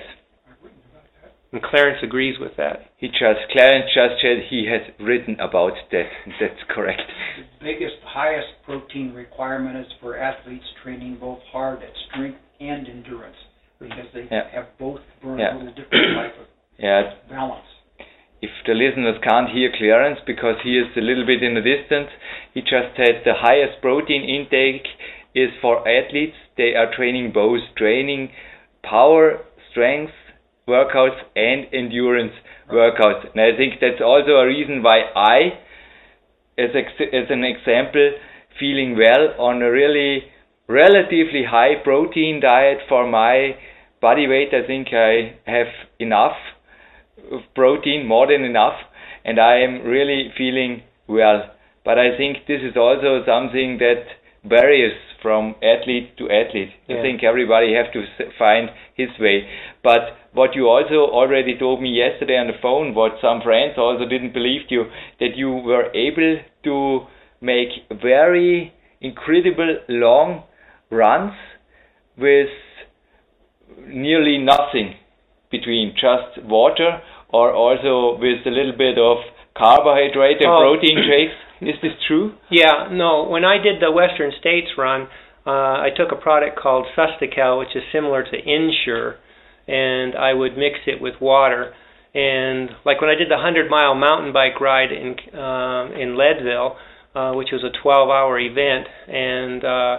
And 1.51 1.63
Clarence 1.63 1.97
agrees 2.03 2.35
with 2.39 2.51
that. 2.57 2.91
He 2.97 3.07
just 3.07 3.49
Clarence 3.51 3.89
just 3.95 4.21
said 4.21 4.45
he 4.49 4.67
has 4.69 4.81
written 4.99 5.39
about 5.39 5.71
that. 5.91 6.05
That's 6.39 6.61
correct. 6.69 7.01
The 7.59 7.65
biggest, 7.65 7.95
highest 8.05 8.47
protein 8.65 9.13
requirement 9.15 9.77
is 9.77 9.91
for 9.99 10.15
athletes 10.17 10.65
training 10.83 11.17
both 11.19 11.39
hard 11.51 11.81
at 11.81 11.89
strength 12.11 12.37
and 12.59 12.87
endurance 12.87 13.35
because 13.79 14.05
they 14.13 14.27
Yeah. 14.29 14.47
have 14.51 14.77
both 14.77 15.01
burn 15.23 15.39
Yeah. 15.39 15.55
a 15.55 15.57
little 15.57 15.73
different 15.73 16.15
type 16.15 16.39
of 16.39 16.47
Yeah. 16.77 17.13
balance. 17.29 17.65
If 18.41 18.51
the 18.65 18.73
listeners 18.73 19.17
can't 19.23 19.49
hear 19.49 19.71
Clarence 19.77 20.19
because 20.25 20.55
he 20.63 20.77
is 20.77 20.87
a 20.95 21.01
little 21.01 21.25
bit 21.25 21.43
in 21.43 21.55
the 21.55 21.61
distance, 21.61 22.09
he 22.53 22.61
just 22.61 22.95
said 22.95 23.23
the 23.25 23.35
highest 23.35 23.81
protein 23.81 24.23
intake 24.23 24.87
is 25.35 25.49
for 25.61 25.87
athletes. 25.87 26.35
They 26.57 26.73
are 26.75 26.93
training 26.95 27.31
both 27.33 27.61
training 27.77 28.29
power, 28.83 29.41
strength 29.71 30.13
workouts 30.67 31.19
and 31.35 31.67
endurance 31.73 32.33
workouts. 32.71 33.29
And 33.33 33.41
I 33.41 33.57
think 33.57 33.81
that's 33.81 34.01
also 34.01 34.37
a 34.37 34.47
reason 34.47 34.83
why 34.83 35.01
I, 35.15 35.59
as, 36.57 36.69
ex- 36.75 37.09
as 37.13 37.27
an 37.29 37.43
example, 37.43 38.11
feeling 38.59 38.95
well 38.97 39.33
on 39.39 39.61
a 39.61 39.71
really 39.71 40.23
relatively 40.67 41.43
high 41.49 41.75
protein 41.83 42.39
diet 42.39 42.77
for 42.87 43.09
my 43.09 43.55
body 44.01 44.27
weight. 44.27 44.49
I 44.53 44.65
think 44.65 44.89
I 44.93 45.35
have 45.49 45.67
enough 45.99 46.37
of 47.31 47.41
protein, 47.55 48.07
more 48.07 48.27
than 48.27 48.43
enough, 48.43 48.79
and 49.25 49.39
I 49.39 49.59
am 49.59 49.83
really 49.83 50.31
feeling 50.37 50.83
well. 51.07 51.51
But 51.85 51.97
I 51.97 52.17
think 52.17 52.45
this 52.47 52.61
is 52.61 52.75
also 52.77 53.23
something 53.25 53.77
that 53.79 54.03
varies 54.43 54.93
from 55.21 55.55
athlete 55.61 56.17
to 56.17 56.29
athlete. 56.29 56.69
I 56.87 57.01
think 57.01 57.23
everybody 57.23 57.73
have 57.73 57.91
to 57.93 58.05
find 58.37 58.69
his 58.95 59.09
way. 59.19 59.47
But 59.83 60.15
what 60.33 60.55
you 60.55 60.67
also 60.67 61.11
already 61.11 61.57
told 61.57 61.81
me 61.81 61.89
yesterday 61.89 62.37
on 62.37 62.47
the 62.47 62.59
phone, 62.61 62.95
what 62.95 63.13
some 63.21 63.41
friends 63.41 63.73
also 63.77 64.07
didn't 64.07 64.33
believe 64.33 64.61
you, 64.69 64.85
that 65.19 65.35
you 65.35 65.51
were 65.51 65.91
able 65.93 66.39
to 66.63 67.07
make 67.41 67.69
very 68.01 68.73
incredible 69.01 69.77
long 69.89 70.43
runs 70.89 71.33
with 72.17 72.49
nearly 73.87 74.37
nothing 74.37 74.95
between 75.51 75.93
just 75.95 76.43
water 76.45 77.01
or 77.29 77.51
also 77.53 78.17
with 78.19 78.45
a 78.45 78.49
little 78.49 78.77
bit 78.77 78.97
of 78.97 79.17
carbohydrate 79.55 80.37
and 80.41 80.49
Oh. 80.51 80.59
protein 80.61 81.03
shakes. 81.03 81.33
Is 81.61 81.79
this 81.81 81.93
true? 82.07 82.33
Yeah, 82.49 82.87
no. 82.91 83.23
When 83.23 83.43
I 83.43 83.57
did 83.57 83.81
the 83.81 83.91
Western 83.91 84.31
States 84.39 84.77
run, 84.77 85.07
uh, 85.45 85.81
I 85.81 85.89
took 85.95 86.11
a 86.11 86.15
product 86.15 86.57
called 86.57 86.85
Sustacal, 86.95 87.59
which 87.59 87.75
is 87.75 87.83
similar 87.91 88.23
to 88.23 88.37
Ensure, 88.37 89.17
and 89.67 90.15
I 90.15 90.33
would 90.33 90.57
mix 90.57 90.79
it 90.87 91.01
with 91.01 91.19
water. 91.19 91.73
And 92.15 92.69
like 92.85 93.01
when 93.01 93.09
I 93.09 93.15
did 93.15 93.29
the 93.29 93.37
hundred 93.37 93.69
mile 93.69 93.93
mountain 93.93 94.31
bike 94.31 94.59
ride 94.61 94.91
in 94.91 95.15
um, 95.37 95.91
in 95.93 96.15
Leadville, 96.17 96.77
uh, 97.13 97.33
which 97.33 97.49
was 97.51 97.63
a 97.63 97.69
12 97.83 98.09
hour 98.09 98.39
event, 98.39 98.87
and 99.07 99.63
uh, 99.63 99.97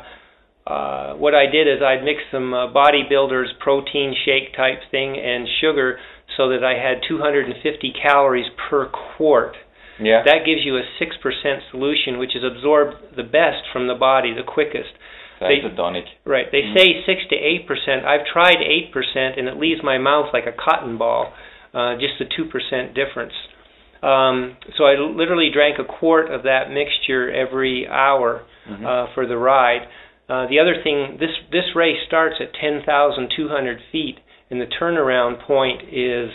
uh, 0.70 1.14
what 1.16 1.34
I 1.34 1.46
did 1.50 1.66
is 1.66 1.82
I'd 1.82 2.04
mix 2.04 2.20
some 2.30 2.54
uh, 2.54 2.68
bodybuilders 2.72 3.58
protein 3.58 4.14
shake 4.24 4.54
type 4.56 4.78
thing 4.90 5.16
and 5.18 5.46
sugar 5.60 5.98
so 6.36 6.48
that 6.50 6.62
I 6.62 6.74
had 6.78 7.02
250 7.08 7.92
calories 8.00 8.46
per 8.70 8.86
quart. 8.88 9.56
Yeah. 10.00 10.22
That 10.24 10.46
gives 10.46 10.64
you 10.64 10.76
a 10.76 10.82
6% 11.00 11.58
solution, 11.70 12.18
which 12.18 12.34
is 12.36 12.42
absorbed 12.44 13.16
the 13.16 13.22
best 13.24 13.66
from 13.72 13.88
the 13.88 13.94
body, 13.96 14.32
the 14.32 14.46
quickest. 14.46 14.90
That's 15.40 15.60
they- 15.62 15.66
a 15.66 15.74
tonic. 15.74 16.04
Right. 16.24 16.50
They 16.52 16.62
Mm. 16.62 16.78
say 16.78 17.02
6 17.04 17.26
to 17.30 17.36
8%. 17.36 18.04
I've 18.06 18.24
tried 18.26 18.62
8%, 18.62 19.36
and 19.38 19.48
it 19.48 19.56
leaves 19.58 19.82
my 19.82 19.98
mouth 19.98 20.32
like 20.32 20.46
a 20.46 20.52
cotton 20.52 20.96
ball, 20.96 21.32
uh, 21.74 21.96
just 21.96 22.20
a 22.20 22.24
2% 22.26 22.94
difference. 22.94 23.34
Um, 24.02 24.56
so 24.76 24.84
I 24.86 24.94
literally 24.94 25.50
drank 25.50 25.78
a 25.78 25.84
quart 25.84 26.30
of 26.30 26.44
that 26.44 26.70
mixture 26.70 27.30
every 27.30 27.86
hour 27.88 28.42
Mhm. 28.70 28.84
uh, 28.86 29.06
for 29.14 29.26
the 29.26 29.36
ride. 29.36 29.86
Uh, 30.30 30.46
the 30.48 30.60
other 30.60 30.76
thing, 30.84 31.16
this 31.18 31.34
this 31.50 31.74
race 31.74 31.98
starts 32.06 32.36
at 32.40 32.54
10,200 32.54 33.78
feet, 33.90 34.18
and 34.50 34.60
the 34.60 34.66
turnaround 34.80 35.40
point 35.44 35.82
is 35.92 36.30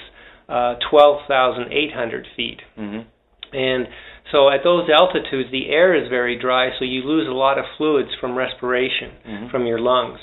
uh, 0.50 0.76
12,800 0.92 2.28
feet. 2.36 2.62
Mhm. 2.78 3.06
And 3.54 3.88
so 4.32 4.50
at 4.50 4.64
those 4.64 4.90
altitudes, 4.90 5.50
the 5.52 5.70
air 5.70 5.94
is 5.96 6.10
very 6.10 6.36
dry, 6.36 6.72
so 6.78 6.84
you 6.84 7.04
lose 7.04 7.28
a 7.28 7.32
lot 7.32 7.58
of 7.58 7.66
fluids 7.78 8.14
from 8.20 8.36
respiration 8.36 9.12
Mhm. 9.26 9.50
from 9.52 9.66
your 9.66 9.80
lungs. 9.80 10.20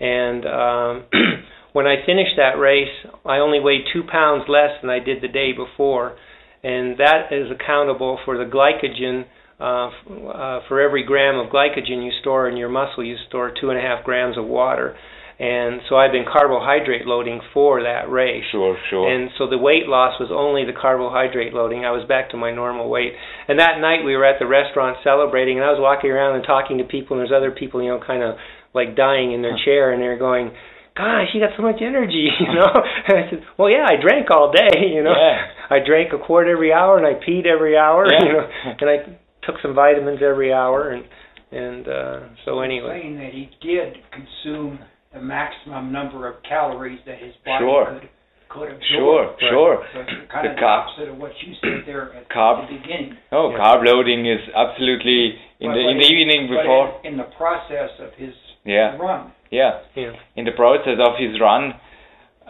And 0.00 0.46
um, 0.46 1.04
when 1.72 1.86
I 1.86 2.02
finished 2.06 2.36
that 2.36 2.58
race, 2.58 2.94
I 3.26 3.38
only 3.38 3.60
weighed 3.60 3.84
two 3.92 4.04
pounds 4.04 4.48
less 4.48 4.80
than 4.80 4.90
I 4.90 4.98
did 5.00 5.20
the 5.20 5.28
day 5.28 5.52
before, 5.52 6.16
and 6.64 6.96
that 6.98 7.30
is 7.32 7.50
accountable 7.50 8.16
for 8.24 8.36
the 8.38 8.46
glycogen. 8.46 9.26
Uh, 9.60 9.88
uh, 9.88 10.60
for 10.68 10.80
every 10.80 11.04
gram 11.04 11.38
of 11.38 11.52
glycogen 11.52 12.04
you 12.04 12.10
store 12.20 12.48
in 12.48 12.56
your 12.56 12.68
muscle, 12.68 13.04
you 13.04 13.16
store 13.28 13.52
two 13.60 13.70
and 13.70 13.78
a 13.78 13.82
half 13.82 14.04
grams 14.04 14.36
of 14.36 14.44
water. 14.44 14.96
And 15.38 15.80
so 15.88 15.96
I've 15.96 16.12
been 16.12 16.24
carbohydrate 16.30 17.06
loading 17.06 17.40
for 17.52 17.82
that 17.82 18.10
race. 18.10 18.44
Sure, 18.52 18.76
sure. 18.90 19.10
And 19.10 19.30
so 19.38 19.48
the 19.48 19.58
weight 19.58 19.86
loss 19.88 20.20
was 20.20 20.30
only 20.30 20.64
the 20.64 20.76
carbohydrate 20.78 21.52
loading. 21.52 21.84
I 21.84 21.90
was 21.90 22.06
back 22.06 22.30
to 22.30 22.36
my 22.36 22.52
normal 22.54 22.88
weight. 22.88 23.12
And 23.48 23.58
that 23.58 23.80
night 23.80 24.04
we 24.04 24.14
were 24.14 24.24
at 24.24 24.38
the 24.38 24.46
restaurant 24.46 24.98
celebrating, 25.02 25.58
and 25.58 25.64
I 25.66 25.70
was 25.70 25.80
walking 25.80 26.10
around 26.10 26.36
and 26.36 26.44
talking 26.46 26.78
to 26.78 26.84
people, 26.84 27.18
and 27.18 27.26
there's 27.26 27.34
other 27.34 27.50
people, 27.50 27.82
you 27.82 27.88
know, 27.88 27.98
kind 27.98 28.22
of 28.22 28.36
like 28.74 28.94
dying 28.94 29.32
in 29.32 29.42
their 29.42 29.56
chair, 29.64 29.90
and 29.92 30.00
they're 30.00 30.18
going, 30.18 30.52
"Gosh, 30.96 31.28
you 31.34 31.40
got 31.40 31.56
so 31.56 31.62
much 31.62 31.80
energy," 31.82 32.28
you 32.40 32.52
know. 32.54 32.70
and 33.08 33.14
I 33.18 33.30
said, 33.30 33.42
"Well, 33.58 33.68
yeah, 33.70 33.86
I 33.88 33.98
drank 34.00 34.30
all 34.30 34.52
day, 34.52 34.78
you 34.94 35.02
know. 35.02 35.16
Yeah. 35.16 35.42
I 35.70 35.78
drank 35.84 36.12
a 36.12 36.18
quart 36.22 36.46
every 36.46 36.72
hour, 36.72 36.98
and 36.98 37.06
I 37.06 37.18
peed 37.18 37.46
every 37.46 37.76
hour, 37.76 38.06
Yeah. 38.06 38.22
you 38.22 38.32
know, 38.32 38.46
and 38.80 38.88
I 38.90 38.96
took 39.46 39.56
some 39.62 39.74
vitamins 39.74 40.20
every 40.22 40.52
hour, 40.52 40.90
and 40.90 41.04
and 41.50 41.88
uh, 41.88 42.20
so 42.44 42.60
anyway." 42.60 43.00
Saying 43.02 43.16
that 43.16 43.32
he 43.32 43.50
did 43.60 43.96
consume 44.10 44.78
the 45.12 45.20
maximum 45.20 45.92
number 45.92 46.28
of 46.28 46.42
calories 46.48 47.00
that 47.06 47.18
his 47.18 47.34
body 47.44 47.64
Sure. 47.64 47.84
could 48.00 48.08
could 48.48 48.68
absorb. 48.68 49.38
Sure, 49.40 49.48
sure. 49.50 49.84
So 49.94 50.00
it's 50.00 50.10
kind 50.30 50.44
The 50.46 50.50
of 50.50 50.56
the 50.56 50.62
carb- 50.62 50.84
opposite 50.86 51.08
of 51.08 51.16
what 51.16 51.32
you 51.40 51.54
said 51.62 51.84
there 51.86 52.12
at 52.12 52.28
Carb- 52.28 52.68
the 52.68 52.76
beginning. 52.76 53.16
Oh, 53.32 53.50
Yeah. 53.50 53.56
carb 53.58 53.84
loading 53.86 54.26
is 54.26 54.40
absolutely 54.54 55.38
in 55.60 55.70
But- 55.70 55.74
the 55.76 55.82
but 55.84 55.90
in 55.90 55.98
the 55.98 56.04
evening 56.12 56.48
before. 56.48 57.00
in, 57.02 57.12
in 57.12 57.16
the 57.16 57.30
process 57.36 57.90
of 57.98 58.12
his 58.14 58.34
Yeah, 58.64 58.96
run. 58.98 59.32
yeah. 59.50 59.78
Yeah. 59.94 60.12
In 60.36 60.44
the 60.44 60.52
process 60.52 60.98
of 61.00 61.16
his 61.16 61.40
run, 61.40 61.74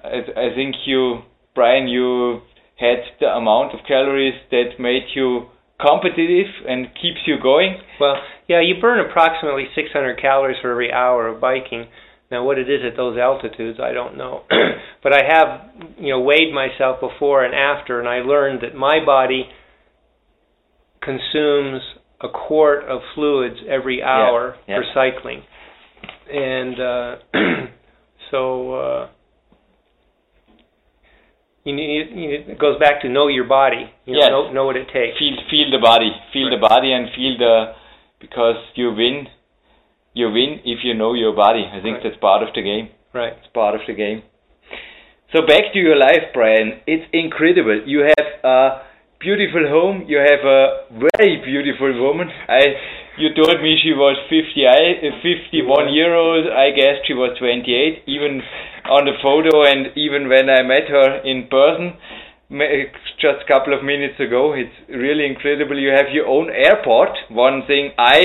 I, 0.03 0.25
I 0.37 0.55
think 0.57 0.75
you, 0.87 1.23
Bryan, 1.55 1.87
you 1.87 2.43
had 2.77 2.99
the 3.21 3.37
amount 3.37 3.73
of 3.73 3.85
calories 3.87 4.35
that 4.51 4.81
made 4.81 5.07
you 5.15 5.47
competitive 5.83 6.47
and 6.69 6.87
keeps 6.95 7.21
you 7.27 7.37
going. 7.43 7.79
Well, 8.01 8.17
yeah, 8.49 8.61
you 8.61 8.81
burn 8.81 9.01
approximately 9.01 9.67
600 9.75 10.21
calories 10.21 10.57
for 10.63 10.71
every 10.71 10.93
hour 10.93 11.29
of 11.29 11.41
biking. 11.41 11.87
Now, 12.31 12.45
what 12.45 12.59
it 12.59 12.71
is 12.71 12.81
at 12.91 12.97
those 12.97 13.19
altitudes, 13.19 13.79
I 13.83 13.93
don't 13.93 14.17
know. 14.17 14.45
but 15.03 15.13
I 15.13 15.21
have, 15.29 15.71
you 15.99 16.11
know, 16.11 16.21
weighed 16.21 16.55
myself 16.55 17.01
before 17.01 17.45
and 17.45 17.55
after, 17.55 18.01
and 18.01 18.09
I 18.09 18.19
learned 18.21 18.63
that 18.63 18.75
my 18.75 19.05
body 19.05 19.45
consumes 21.03 21.83
a 22.23 22.29
quart 22.29 22.85
of 22.85 23.01
fluids 23.15 23.57
every 23.69 24.03
hour 24.03 24.57
yeah. 24.67 24.79
for 24.79 24.85
cycling. 24.95 25.43
And 26.33 26.81
uh, 26.81 27.17
so 28.31 28.75
uh, 28.75 29.09
you 31.65 31.73
need, 31.75 32.11
you 32.11 32.17
need, 32.29 32.49
it 32.49 32.59
goes 32.59 32.79
back 32.79 33.01
to 33.03 33.09
know 33.09 33.29
your 33.29 33.45
body. 33.45 33.91
You 34.07 34.15
know, 34.15 34.19
Yes. 34.21 34.31
know, 34.31 34.53
know 34.53 34.65
what 34.67 34.77
it 34.77 34.89
takes. 34.93 35.19
Feel 35.19 35.37
feel 35.51 35.71
the 35.71 35.79
body, 35.79 36.11
feel 36.33 36.51
the 36.51 36.57
body, 36.59 36.93
and 36.93 37.09
feel 37.17 37.39
the 37.39 37.75
because 38.21 38.57
you 38.75 38.93
win. 38.93 39.29
You 40.15 40.31
win 40.31 40.61
if 40.65 40.85
you 40.85 40.95
know 40.95 41.15
your 41.15 41.33
body. 41.33 41.65
I 41.65 41.81
think 41.81 41.95
Right. 41.97 42.03
that's 42.05 42.17
part 42.17 42.43
of 42.43 42.53
the 42.55 42.63
game. 42.63 42.89
Right. 43.13 43.33
It's 43.39 43.47
part 43.55 43.75
of 43.75 43.81
the 43.87 43.95
game. 43.95 44.23
So 45.33 45.47
back 45.47 45.73
to 45.73 45.79
your 45.79 45.97
life, 45.97 46.25
Bryan. 46.35 46.81
It's 46.87 47.07
incredible. 47.13 47.81
You 47.87 48.01
have 48.01 48.29
a 48.45 48.83
beautiful 49.19 49.67
home. 49.69 50.05
You 50.07 50.19
have 50.19 50.45
a 50.45 50.61
very 51.17 51.37
beautiful 51.45 51.93
woman. 52.03 52.31
I, 52.49 52.61
you 53.19 53.35
told 53.35 53.61
me 53.63 53.79
she 53.83 53.93
was 53.93 54.17
50, 54.29 54.67
I- 54.67 55.01
uh, 55.09 55.21
51 55.23 55.93
year 55.93 56.15
old. 56.15 56.47
I 56.49 56.71
guess 56.71 57.05
she 57.07 57.15
was 57.15 57.37
28, 57.39 58.03
even 58.07 58.43
on 58.89 59.05
the 59.05 59.17
photo, 59.23 59.65
and 59.65 59.93
even 59.97 60.29
when 60.29 60.49
I 60.51 60.63
met 60.63 60.89
her 60.89 61.21
in 61.25 61.49
person 61.49 61.95
just 63.21 63.41
a 63.45 63.49
couple 63.49 63.73
of 63.73 63.83
minutes 63.85 64.21
ago. 64.21 64.53
It's 64.53 64.75
really 64.89 65.27
incredible. 65.27 65.79
You 65.79 65.91
have 65.91 66.13
your 66.13 66.27
own 66.27 66.51
airport. 66.51 67.11
One 67.31 67.63
thing 67.67 67.93
I 67.99 68.25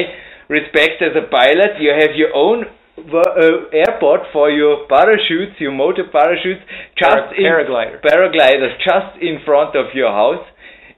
respect 0.50 1.02
as 1.02 1.16
a 1.16 1.28
pilot, 1.32 1.80
you 1.80 1.92
have 1.92 2.16
your 2.16 2.34
own 2.36 2.66
uh, 2.98 3.70
airport 3.72 4.22
for 4.34 4.50
your 4.50 4.88
parachutes, 4.88 5.60
your 5.60 5.72
motor 5.72 6.04
parachutes, 6.12 6.62
just 6.98 7.12
Para- 7.12 7.34
in 7.38 7.46
paraglider. 7.46 8.02
paragliders 8.02 8.76
just 8.84 9.22
in 9.22 9.40
front 9.46 9.76
of 9.76 9.94
your 9.94 10.12
house. 10.12 10.44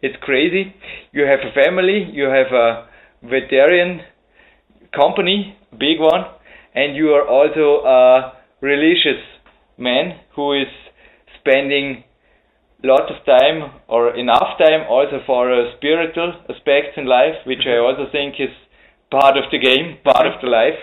It's 0.02 0.16
crazy. 0.22 0.74
You 1.12 1.24
have 1.26 1.40
a 1.46 1.52
family, 1.54 2.08
you 2.12 2.24
have 2.26 2.52
a 2.54 2.88
vegetarian 3.24 4.02
company, 4.96 5.58
big 5.72 6.00
one, 6.00 6.26
and 6.76 6.96
you 6.96 7.10
are 7.10 7.28
also 7.28 7.86
a 7.86 8.34
religious 8.62 9.22
man 9.78 10.20
who 10.36 10.54
is 10.54 10.68
spending 11.40 12.04
lots 12.84 13.12
of 13.12 13.26
time 13.26 13.82
or 13.88 14.16
enough 14.16 14.58
time 14.58 14.88
also 14.90 15.20
for 15.26 15.52
uh, 15.52 15.76
spiritual 15.78 16.34
aspects 16.50 16.98
in 16.98 17.06
life, 17.06 17.36
which 17.46 17.66
I 17.68 17.78
also 17.78 18.06
think 18.12 18.36
is 18.40 18.56
part 19.12 19.38
of 19.38 19.46
the 19.52 19.60
game, 19.60 19.98
part 20.04 20.28
of 20.28 20.40
the 20.42 20.48
life. 20.48 20.80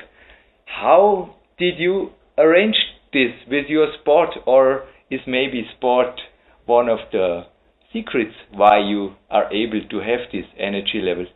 How 0.66 1.36
did 1.58 1.78
you 1.78 2.10
arrange 2.36 2.76
this 3.12 3.32
with 3.48 3.66
your 3.68 3.88
sport, 4.00 4.30
or 4.46 4.84
is 5.10 5.20
maybe 5.26 5.66
sport 5.76 6.20
one 6.66 6.88
of 6.88 6.98
the 7.12 7.44
secrets 7.92 8.34
why 8.52 8.78
you 8.78 9.14
are 9.30 9.50
able 9.52 9.80
to 9.88 9.96
have 9.98 10.28
this 10.32 10.44
energy 10.58 11.00
level? 11.02 11.26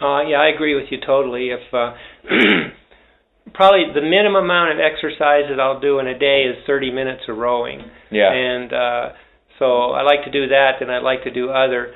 Uh, 0.00 0.22
yeah, 0.22 0.38
I 0.38 0.48
agree 0.54 0.74
with 0.74 0.86
you 0.90 0.98
totally. 1.04 1.50
If 1.50 1.74
uh, 1.74 1.94
probably 3.54 3.84
the 3.94 4.02
minimum 4.02 4.44
amount 4.44 4.72
of 4.72 4.78
exercise 4.78 5.44
that 5.50 5.58
I'll 5.60 5.80
do 5.80 5.98
in 5.98 6.06
a 6.06 6.18
day 6.18 6.42
is 6.44 6.56
30 6.66 6.90
minutes 6.92 7.22
of 7.28 7.36
rowing. 7.36 7.80
Yeah. 8.10 8.32
And 8.32 8.72
uh, 8.72 9.08
so 9.58 9.90
I 9.92 10.02
like 10.02 10.24
to 10.24 10.30
do 10.30 10.48
that, 10.48 10.80
and 10.80 10.90
I 10.90 10.98
like 10.98 11.24
to 11.24 11.30
do 11.32 11.50
other. 11.50 11.94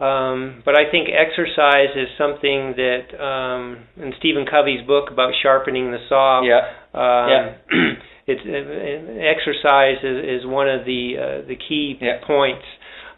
Um, 0.00 0.62
but 0.64 0.74
I 0.76 0.90
think 0.90 1.08
exercise 1.08 1.94
is 1.94 2.08
something 2.18 2.74
that 2.76 3.14
um, 3.22 3.84
in 3.96 4.12
Stephen 4.18 4.44
Covey's 4.44 4.84
book 4.86 5.10
about 5.10 5.32
sharpening 5.42 5.92
the 5.92 5.98
saw. 6.08 6.42
Yeah. 6.42 6.60
Um, 6.92 7.30
Yeah. 7.30 7.54
it's 8.26 8.42
uh, 8.42 9.12
exercise 9.22 10.02
is, 10.02 10.40
is 10.42 10.46
one 10.46 10.68
of 10.68 10.84
the 10.84 11.14
uh, 11.16 11.46
the 11.48 11.56
key 11.56 11.96
Yeah. 12.00 12.18
points. 12.26 12.64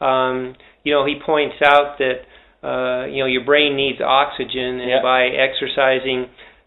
Um, 0.00 0.54
you 0.84 0.92
know, 0.92 1.06
he 1.06 1.16
points 1.24 1.56
out 1.64 1.96
that 1.98 2.26
uh, 2.66 3.06
you 3.06 3.20
know 3.22 3.26
your 3.30 3.44
brain 3.44 3.76
needs 3.76 4.00
oxygen, 4.00 4.80
and 4.82 4.90
Yeah. 4.90 5.02
by 5.02 5.26
exercising 5.26 6.26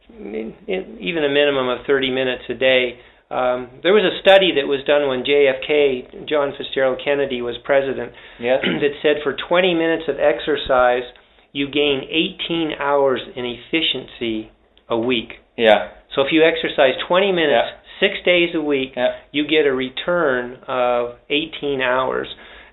in, 0.10 0.56
in, 0.68 0.98
even 1.00 1.24
a 1.24 1.30
minimum 1.30 1.68
of 1.70 1.86
30 1.86 2.10
minutes 2.12 2.44
a 2.50 2.54
day. 2.56 3.00
Um, 3.30 3.70
there 3.84 3.94
was 3.94 4.02
a 4.02 4.18
study 4.26 4.54
that 4.58 4.66
was 4.66 4.82
done 4.88 5.08
when 5.08 5.22
JFK, 5.22 6.26
John 6.28 6.52
Fitzgerald 6.58 7.00
Kennedy, 7.04 7.44
was 7.44 7.58
president, 7.64 8.12
Yes. 8.40 8.64
that 8.82 8.94
said 9.04 9.18
for 9.24 9.36
20 9.38 9.76
minutes 9.76 10.06
of 10.10 10.16
exercise, 10.18 11.04
you 11.52 11.70
gain 11.70 12.02
18 12.10 12.72
hours 12.80 13.22
in 13.36 13.46
efficiency 13.46 14.50
a 14.90 14.98
week. 14.98 15.34
Yeah. 15.58 15.90
So 16.16 16.22
if 16.24 16.32
you 16.32 16.42
exercise 16.44 16.94
20 17.08 17.32
minutes, 17.32 17.70
six 18.00 18.16
days 18.26 18.50
a 18.56 18.62
week, 18.62 18.94
Yeah. 18.98 19.14
you 19.32 19.46
get 19.46 19.68
a 19.68 19.74
return 19.74 20.58
of 20.68 21.16
18 21.30 21.82
hours. 21.82 22.28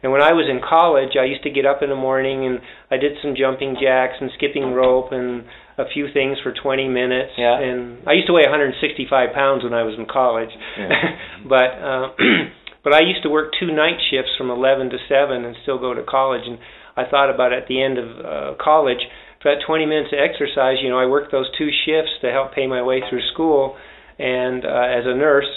And 0.06 0.14
when 0.14 0.22
I 0.22 0.38
was 0.38 0.46
in 0.46 0.62
college, 0.62 1.18
I 1.18 1.26
used 1.26 1.42
to 1.42 1.50
get 1.50 1.66
up 1.66 1.82
in 1.82 1.90
the 1.90 1.98
morning 1.98 2.46
and 2.46 2.62
I 2.94 2.96
did 2.96 3.18
some 3.18 3.34
jumping 3.34 3.74
jacks 3.74 4.14
and 4.22 4.30
skipping 4.38 4.70
rope 4.70 5.10
and 5.10 5.42
a 5.82 5.90
few 5.90 6.06
things 6.14 6.38
for 6.46 6.54
20 6.54 6.86
minutes. 6.86 7.34
Yeah. 7.34 7.58
And 7.58 8.06
I 8.06 8.14
used 8.14 8.30
to 8.30 8.32
weigh 8.38 8.46
165 8.46 9.02
pounds 9.34 9.66
when 9.66 9.74
I 9.74 9.82
was 9.82 9.98
in 9.98 10.06
college. 10.06 10.54
Yeah. 10.78 10.94
but 11.42 11.74
uh, 11.82 12.14
but 12.86 12.94
I 12.94 13.02
used 13.02 13.26
to 13.26 13.34
work 13.34 13.50
two 13.58 13.74
night 13.74 13.98
shifts 14.06 14.30
from 14.38 14.46
11 14.46 14.94
to 14.94 14.98
7 15.10 15.42
and 15.42 15.58
still 15.66 15.82
go 15.82 15.90
to 15.90 16.06
college. 16.06 16.46
And 16.46 16.62
I 16.94 17.10
thought 17.10 17.26
about 17.26 17.50
at 17.50 17.66
the 17.66 17.82
end 17.82 17.98
of 17.98 18.06
uh, 18.06 18.54
college, 18.62 19.02
for 19.42 19.50
that 19.50 19.66
20 19.66 19.90
minutes 19.90 20.14
of 20.14 20.22
exercise, 20.22 20.78
you 20.86 20.88
know, 20.88 21.02
I 21.02 21.10
worked 21.10 21.34
those 21.34 21.50
two 21.58 21.74
shifts 21.82 22.14
to 22.22 22.30
help 22.30 22.54
pay 22.54 22.70
my 22.70 22.78
way 22.78 23.02
through 23.10 23.26
school 23.34 23.74
and 24.22 24.62
uh, 24.62 24.86
as 24.86 25.02
a 25.02 25.18
nurse. 25.18 25.50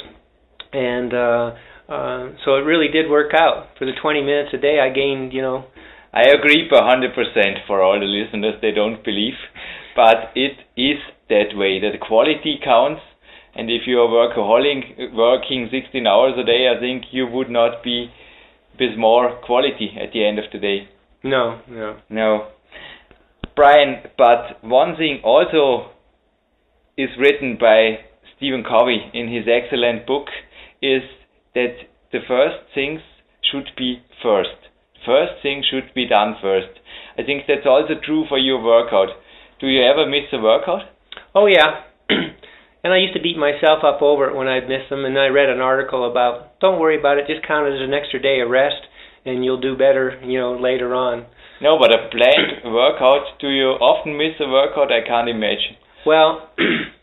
And 0.73 1.13
uh, 1.13 1.53
uh, 1.89 2.29
so 2.45 2.55
it 2.55 2.65
really 2.65 2.87
did 2.87 3.09
work 3.09 3.33
out. 3.33 3.67
For 3.77 3.85
the 3.85 3.93
20 3.99 4.21
minutes 4.21 4.49
a 4.53 4.57
day, 4.57 4.79
I 4.79 4.89
gained, 4.93 5.33
you 5.33 5.41
know, 5.41 5.65
I 6.13 6.23
agree 6.23 6.67
hundred 6.71 7.13
percent 7.13 7.59
for 7.67 7.81
all 7.81 7.99
the 7.99 8.05
listeners 8.05 8.55
they 8.61 8.71
don't 8.71 9.03
believe, 9.03 9.37
but 9.95 10.31
it 10.35 10.57
is 10.75 10.97
that 11.29 11.53
way. 11.55 11.79
That 11.79 11.99
quality 11.99 12.59
counts, 12.63 13.01
and 13.55 13.69
if 13.69 13.81
you 13.85 13.99
are 13.99 14.07
workaholic, 14.07 15.13
working 15.13 15.69
16 15.71 16.07
hours 16.07 16.33
a 16.37 16.43
day, 16.43 16.67
I 16.67 16.79
think 16.79 17.05
you 17.11 17.27
would 17.27 17.49
not 17.49 17.83
be 17.83 18.09
with 18.79 18.97
more 18.97 19.39
quality 19.45 19.91
at 20.01 20.11
the 20.13 20.25
end 20.25 20.39
of 20.39 20.45
the 20.51 20.59
day. 20.59 20.89
no, 21.23 21.59
no. 21.69 21.97
No, 22.09 22.47
Bryan. 23.55 24.01
But 24.17 24.63
one 24.63 24.95
thing 24.95 25.21
also 25.23 25.91
is 26.97 27.09
written 27.19 27.57
by 27.59 27.99
Stephen 28.35 28.63
Covey 28.63 29.11
in 29.13 29.31
his 29.31 29.45
excellent 29.47 30.07
book 30.07 30.27
is 30.81 31.01
that 31.59 31.75
the 32.15 32.23
first 32.23 32.71
things 32.73 33.01
should 33.43 33.67
be 33.75 33.99
first. 34.23 34.71
First 35.05 35.43
thing 35.43 35.63
should 35.63 35.91
be 35.93 36.07
done 36.07 36.35
first. 36.41 36.79
I 37.17 37.23
think 37.23 37.43
that's 37.47 37.67
also 37.67 37.99
true 37.99 38.23
for 38.29 38.37
your 38.37 38.63
workout. 38.63 39.09
Do 39.59 39.67
you 39.67 39.83
ever 39.83 40.07
miss 40.07 40.31
a 40.31 40.39
workout? 40.39 40.87
Oh 41.35 41.47
yeah. 41.47 41.83
and 42.09 42.93
I 42.93 42.97
used 42.97 43.15
to 43.15 43.21
beat 43.21 43.37
myself 43.37 43.83
up 43.83 44.01
over 44.01 44.29
it 44.29 44.35
when 44.35 44.47
I'd 44.47 44.69
miss 44.69 44.87
them. 44.89 45.03
And 45.03 45.19
I 45.19 45.27
read 45.27 45.49
an 45.49 45.59
article 45.59 46.09
about 46.09 46.59
don't 46.59 46.79
worry 46.79 46.97
about 46.97 47.17
it, 47.17 47.27
just 47.27 47.45
count 47.47 47.67
it 47.67 47.75
as 47.75 47.83
an 47.83 47.93
extra 47.93 48.21
day 48.21 48.39
of 48.39 48.49
rest, 48.49 48.87
and 49.25 49.43
you'll 49.43 49.59
do 49.59 49.75
better, 49.75 50.19
you 50.23 50.39
know, 50.39 50.55
later 50.55 50.95
on. 50.95 51.25
No, 51.61 51.77
but 51.77 51.91
a 51.91 52.07
planned 52.07 52.63
workout. 52.63 53.35
Do 53.39 53.49
you 53.49 53.75
often 53.83 54.15
miss 54.15 54.39
a 54.39 54.47
workout? 54.47 54.91
I 54.91 55.05
can't 55.05 55.27
imagine. 55.27 55.75
Well, 56.05 56.49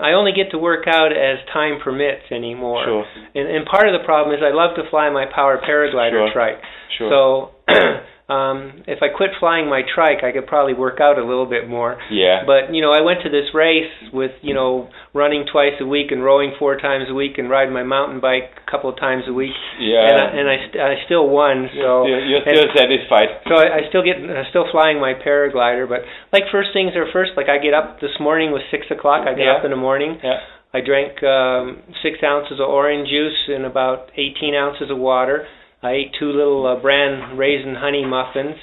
I 0.00 0.12
only 0.12 0.32
get 0.32 0.50
to 0.52 0.58
work 0.58 0.86
out 0.86 1.12
as 1.12 1.38
time 1.52 1.78
permits 1.82 2.22
anymore. 2.30 2.84
Sure. 2.84 3.04
And, 3.34 3.48
and 3.48 3.66
part 3.66 3.88
of 3.88 3.92
the 3.98 4.04
problem 4.04 4.34
is 4.34 4.40
I 4.42 4.54
love 4.54 4.76
to 4.76 4.88
fly 4.90 5.10
my 5.10 5.26
power 5.26 5.60
paraglider 5.60 6.28
Sure. 6.28 6.32
trike. 6.32 6.60
Sure. 6.98 7.10
So 7.10 7.72
um, 8.32 8.82
if 8.88 8.98
I 9.02 9.08
quit 9.14 9.30
flying 9.38 9.68
my 9.68 9.82
trike, 9.94 10.24
I 10.24 10.32
could 10.32 10.46
probably 10.46 10.72
work 10.74 10.98
out 11.00 11.18
a 11.18 11.24
little 11.24 11.44
bit 11.46 11.68
more. 11.68 11.98
yeah. 12.10 12.42
But 12.46 12.72
you 12.74 12.80
know, 12.80 12.92
I 12.92 13.00
went 13.02 13.20
to 13.24 13.30
this 13.30 13.52
race 13.52 13.92
with 14.12 14.32
you 14.40 14.54
know 14.54 14.88
running 15.12 15.44
twice 15.52 15.76
a 15.80 15.86
week 15.86 16.08
and 16.10 16.24
rowing 16.24 16.52
four 16.58 16.78
times 16.78 17.06
a 17.10 17.14
week 17.14 17.36
and 17.36 17.50
riding 17.50 17.74
my 17.74 17.82
mountain 17.82 18.20
bike 18.20 18.48
a 18.66 18.70
couple 18.70 18.88
of 18.88 18.96
times 18.98 19.24
a 19.28 19.32
week. 19.32 19.52
yeah. 19.78 20.08
And 20.08 20.16
I, 20.16 20.26
and 20.40 20.46
I, 20.48 20.56
st- 20.68 20.82
I 20.82 20.94
still 21.04 21.28
won. 21.28 21.68
So 21.76 22.06
you're, 22.08 22.24
you're 22.24 22.42
and- 22.48 22.56
still 22.56 22.70
satisfied. 22.74 23.28
so 23.48 23.54
I, 23.60 23.66
I 23.76 23.80
still 23.90 24.02
get 24.02 24.16
I'm 24.16 24.48
still 24.50 24.66
flying 24.72 24.98
my 25.00 25.12
paraglider, 25.14 25.86
but 25.88 26.00
like 26.32 26.44
first 26.50 26.70
things 26.72 26.92
are 26.96 27.06
first. 27.12 27.32
Like 27.36 27.48
I 27.52 27.58
get 27.58 27.74
up 27.74 28.00
this 28.00 28.16
morning 28.18 28.50
was 28.50 28.62
six 28.70 28.86
o'clock. 28.90 29.26
I 29.28 29.34
get 29.34 29.44
Yeah. 29.46 29.56
up 29.60 29.64
in 29.64 29.70
the 29.70 29.76
morning. 29.76 30.18
Yeah. 30.22 30.40
I 30.74 30.80
drank 30.80 31.22
um, 31.22 31.82
six 32.02 32.16
ounces 32.24 32.56
of 32.58 32.66
orange 32.66 33.08
juice 33.10 33.36
and 33.48 33.66
about 33.66 34.08
18 34.16 34.54
ounces 34.54 34.88
of 34.90 34.96
water. 34.96 35.44
I 35.82 35.90
ate 35.92 36.12
two 36.18 36.30
little 36.30 36.66
uh, 36.66 36.80
bran 36.80 37.36
raisin 37.36 37.74
honey 37.74 38.04
muffins. 38.04 38.56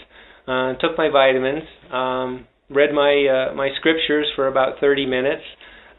Uh, 0.47 0.73
took 0.79 0.97
my 0.97 1.09
vitamins. 1.09 1.63
Um, 1.91 2.47
read 2.69 2.93
my 2.93 3.25
uh, 3.27 3.55
my 3.55 3.69
scriptures 3.77 4.27
for 4.35 4.47
about 4.47 4.79
30 4.79 5.05
minutes. 5.05 5.43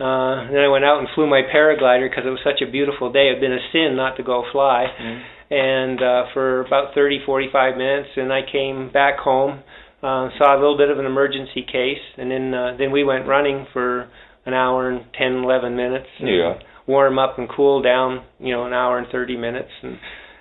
Uh, 0.00 0.48
then 0.48 0.64
I 0.64 0.68
went 0.68 0.84
out 0.84 0.98
and 0.98 1.08
flew 1.14 1.28
my 1.28 1.42
paraglider 1.54 2.08
because 2.08 2.24
it 2.24 2.30
was 2.30 2.40
such 2.42 2.66
a 2.66 2.70
beautiful 2.70 3.12
day. 3.12 3.28
It'd 3.28 3.40
been 3.40 3.52
a 3.52 3.60
sin 3.70 3.96
not 3.96 4.16
to 4.16 4.22
go 4.22 4.44
fly. 4.50 4.86
Mm. 4.98 5.22
And 5.52 6.02
uh, 6.02 6.24
for 6.32 6.64
about 6.64 6.94
30, 6.94 7.20
45 7.26 7.76
minutes, 7.76 8.08
and 8.16 8.32
I 8.32 8.40
came 8.50 8.90
back 8.90 9.18
home. 9.18 9.62
Uh, 10.02 10.30
saw 10.38 10.54
a 10.54 10.58
little 10.58 10.78
bit 10.78 10.88
of 10.88 10.98
an 10.98 11.04
emergency 11.04 11.62
case, 11.62 12.00
and 12.16 12.30
then 12.30 12.54
uh, 12.54 12.76
then 12.78 12.90
we 12.90 13.04
went 13.04 13.26
running 13.26 13.66
for 13.74 14.08
an 14.46 14.54
hour 14.54 14.88
and 14.88 15.04
10, 15.18 15.44
11 15.44 15.76
minutes. 15.76 16.06
and 16.18 16.28
Yeah. 16.28 16.54
Warm 16.86 17.18
up 17.18 17.38
and 17.38 17.46
cool 17.54 17.82
down, 17.82 18.24
you 18.38 18.54
know, 18.54 18.64
an 18.64 18.72
hour 18.72 18.96
and 18.96 19.06
30 19.12 19.36
minutes, 19.36 19.70
and 19.82 19.98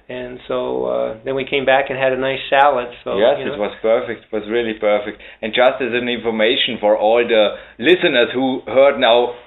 and 0.09 0.39
so 0.49 0.85
uh, 0.85 1.19
then 1.23 1.35
we 1.35 1.45
came 1.45 1.65
back 1.65 1.93
and 1.93 1.97
had 1.97 2.11
a 2.11 2.17
nice 2.17 2.41
salad. 2.49 2.89
So 3.05 3.21
yes, 3.21 3.37
you 3.37 3.45
know, 3.45 3.53
it 3.53 3.59
was 3.61 3.77
perfect. 3.81 4.25
It 4.25 4.33
was 4.33 4.49
really 4.49 4.73
perfect. 4.73 5.21
And 5.41 5.53
just 5.53 5.77
as 5.85 5.93
an 5.93 6.09
information 6.09 6.81
for 6.81 6.97
all 6.97 7.21
the 7.21 7.55
listeners 7.77 8.33
who 8.33 8.65
heard 8.65 8.97
now, 8.97 9.37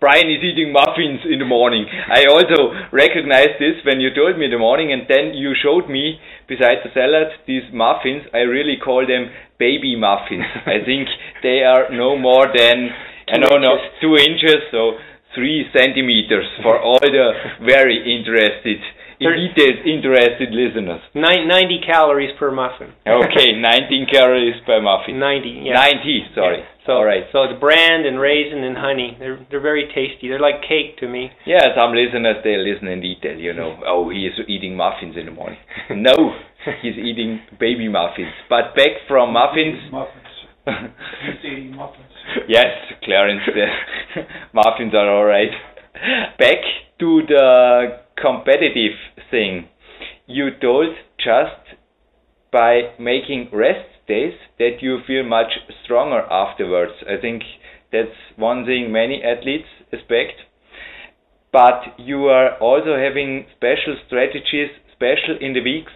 Bryan 0.00 0.28
is 0.28 0.44
eating 0.44 0.72
muffins 0.72 1.24
in 1.24 1.38
the 1.38 1.48
morning. 1.48 1.84
I 1.88 2.28
also 2.28 2.72
recognized 2.92 3.56
this 3.60 3.80
when 3.84 4.00
you 4.00 4.12
told 4.12 4.36
me 4.36 4.44
in 4.44 4.52
the 4.52 4.60
morning, 4.60 4.92
and 4.92 5.08
then 5.08 5.32
you 5.32 5.52
showed 5.56 5.88
me, 5.88 6.20
besides 6.48 6.84
the 6.84 6.92
salad, 6.92 7.32
these 7.46 7.64
muffins. 7.72 8.24
I 8.32 8.44
really 8.44 8.76
call 8.76 9.04
them 9.08 9.32
baby 9.58 9.96
muffins. 9.96 10.44
I 10.66 10.84
think 10.84 11.08
they 11.42 11.64
are 11.64 11.88
no 11.92 12.16
more 12.16 12.48
than 12.48 12.88
I 13.28 13.36
don't 13.40 13.60
know 13.60 13.76
two 14.00 14.16
inches, 14.16 14.68
so 14.70 15.00
three 15.34 15.68
centimeters 15.76 16.48
for 16.62 16.80
all 16.80 17.00
the 17.00 17.32
very 17.64 18.00
interested, 18.00 18.80
in 19.20 19.28
interested 19.84 20.50
listeners. 20.52 21.00
nine, 21.14 21.48
90 21.48 21.80
calories 21.86 22.30
per 22.38 22.50
muffin. 22.50 22.92
Okay, 23.06 23.52
19 23.56 24.06
calories 24.12 24.56
per 24.66 24.80
muffin. 24.80 25.18
90, 25.18 25.62
yeah. 25.64 25.74
90, 25.74 26.26
sorry. 26.34 26.58
Yeah. 26.58 26.64
So, 26.86 26.92
All 26.92 27.04
right. 27.04 27.24
So 27.32 27.42
it's 27.42 27.58
bran 27.58 28.06
and 28.06 28.20
raisin 28.20 28.62
and 28.62 28.76
honey. 28.78 29.16
They're 29.18 29.44
they're 29.50 29.60
very 29.60 29.90
tasty. 29.92 30.28
They're 30.28 30.38
like 30.38 30.62
cake 30.62 30.96
to 31.00 31.08
me. 31.08 31.30
Yeah, 31.44 31.74
some 31.74 31.92
listeners 31.92 32.36
they 32.44 32.56
listen 32.56 32.86
in 32.86 33.00
detail. 33.00 33.36
You 33.36 33.54
know, 33.54 33.80
oh, 33.84 34.08
he 34.08 34.26
is 34.26 34.38
eating 34.46 34.76
muffins 34.76 35.16
in 35.16 35.26
the 35.26 35.32
morning. 35.32 35.58
no, 35.90 36.14
he's 36.82 36.94
eating 36.94 37.40
baby 37.58 37.88
muffins. 37.88 38.30
But 38.48 38.76
back 38.76 39.02
from 39.08 39.32
muffins. 39.32 39.82
Muffins. 39.90 40.22
He's 41.26 41.42
eating 41.52 41.74
muffins. 41.74 42.06
yes, 42.48 42.66
Clarence, 43.04 43.42
the 43.46 43.66
muffins 44.52 44.94
are 44.94 45.10
all 45.10 45.24
right. 45.24 45.50
Back 46.38 46.62
to 47.00 47.22
the 47.26 47.98
competitive 48.20 48.92
thing. 49.30 49.68
You 50.26 50.50
told 50.60 50.94
just 51.18 51.76
by 52.52 52.92
making 52.98 53.50
rest 53.52 53.88
days 54.08 54.34
that 54.58 54.78
you 54.80 54.98
feel 55.06 55.24
much 55.24 55.52
stronger 55.84 56.22
afterwards. 56.30 56.92
I 57.08 57.20
think 57.20 57.42
that's 57.92 58.16
one 58.36 58.64
thing 58.64 58.92
many 58.92 59.22
athletes 59.22 59.68
expect. 59.92 60.40
But 61.52 61.98
you 61.98 62.26
are 62.26 62.58
also 62.58 62.96
having 62.96 63.46
special 63.56 63.96
strategies, 64.06 64.70
special 64.92 65.38
in 65.40 65.52
the 65.52 65.62
weeks 65.62 65.92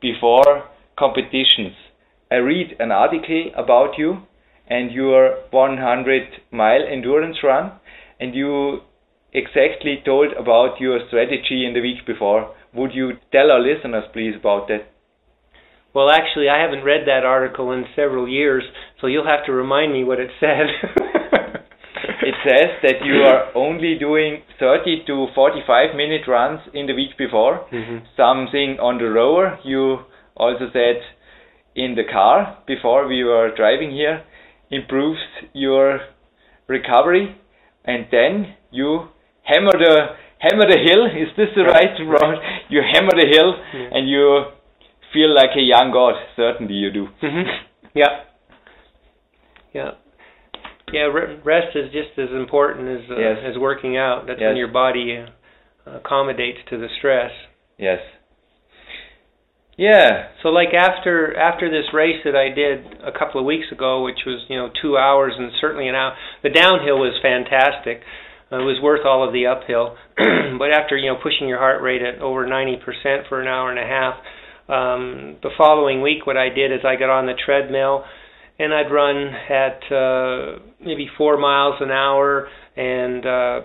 before 0.00 0.68
competitions. 0.98 1.74
I 2.30 2.36
read 2.36 2.76
an 2.78 2.92
article 2.92 3.50
about 3.56 3.96
you 3.96 4.22
and 4.68 4.92
your 4.92 5.38
100 5.50 6.22
mile 6.50 6.82
endurance 6.90 7.38
run, 7.42 7.72
and 8.20 8.34
you 8.34 8.80
exactly 9.38 10.02
told 10.04 10.32
about 10.32 10.80
your 10.80 10.98
strategy 11.06 11.64
in 11.64 11.72
the 11.74 11.80
week 11.80 12.04
before. 12.06 12.54
Would 12.74 12.90
you 12.92 13.12
tell 13.32 13.50
our 13.50 13.60
listeners, 13.60 14.04
please, 14.12 14.34
about 14.38 14.68
that? 14.68 14.90
Well, 15.94 16.10
actually, 16.10 16.48
I 16.48 16.60
haven't 16.60 16.84
read 16.84 17.06
that 17.06 17.24
article 17.24 17.72
in 17.72 17.84
several 17.96 18.28
years, 18.28 18.64
so 19.00 19.06
you'll 19.06 19.26
have 19.26 19.46
to 19.46 19.52
remind 19.52 19.92
me 19.92 20.04
what 20.04 20.20
it 20.20 20.30
said. 20.38 20.66
it 22.22 22.34
says 22.44 22.70
that 22.82 23.04
you 23.04 23.22
are 23.22 23.50
only 23.54 23.96
doing 23.98 24.42
30 24.58 25.04
to 25.06 25.26
45 25.34 25.96
minute 25.96 26.22
runs 26.28 26.60
in 26.74 26.86
the 26.86 26.94
week 26.94 27.16
before. 27.16 27.66
Mm-hmm. 27.72 28.04
Something 28.16 28.76
on 28.80 28.98
the 28.98 29.08
rower. 29.08 29.58
You 29.64 29.98
also 30.36 30.66
said 30.72 31.00
in 31.74 31.94
the 31.94 32.04
car 32.10 32.58
before 32.66 33.06
we 33.06 33.24
were 33.24 33.54
driving 33.56 33.92
here 33.92 34.22
improves 34.70 35.20
your 35.52 36.00
recovery, 36.66 37.36
and 37.84 38.06
then 38.10 38.54
you 38.70 39.08
hammer 39.48 39.72
the 39.72 39.94
hammer 40.38 40.68
the 40.68 40.78
hill. 40.78 41.06
Is 41.24 41.32
this 41.36 41.48
the 41.56 41.64
right 41.64 41.96
word? 42.04 42.38
You 42.68 42.80
hammer 42.84 43.16
the 43.16 43.26
hill, 43.26 43.56
yeah. 43.74 43.96
and 43.96 44.08
you 44.08 44.44
feel 45.12 45.34
like 45.34 45.56
a 45.56 45.62
young 45.62 45.90
god. 45.92 46.14
Certainly, 46.36 46.74
you 46.74 46.90
do. 46.92 47.06
Mm-hmm. 47.22 47.48
Yeah, 47.94 48.20
yeah, 49.74 49.90
yeah. 50.92 51.08
Rest 51.42 51.74
is 51.74 51.90
just 51.90 52.16
as 52.18 52.28
important 52.30 52.86
as 52.86 53.10
uh, 53.10 53.18
yes. 53.18 53.38
as 53.42 53.58
working 53.58 53.96
out. 53.96 54.26
That's 54.28 54.38
yes. 54.38 54.48
when 54.48 54.56
your 54.56 54.68
body 54.68 55.16
uh, 55.16 55.96
accommodates 55.96 56.58
to 56.68 56.78
the 56.78 56.86
stress. 56.98 57.32
Yes. 57.78 57.98
Yeah. 59.78 60.28
So 60.42 60.50
like 60.50 60.74
after 60.74 61.34
after 61.38 61.70
this 61.70 61.86
race 61.94 62.20
that 62.24 62.36
I 62.36 62.54
did 62.54 63.00
a 63.02 63.16
couple 63.16 63.40
of 63.40 63.46
weeks 63.46 63.66
ago, 63.72 64.04
which 64.04 64.18
was 64.26 64.44
you 64.48 64.56
know 64.58 64.70
two 64.82 64.98
hours 64.98 65.32
and 65.38 65.50
certainly 65.60 65.88
an 65.88 65.94
hour, 65.94 66.14
the 66.42 66.50
downhill 66.50 66.98
was 66.98 67.18
fantastic. 67.22 68.02
Uh, 68.50 68.60
it 68.60 68.64
was 68.64 68.80
worth 68.82 69.04
all 69.04 69.26
of 69.26 69.32
the 69.32 69.46
uphill. 69.46 69.96
but 70.58 70.70
after 70.72 70.96
you 70.96 71.10
know 71.10 71.18
pushing 71.22 71.48
your 71.48 71.58
heart 71.58 71.82
rate 71.82 72.02
at 72.02 72.20
over 72.20 72.46
90% 72.46 73.28
for 73.28 73.40
an 73.40 73.48
hour 73.48 73.70
and 73.70 73.78
a 73.78 73.86
half, 73.86 74.14
um, 74.68 75.36
the 75.42 75.50
following 75.56 76.02
week 76.02 76.26
what 76.26 76.36
I 76.36 76.48
did 76.48 76.72
is 76.72 76.80
I 76.84 76.96
got 76.96 77.10
on 77.10 77.26
the 77.26 77.34
treadmill 77.34 78.04
and 78.58 78.74
I'd 78.74 78.90
run 78.90 79.28
at 79.48 79.92
uh, 79.92 80.58
maybe 80.80 81.08
four 81.16 81.38
miles 81.38 81.76
an 81.80 81.90
hour 81.90 82.48
and 82.76 83.24
uh, 83.24 83.60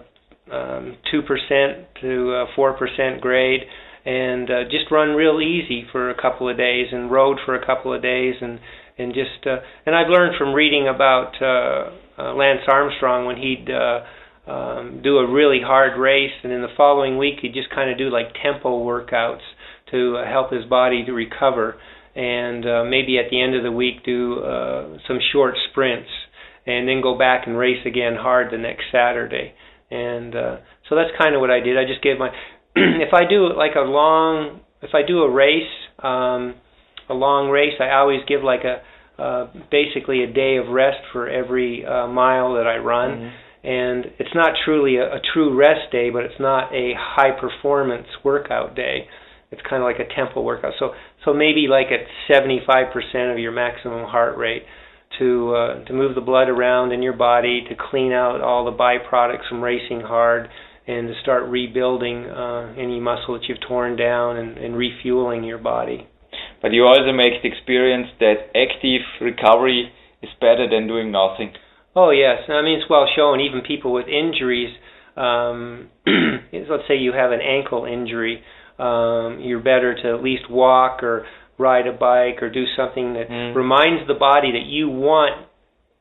um, 0.52 0.98
2% 1.14 1.86
to 2.02 2.34
uh, 2.34 2.58
4% 2.58 3.22
grade 3.22 3.62
and 4.06 4.50
uh, 4.50 4.64
just 4.66 4.92
run 4.92 5.10
real 5.10 5.40
easy 5.42 5.86
for 5.92 6.10
a 6.10 6.22
couple 6.22 6.50
of 6.50 6.58
days 6.58 6.88
and 6.92 7.12
rode 7.12 7.38
for 7.46 7.56
a 7.56 7.66
couple 7.66 7.94
of 7.94 8.02
days 8.02 8.36
and 8.42 8.60
and 8.96 9.14
just 9.14 9.48
uh, 9.48 9.58
and 9.86 9.96
I've 9.96 10.10
learned 10.10 10.36
from 10.38 10.54
reading 10.54 10.88
about 10.88 11.34
uh, 11.42 12.22
uh, 12.22 12.36
Lance 12.36 12.62
Armstrong 12.68 13.26
when 13.26 13.38
he'd 13.38 13.68
uh, 13.70 14.02
um, 14.48 15.02
do 15.04 15.18
a 15.18 15.32
really 15.32 15.62
hard 15.64 16.00
race 16.00 16.34
and 16.44 16.52
in 16.52 16.62
the 16.62 16.74
following 16.76 17.18
week 17.18 17.36
he'd 17.42 17.54
just 17.54 17.70
kind 17.70 17.90
of 17.90 17.98
do 17.98 18.10
like 18.10 18.28
tempo 18.42 18.84
workouts 18.84 19.44
to 19.92 20.18
uh, 20.18 20.30
help 20.30 20.52
his 20.52 20.66
body 20.66 21.06
to 21.06 21.14
recover 21.14 21.76
and 22.16 22.66
uh, 22.66 22.84
maybe 22.84 23.18
at 23.18 23.26
the 23.32 23.42
end 23.42 23.56
of 23.56 23.64
the 23.64 23.72
week 23.72 24.04
do 24.06 24.40
uh, 24.44 24.98
some 25.08 25.20
short 25.32 25.56
sprints 25.72 26.10
and 26.66 26.88
then 26.88 27.02
go 27.02 27.18
back 27.18 27.48
and 27.48 27.58
race 27.58 27.86
again 27.86 28.16
hard 28.16 28.52
the 28.52 28.58
next 28.58 28.84
Saturday 28.92 29.54
and 29.94 30.36
uh, 30.36 30.58
so 30.90 30.96
that's 30.96 31.12
kind 31.22 31.36
of 31.36 31.42
what 31.42 31.52
I 31.52 31.60
did. 31.60 31.78
I 31.78 31.86
just 31.86 32.02
gave 32.02 32.18
my 32.18 32.30
if 32.76 33.14
I 33.14 33.30
do 33.30 33.54
like 33.56 33.76
a 33.76 33.82
long, 33.82 34.62
if 34.82 34.92
I 34.94 35.06
do 35.06 35.20
a 35.20 35.32
race, 35.32 35.70
um, 36.00 36.56
a 37.10 37.14
long 37.14 37.50
race, 37.50 37.74
I 37.80 37.92
always 37.92 38.22
give 38.28 38.44
like 38.44 38.62
a 38.64 38.82
uh, 39.22 39.48
basically 39.70 40.24
a 40.24 40.34
day 40.34 40.58
of 40.58 40.74
rest 40.74 40.98
for 41.12 41.30
every 41.30 41.86
uh, 41.86 42.08
mile 42.08 42.56
that 42.56 42.66
I 42.66 42.78
run. 42.78 43.12
Mm-hmm. 43.12 43.36
And 43.64 44.06
it's 44.20 44.36
not 44.36 44.56
truly 44.66 44.98
a, 44.98 45.06
a 45.06 45.22
true 45.34 45.56
rest 45.56 45.92
day, 45.92 46.10
but 46.10 46.24
it's 46.24 46.40
not 46.40 46.74
a 46.74 46.94
high 46.98 47.32
performance 47.32 48.08
workout 48.24 48.76
day. 48.76 49.08
It's 49.52 49.62
kind 49.70 49.82
of 49.82 49.88
like 49.88 50.00
a 50.00 50.14
tempo 50.14 50.42
workout. 50.42 50.74
So 50.80 50.92
so 51.24 51.34
maybe 51.34 51.68
like 51.70 51.88
at 51.88 52.08
75% 52.30 53.32
of 53.32 53.40
your 53.40 53.52
maximum 53.52 54.06
heart 54.06 54.38
rate 54.38 54.64
to 55.20 55.56
uh, 55.56 55.86
to 55.86 55.94
move 55.94 56.16
the 56.16 56.22
blood 56.22 56.50
around 56.50 56.92
in 56.92 57.02
your 57.02 57.14
body, 57.14 57.64
to 57.70 57.76
clean 57.90 58.12
out 58.12 58.42
all 58.42 58.66
the 58.66 58.72
byproducts 58.72 59.48
from 59.48 59.64
racing 59.64 60.02
hard, 60.02 60.50
and 60.88 61.08
to 61.08 61.14
start 61.22 61.50
rebuilding 61.50 62.26
uh, 62.26 62.74
any 62.78 63.00
muscle 63.00 63.36
that 63.36 63.48
you've 63.48 63.62
torn 63.68 63.96
down 63.96 64.38
and, 64.38 64.58
and 64.58 64.76
refueling 64.76 65.44
your 65.44 65.58
body. 65.58 66.08
But 66.62 66.72
you 66.72 66.84
also 66.86 67.12
make 67.12 67.42
the 67.42 67.50
experience 67.50 68.08
that 68.20 68.50
active 68.56 69.02
recovery 69.22 69.92
is 70.22 70.30
better 70.40 70.68
than 70.70 70.88
doing 70.88 71.12
nothing. 71.12 71.54
Oh 71.96 72.10
yes, 72.10 72.50
I 72.50 72.62
mean 72.62 72.80
it's 72.80 72.90
well 72.90 73.08
shown. 73.16 73.40
Even 73.40 73.62
people 73.62 73.94
with 73.94 74.08
injuries, 74.08 74.76
um, 75.16 75.90
let's 76.54 76.88
say 76.88 76.98
you 76.98 77.14
have 77.14 77.32
an 77.32 77.42
ankle 77.42 77.86
injury, 77.86 78.44
um, 78.80 79.40
you're 79.42 79.60
better 79.60 79.96
to 80.02 80.18
at 80.18 80.24
least 80.24 80.50
walk 80.50 81.04
or 81.04 81.26
ride 81.58 81.88
a 81.88 81.94
bike 81.94 82.42
or 82.42 82.50
do 82.50 82.66
something 82.76 83.14
that 83.14 83.30
mm. 83.30 83.56
reminds 83.56 84.08
the 84.08 84.16
body 84.16 84.52
that 84.52 84.66
you 84.66 84.90
want 84.90 85.48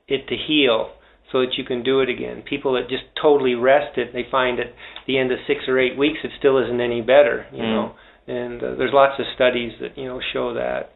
it 0.08 0.26
to 0.28 0.34
heal 0.34 0.92
so 1.30 1.40
that 1.40 1.54
you 1.56 1.64
can 1.64 1.82
do 1.82 2.00
it 2.00 2.08
again. 2.08 2.42
People 2.42 2.74
that 2.74 2.88
just 2.88 3.04
totally 3.20 3.54
rest 3.54 3.98
it, 3.98 4.12
they 4.12 4.24
find 4.30 4.60
at 4.60 4.66
the 5.06 5.18
end 5.18 5.30
of 5.32 5.38
six 5.46 5.60
or 5.68 5.78
eight 5.78 5.96
weeks 5.96 6.18
it 6.24 6.30
still 6.38 6.62
isn't 6.62 6.80
any 6.80 7.00
better, 7.00 7.46
you 7.52 7.62
mm. 7.62 7.74
know. 7.74 7.94
And 8.26 8.62
uh, 8.62 8.74
there's 8.76 8.92
lots 8.94 9.18
of 9.18 9.26
studies 9.34 9.72
that 9.80 9.98
you 9.98 10.06
know 10.06 10.20
show 10.32 10.54
that. 10.54 10.92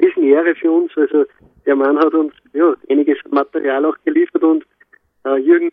Riesenehre 0.00 0.54
für 0.54 0.70
uns. 0.70 0.90
Also 0.96 1.24
der 1.66 1.76
Mann 1.76 1.98
hat 1.98 2.14
uns 2.14 2.32
ja 2.54 2.74
einiges 2.90 3.18
Material 3.30 3.84
auch 3.84 3.96
geliefert 4.04 4.42
und 4.42 4.64
äh, 5.24 5.36
Jürgen, 5.36 5.70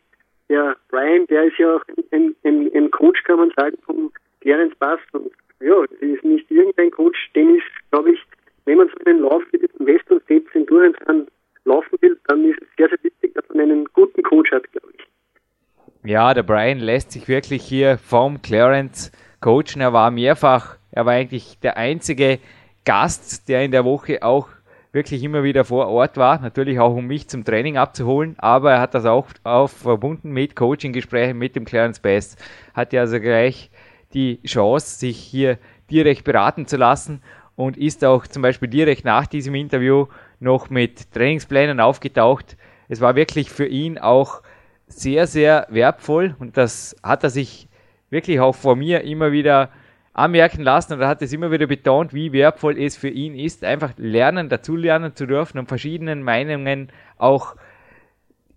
der 0.50 0.76
Brian, 0.90 1.28
der 1.28 1.46
ist 1.46 1.58
ja 1.58 1.76
auch 1.76 1.84
ein, 2.12 2.36
ein, 2.44 2.72
ein 2.74 2.92
Coach, 2.92 3.24
kann 3.24 3.38
man 3.38 3.52
sagen, 3.56 3.78
von 3.86 4.12
Clarence 4.42 4.76
Bass. 4.80 5.00
Und 5.12 5.32
ja, 5.60 5.76
das 5.82 6.00
ist 6.00 6.24
nicht 6.24 6.50
irgendein 6.50 6.92
Coach, 6.92 7.18
den 7.36 7.56
ist, 7.56 7.66
glaube 7.92 8.12
ich, 8.14 8.20
wenn 8.66 8.78
man 8.78 8.90
so 8.90 9.06
einen 9.06 9.22
Lauf 9.22 9.44
wie 9.52 9.60
diesen 9.60 9.86
Western 9.86 10.22
States 10.22 10.48
in 10.54 10.68
an 11.06 11.28
laufen 11.66 11.98
will, 12.02 12.18
dann 12.28 12.46
ist 12.46 12.62
es 12.62 12.68
sehr, 12.78 12.90
sehr 12.90 13.04
wichtig, 13.04 13.34
dass 13.36 13.48
man 13.50 13.62
einen 13.62 13.86
guten 13.94 14.24
Coach 14.24 14.52
hat, 14.52 14.70
glaube 14.72 14.90
ich. 14.98 16.10
Ja, 16.10 16.34
der 16.34 16.44
Brian 16.44 16.80
lässt 16.80 17.12
sich 17.12 17.28
wirklich 17.28 17.64
hier 17.64 17.98
vom 17.98 18.42
Clarence 18.42 19.12
coachen. 19.42 19.82
Er 19.82 19.94
war 19.94 20.12
mehrfach, 20.12 20.78
er 20.92 21.06
war 21.06 21.14
eigentlich 21.14 21.60
der 21.60 21.78
einzige 21.78 22.40
Gast, 22.86 23.50
der 23.50 23.64
in 23.64 23.72
der 23.72 23.86
Woche 23.86 24.24
auch 24.24 24.50
wirklich 24.92 25.24
immer 25.24 25.44
wieder 25.44 25.66
vor 25.66 25.88
Ort 25.88 26.18
war, 26.18 26.40
natürlich 26.40 26.80
auch 26.80 26.96
um 26.96 27.06
mich 27.06 27.28
zum 27.28 27.44
Training 27.44 27.78
abzuholen, 27.78 28.36
aber 28.40 28.74
er 28.74 28.82
hat 28.82 28.96
das 28.96 29.06
auch, 29.06 29.28
auch 29.44 29.70
verbunden 29.70 30.32
mit 30.32 30.56
Coaching-Gesprächen 30.56 31.38
mit 31.38 31.56
dem 31.56 31.66
Clarence 31.66 32.00
Best, 32.00 32.42
hatte 32.74 33.00
also 33.00 33.20
gleich 33.20 33.70
die 34.14 34.42
Chance, 34.44 34.98
sich 34.98 35.18
hier 35.18 35.60
direkt 35.92 36.24
beraten 36.24 36.66
zu 36.66 36.78
lassen 36.78 37.22
und 37.56 37.78
ist 37.78 38.04
auch 38.04 38.26
zum 38.26 38.42
Beispiel 38.42 38.70
direkt 38.70 39.06
nach 39.06 39.28
diesem 39.28 39.54
Interview 39.54 40.08
noch 40.40 40.70
mit 40.70 41.12
Trainingsplänen 41.12 41.80
aufgetaucht. 41.80 42.58
Es 42.88 43.02
war 43.02 43.16
wirklich 43.16 43.52
für 43.52 43.68
ihn 43.68 43.98
auch 44.00 44.42
sehr, 44.88 45.28
sehr 45.28 45.68
wertvoll 45.70 46.36
und 46.40 46.58
das 46.58 46.96
hat 47.04 47.24
er 47.24 47.30
sich 47.30 47.68
wirklich 48.10 48.40
auch 48.40 48.56
vor 48.56 48.76
mir 48.76 49.02
immer 49.02 49.32
wieder 49.32 49.70
anmerken 50.14 50.62
lassen 50.64 50.94
und 50.94 51.02
er 51.02 51.08
hat 51.08 51.22
es 51.22 51.34
immer 51.34 51.52
wieder 51.52 51.68
betont, 51.68 52.14
wie 52.14 52.34
wertvoll 52.34 52.78
es 52.78 52.98
für 52.98 53.10
ihn 53.10 53.36
ist, 53.36 53.64
einfach 53.64 53.94
lernen, 53.98 54.50
dazulernen 54.50 55.16
zu 55.16 55.26
dürfen 55.26 55.60
und 55.60 55.68
verschiedenen 55.68 56.24
Meinungen 56.24 56.90
auch 57.18 57.56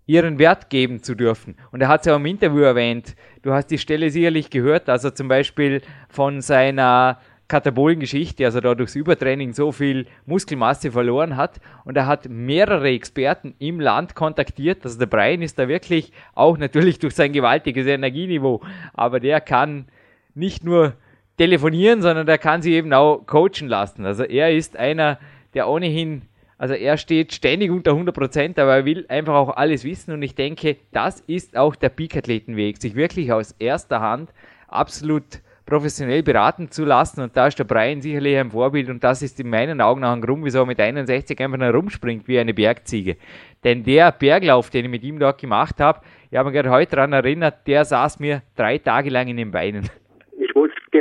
ihren 0.05 0.37
Wert 0.37 0.69
geben 0.69 1.01
zu 1.01 1.15
dürfen. 1.15 1.55
Und 1.71 1.81
er 1.81 1.87
hat 1.87 2.01
es 2.01 2.07
ja 2.07 2.15
im 2.15 2.25
Interview 2.25 2.61
erwähnt, 2.61 3.15
du 3.41 3.53
hast 3.53 3.67
die 3.67 3.77
Stelle 3.77 4.09
sicherlich 4.09 4.49
gehört, 4.49 4.87
er 4.87 4.99
zum 4.99 5.27
Beispiel 5.27 5.81
von 6.09 6.41
seiner 6.41 7.19
katabolen 7.47 7.99
Geschichte, 7.99 8.45
also 8.45 8.61
da 8.61 8.73
durchs 8.73 8.95
Übertraining 8.95 9.53
so 9.53 9.71
viel 9.71 10.07
Muskelmasse 10.25 10.91
verloren 10.91 11.37
hat. 11.37 11.59
Und 11.85 11.95
er 11.95 12.07
hat 12.07 12.27
mehrere 12.27 12.89
Experten 12.89 13.53
im 13.59 13.79
Land 13.79 14.15
kontaktiert. 14.15 14.83
Also 14.83 14.97
der 14.97 15.05
Brian 15.05 15.41
ist 15.41 15.59
da 15.59 15.67
wirklich 15.67 16.11
auch 16.33 16.57
natürlich 16.57 16.99
durch 16.99 17.15
sein 17.15 17.31
gewaltiges 17.31 17.85
Energieniveau, 17.85 18.61
aber 18.93 19.19
der 19.19 19.39
kann 19.39 19.85
nicht 20.33 20.63
nur 20.63 20.93
telefonieren, 21.37 22.01
sondern 22.01 22.25
der 22.25 22.37
kann 22.37 22.61
sich 22.61 22.73
eben 22.73 22.93
auch 22.93 23.25
coachen 23.25 23.67
lassen. 23.67 24.05
Also 24.05 24.23
er 24.23 24.53
ist 24.53 24.77
einer, 24.77 25.19
der 25.53 25.67
ohnehin, 25.67 26.23
also 26.57 26.73
er 26.73 26.97
steht 26.97 27.33
ständig 27.33 27.71
unter 27.71 27.91
100 27.91 28.15
Prozent, 28.15 28.59
aber 28.59 28.75
er 28.75 28.85
will 28.85 29.05
einfach 29.09 29.33
auch 29.33 29.49
alles 29.55 29.83
wissen 29.83 30.13
und 30.13 30.21
ich 30.21 30.35
denke, 30.35 30.77
das 30.91 31.21
ist 31.21 31.57
auch 31.57 31.75
der 31.75 31.89
Peak-Athletenweg, 31.89 32.81
sich 32.81 32.95
wirklich 32.95 33.31
aus 33.31 33.55
erster 33.59 33.99
Hand 33.99 34.29
absolut 34.67 35.41
professionell 35.65 36.23
beraten 36.23 36.69
zu 36.71 36.83
lassen 36.83 37.21
und 37.21 37.37
da 37.37 37.47
ist 37.47 37.57
der 37.57 37.63
Brian 37.63 38.01
sicherlich 38.01 38.37
ein 38.37 38.51
Vorbild 38.51 38.89
und 38.89 39.03
das 39.03 39.21
ist 39.21 39.39
in 39.39 39.49
meinen 39.49 39.79
Augen 39.79 40.03
auch 40.03 40.11
ein 40.11 40.21
Grund, 40.21 40.43
wieso 40.43 40.59
er 40.59 40.65
mit 40.65 40.79
61 40.79 41.39
einfach 41.39 41.59
herumspringt 41.59 42.27
wie 42.27 42.37
eine 42.37 42.53
Bergziege. 42.53 43.15
Denn 43.63 43.83
der 43.83 44.11
Berglauf, 44.11 44.69
den 44.69 44.85
ich 44.85 44.91
mit 44.91 45.03
ihm 45.03 45.19
dort 45.19 45.39
gemacht 45.39 45.79
habe, 45.79 46.01
ich 46.29 46.37
habe 46.37 46.49
mich 46.49 46.55
gerade 46.55 46.69
heute 46.69 46.97
daran 46.97 47.13
erinnert, 47.13 47.65
der 47.65 47.85
saß 47.85 48.19
mir 48.19 48.41
drei 48.55 48.77
Tage 48.77 49.09
lang 49.09 49.29
in 49.29 49.37
den 49.37 49.51
Beinen 49.51 49.89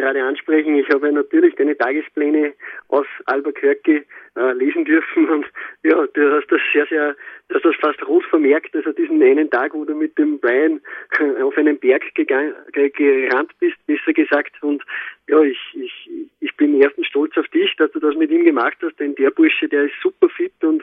gerade 0.02 0.24
ansprechen. 0.24 0.74
Ich 0.74 0.88
habe 0.92 1.12
natürlich 1.12 1.54
deine 1.54 1.76
Tagespläne 1.76 2.54
aus 2.88 3.06
Albuquerque 3.26 4.04
äh, 4.34 4.52
lesen 4.54 4.84
dürfen 4.84 5.28
und 5.30 5.46
ja, 5.84 6.06
du 6.12 6.32
hast 6.32 6.50
das 6.50 6.60
sehr, 6.72 6.86
sehr, 6.86 7.14
du 7.48 7.54
hast 7.54 7.64
das 7.64 7.76
fast 7.76 8.04
rot 8.08 8.24
vermerkt, 8.24 8.74
also 8.74 8.90
diesen 8.92 9.22
einen 9.22 9.48
Tag, 9.48 9.74
wo 9.74 9.84
du 9.84 9.94
mit 9.94 10.18
dem 10.18 10.40
Brian 10.40 10.80
äh, 11.20 11.40
auf 11.40 11.56
einen 11.56 11.78
Berg 11.78 12.02
gegangen, 12.16 12.52
gerannt 12.72 13.52
bist, 13.60 13.76
besser 13.86 14.12
gesagt 14.12 14.60
und 14.62 14.82
ja, 15.28 15.40
ich, 15.42 15.60
ich, 15.74 16.10
ich 16.40 16.56
bin 16.56 16.80
erstens 16.80 17.06
stolz 17.06 17.36
auf 17.38 17.46
dich, 17.48 17.72
dass 17.76 17.92
du 17.92 18.00
das 18.00 18.16
mit 18.16 18.32
ihm 18.32 18.44
gemacht 18.44 18.78
hast, 18.82 18.98
denn 18.98 19.14
der 19.14 19.30
Bursche, 19.30 19.68
der 19.68 19.84
ist 19.84 19.94
super 20.02 20.28
fit 20.30 20.52
und 20.62 20.82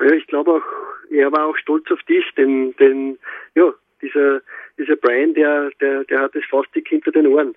ja, 0.00 0.12
ich 0.12 0.26
glaube 0.28 0.52
auch, 0.52 0.64
er 1.10 1.32
war 1.32 1.46
auch 1.46 1.56
stolz 1.56 1.90
auf 1.90 2.02
dich, 2.04 2.24
denn, 2.36 2.74
denn 2.78 3.18
ja, 3.56 3.74
dieser, 4.02 4.40
dieser 4.78 4.96
Brian, 4.96 5.34
der, 5.34 5.70
der, 5.80 6.04
der 6.04 6.20
hat 6.20 6.34
das 6.36 6.44
fast 6.48 6.72
dick 6.76 6.88
hinter 6.88 7.10
den 7.10 7.26
Ohren. 7.26 7.56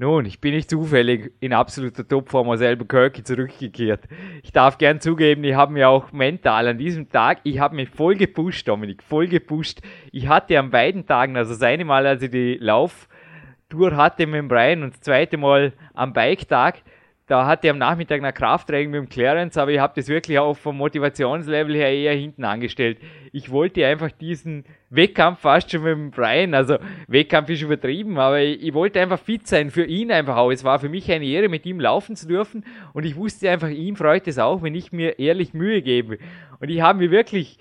Nun, 0.00 0.26
ich 0.26 0.40
bin 0.40 0.54
nicht 0.54 0.70
zufällig 0.70 1.32
in 1.40 1.52
absoluter 1.52 2.06
Topform 2.06 2.48
aus 2.50 2.62
Albuquerque 2.62 3.24
zurückgekehrt. 3.24 4.04
Ich 4.44 4.52
darf 4.52 4.78
gern 4.78 5.00
zugeben, 5.00 5.42
ich 5.42 5.56
habe 5.56 5.72
mir 5.72 5.88
auch 5.88 6.12
mental 6.12 6.68
an 6.68 6.78
diesem 6.78 7.10
Tag, 7.10 7.40
ich 7.42 7.58
habe 7.58 7.74
mich 7.74 7.88
voll 7.88 8.14
gepusht, 8.14 8.68
Dominik, 8.68 9.02
voll 9.02 9.26
gepusht. 9.26 9.80
Ich 10.12 10.28
hatte 10.28 10.56
an 10.56 10.70
beiden 10.70 11.04
Tagen, 11.04 11.36
also 11.36 11.52
das 11.52 11.62
eine 11.62 11.84
Mal, 11.84 12.06
als 12.06 12.22
ich 12.22 12.30
die 12.30 12.58
Lauftour 12.60 13.96
hatte 13.96 14.28
mit 14.28 14.36
dem 14.36 14.46
Brian 14.46 14.84
und 14.84 14.94
das 14.94 15.00
zweite 15.00 15.36
Mal 15.36 15.72
am 15.94 16.12
Bike-Tag, 16.12 16.82
da 17.28 17.46
hatte 17.46 17.66
ich 17.66 17.70
am 17.70 17.78
Nachmittag 17.78 18.18
eine 18.18 18.32
Krafttraining 18.32 18.90
mit 18.90 18.98
dem 18.98 19.08
Clarence, 19.08 19.58
aber 19.58 19.70
ich 19.70 19.78
habe 19.78 19.92
das 19.94 20.08
wirklich 20.08 20.38
auch 20.38 20.56
vom 20.56 20.78
Motivationslevel 20.78 21.74
her 21.76 21.92
eher 21.92 22.14
hinten 22.14 22.42
angestellt. 22.42 22.98
Ich 23.32 23.50
wollte 23.50 23.86
einfach 23.86 24.10
diesen 24.10 24.64
Wettkampf 24.88 25.40
fast 25.40 25.70
schon 25.70 25.82
mit 25.82 25.92
dem 25.92 26.10
Brian, 26.10 26.54
also 26.54 26.78
Wettkampf 27.06 27.50
ist 27.50 27.60
übertrieben, 27.60 28.18
aber 28.18 28.40
ich, 28.40 28.62
ich 28.62 28.72
wollte 28.72 28.98
einfach 29.00 29.20
fit 29.20 29.46
sein, 29.46 29.70
für 29.70 29.84
ihn 29.84 30.10
einfach 30.10 30.38
auch. 30.38 30.50
Es 30.50 30.64
war 30.64 30.78
für 30.78 30.88
mich 30.88 31.12
eine 31.12 31.26
Ehre, 31.26 31.50
mit 31.50 31.66
ihm 31.66 31.80
laufen 31.80 32.16
zu 32.16 32.26
dürfen 32.26 32.64
und 32.94 33.04
ich 33.04 33.14
wusste 33.14 33.50
einfach, 33.50 33.68
ihm 33.68 33.94
freut 33.94 34.26
es 34.26 34.38
auch, 34.38 34.62
wenn 34.62 34.74
ich 34.74 34.90
mir 34.90 35.18
ehrlich 35.18 35.52
Mühe 35.52 35.82
gebe. 35.82 36.18
Und 36.60 36.70
ich 36.70 36.80
habe 36.80 36.98
mir 36.98 37.10
wirklich 37.10 37.58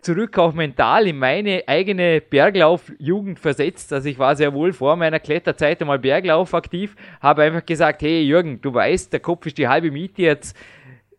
zurück 0.00 0.38
auch 0.38 0.54
mental 0.54 1.06
in 1.08 1.18
meine 1.18 1.64
eigene 1.66 2.20
Berglaufjugend 2.20 3.40
versetzt. 3.40 3.92
Also 3.92 4.08
ich 4.08 4.18
war 4.18 4.36
sehr 4.36 4.54
wohl 4.54 4.72
vor 4.72 4.96
meiner 4.96 5.20
Kletterzeit 5.20 5.80
einmal 5.80 5.98
Berglauf 5.98 6.54
aktiv, 6.54 6.94
habe 7.20 7.42
einfach 7.42 7.66
gesagt, 7.66 8.02
hey 8.02 8.22
Jürgen, 8.22 8.60
du 8.60 8.72
weißt, 8.72 9.12
der 9.12 9.20
Kopf 9.20 9.46
ist 9.46 9.58
die 9.58 9.68
halbe 9.68 9.90
Miete 9.90 10.22
jetzt. 10.22 10.56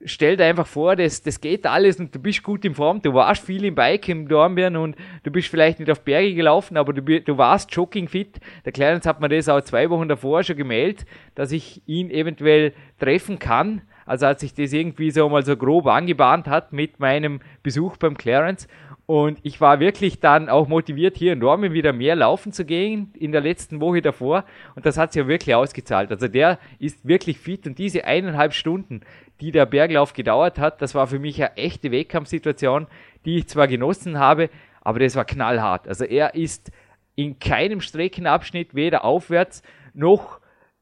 Stell 0.06 0.38
dir 0.38 0.46
einfach 0.46 0.68
vor, 0.68 0.96
das, 0.96 1.24
das 1.24 1.42
geht 1.42 1.66
alles 1.66 2.00
und 2.00 2.14
du 2.14 2.20
bist 2.20 2.44
gut 2.44 2.64
in 2.64 2.76
Form. 2.76 3.02
Du 3.02 3.14
warst 3.14 3.44
viel 3.44 3.66
im 3.66 3.74
Bike 3.76 4.08
im 4.10 4.28
Dornbirn 4.28 4.78
und 4.78 4.96
du 5.24 5.32
bist 5.32 5.50
vielleicht 5.50 5.80
nicht 5.80 5.92
auf 5.92 6.02
Berge 6.02 6.36
gelaufen, 6.36 6.78
aber 6.78 6.94
du, 6.94 7.02
du 7.02 7.38
warst 7.38 7.74
jogging 7.74 8.08
fit. 8.08 8.40
Der 8.64 8.72
Clarence 8.72 9.08
hat 9.08 9.20
mir 9.20 9.28
das 9.28 9.50
auch 9.50 9.60
zwei 9.62 9.90
Wochen 9.90 10.08
davor 10.08 10.44
schon 10.44 10.56
gemeldet, 10.56 11.06
dass 11.34 11.52
ich 11.52 11.82
ihn 11.88 12.12
eventuell 12.12 12.74
treffen 13.00 13.40
kann. 13.40 13.82
Also 14.08 14.26
als 14.26 14.42
sich 14.42 14.54
das 14.54 14.74
irgendwie 14.74 15.12
so 15.12 15.30
mal 15.30 15.46
so 15.46 15.56
grob 15.56 15.86
angebahnt 15.86 16.48
hat 16.48 16.74
mit 16.74 17.00
meinem 17.00 17.42
Besuch 17.62 17.98
beim 17.98 18.18
Clarence. 18.18 18.68
Und 19.06 19.40
ich 19.44 19.62
war 19.62 19.80
wirklich 19.80 20.20
dann 20.20 20.50
auch 20.50 20.68
motiviert, 20.68 21.16
hier 21.16 21.34
in 21.34 21.40
Dormen 21.40 21.72
wieder 21.72 21.94
mehr 21.94 22.16
laufen 22.16 22.52
zu 22.52 22.66
gehen 22.66 23.14
in 23.18 23.32
der 23.32 23.42
letzten 23.42 23.80
Woche 23.80 24.02
davor. 24.02 24.44
Und 24.76 24.86
das 24.86 24.98
hat 24.98 25.14
sich 25.14 25.22
ja 25.22 25.28
wirklich 25.28 25.56
ausgezahlt. 25.56 26.12
Also 26.12 26.28
der 26.28 26.60
ist 26.80 27.08
wirklich 27.08 27.38
fit 27.38 27.68
und 27.68 27.78
diese 27.78 28.04
eineinhalb 28.04 28.54
Stunden, 28.54 29.02
die 29.40 29.52
der 29.52 29.66
Berglauf 29.66 30.14
gedauert 30.14 30.60
hat, 30.60 30.82
das 30.82 30.96
war 30.96 31.08
für 31.08 31.20
mich 31.20 31.42
eine 31.42 31.56
echte 31.56 31.92
Wettkampfsituation, 31.92 32.88
die 33.24 33.38
ich 33.38 33.48
zwar 33.48 33.68
genossen 33.68 34.20
habe, 34.20 34.50
aber 34.82 35.00
das 35.00 35.16
war 35.16 35.26
knallhart. 35.26 35.88
Also 35.88 36.04
er 36.04 36.36
ist 36.36 36.72
in 37.16 37.40
keinem 37.40 37.82
Streckenabschnitt 37.82 38.76
weder 38.76 39.06
aufwärts 39.06 39.64
noch 39.94 40.40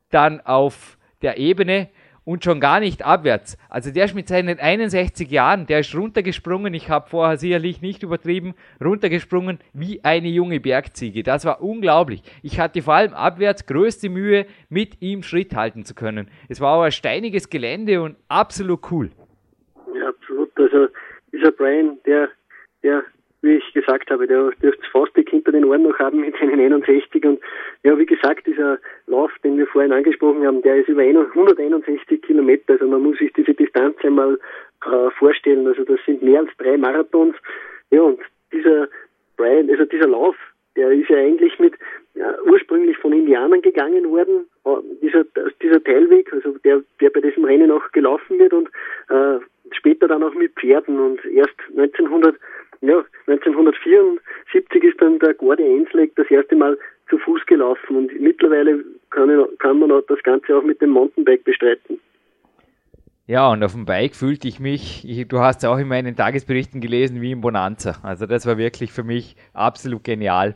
dann 0.10 0.42
auf 0.42 0.98
der 1.22 1.38
Ebene 1.38 1.90
und 2.26 2.44
schon 2.44 2.60
gar 2.60 2.80
nicht 2.80 3.06
abwärts. 3.06 3.58
Also 3.70 3.92
der 3.92 4.06
ist 4.06 4.16
mit 4.16 4.28
seinen 4.28 4.60
61 4.60 5.30
Jahren, 5.32 5.68
der 5.68 5.80
ist 5.80 5.96
runtergesprungen, 5.96 6.74
ich 6.74 6.90
habe 6.90 7.10
vorher 7.10 7.38
sicherlich 7.38 7.82
nicht 7.82 8.04
übertrieben, 8.04 8.56
runtergesprungen 8.84 9.60
wie 9.74 10.04
eine 10.04 10.28
junge 10.28 10.60
Bergziege. 10.60 11.24
Das 11.24 11.46
war 11.46 11.62
unglaublich. 11.62 12.24
Ich 12.44 12.60
hatte 12.60 12.82
vor 12.82 12.96
allem 12.96 13.14
abwärts 13.14 13.66
größte 13.66 14.10
Mühe, 14.10 14.46
mit 14.70 15.02
ihm 15.02 15.24
Schritt 15.24 15.56
halten 15.56 15.86
zu 15.86 15.94
können. 15.94 16.30
Es 16.50 16.60
war 16.60 16.74
aber 16.74 16.86
ein 16.86 16.92
steiniges 16.92 17.50
Gelände 17.50 18.02
und 18.02 18.18
absolut 18.28 18.92
cool. 18.92 19.12
Ja, 19.94 20.10
absolut. 20.10 20.52
Also 20.58 20.88
dieser 21.32 21.52
Brian, 21.52 22.00
der, 22.06 22.30
der 22.84 23.04
wie 23.46 23.58
ich 23.58 23.74
gesagt 23.74 24.10
habe, 24.10 24.28
der 24.28 24.50
dürfte 24.62 24.82
es 24.82 24.92
fast 24.92 25.16
dick 25.16 25.30
hinter 25.30 25.52
den 25.52 25.66
Ohren 25.66 25.84
noch 25.84 25.98
haben 26.00 26.22
mit 26.22 26.36
seinen 26.38 26.60
61. 26.60 27.24
Und 27.26 27.40
ja, 27.84 27.98
wie 27.98 28.06
gesagt, 28.06 28.48
dieser 28.48 28.80
Lauf, 29.08 29.32
den 29.44 29.58
wir 29.58 29.68
vorhin 29.68 29.94
angesprochen 29.94 30.46
haben, 30.46 30.62
der 30.64 30.78
ist 30.78 30.90
über 30.90 31.04
161 31.04 32.22
Kilometer. 32.24 32.74
Also 32.74 32.88
man 32.88 33.04
muss 33.04 33.18
sich 33.20 33.32
diese 33.34 33.54
Distanz 33.54 33.98
einmal 34.04 34.40
äh, 34.86 35.10
vorstellen. 35.12 35.68
Also 35.68 35.84
das 35.84 36.00
sind 36.06 36.24
mehr 36.24 36.42
als 36.42 36.50
drei 36.58 36.78
Marathons. 36.78 37.36
Ja, 37.92 38.02
und 38.02 38.20
dieser 38.52 38.90
Brian, 39.38 39.70
also 39.70 39.86
dieser 39.86 40.08
Lauf, 40.08 40.36
der 40.76 40.92
ist 40.92 41.10
ja 41.10 41.18
eigentlich 41.18 41.58
mit 41.60 41.74
ja, 42.16 42.34
ursprünglich 42.46 42.98
von 42.98 43.14
Indianern 43.14 43.62
gegangen 43.62 44.10
worden, 44.10 44.46
äh, 44.66 44.70
dieser, 45.02 45.26
dieser 45.62 45.84
Teilweg, 45.84 46.32
also 46.34 46.58
der, 46.64 46.82
der 47.00 47.10
bei 47.10 47.22
diesem 47.22 47.46
Rennen 47.46 47.72
auch 47.72 47.92
gelaufen 47.92 48.40
wird 48.40 48.54
und 48.54 48.70
äh, 49.10 49.40
später 49.72 50.08
dann 50.08 50.24
auch 50.24 50.34
mit 50.34 50.54
Pferden 50.56 51.00
und 51.00 51.24
erst 51.26 51.56
1900 51.78 52.36
ja, 52.82 53.04
1974 53.28 54.84
ist 54.84 55.02
dann 55.02 55.20
der 55.20 55.34
Gordy 55.34 55.64
Ainsleck 55.64 56.16
das 56.16 56.30
erste 56.30 56.56
Mal 56.56 56.78
zu 57.10 57.18
Fuß 57.18 57.46
gelaufen 57.46 57.96
und 57.96 58.20
mittlerweile 58.20 58.84
kann, 59.12 59.30
kann 59.60 59.80
man 59.80 59.90
das 60.08 60.24
Ganze 60.24 60.58
auch 60.58 60.64
mit 60.64 60.82
dem 60.82 60.92
Mountainbike 60.92 61.44
bestreiten. 61.44 62.00
Ja, 63.28 63.50
und 63.52 63.64
auf 63.64 63.72
dem 63.72 63.86
Bike 63.86 64.16
fühlte 64.16 64.48
ich 64.48 64.60
mich, 64.60 65.04
ich, 65.04 65.28
du 65.28 65.40
hast 65.40 65.64
es 65.64 65.70
auch 65.70 65.80
in 65.80 65.88
meinen 65.88 66.16
Tagesberichten 66.16 66.80
gelesen, 66.80 67.22
wie 67.22 67.32
im 67.32 67.42
Bonanza. 67.42 67.96
Also 68.04 68.28
das 68.28 68.46
war 68.46 68.60
wirklich 68.60 68.92
für 68.92 69.04
mich 69.04 69.36
absolut 69.54 70.04
genial. 70.04 70.56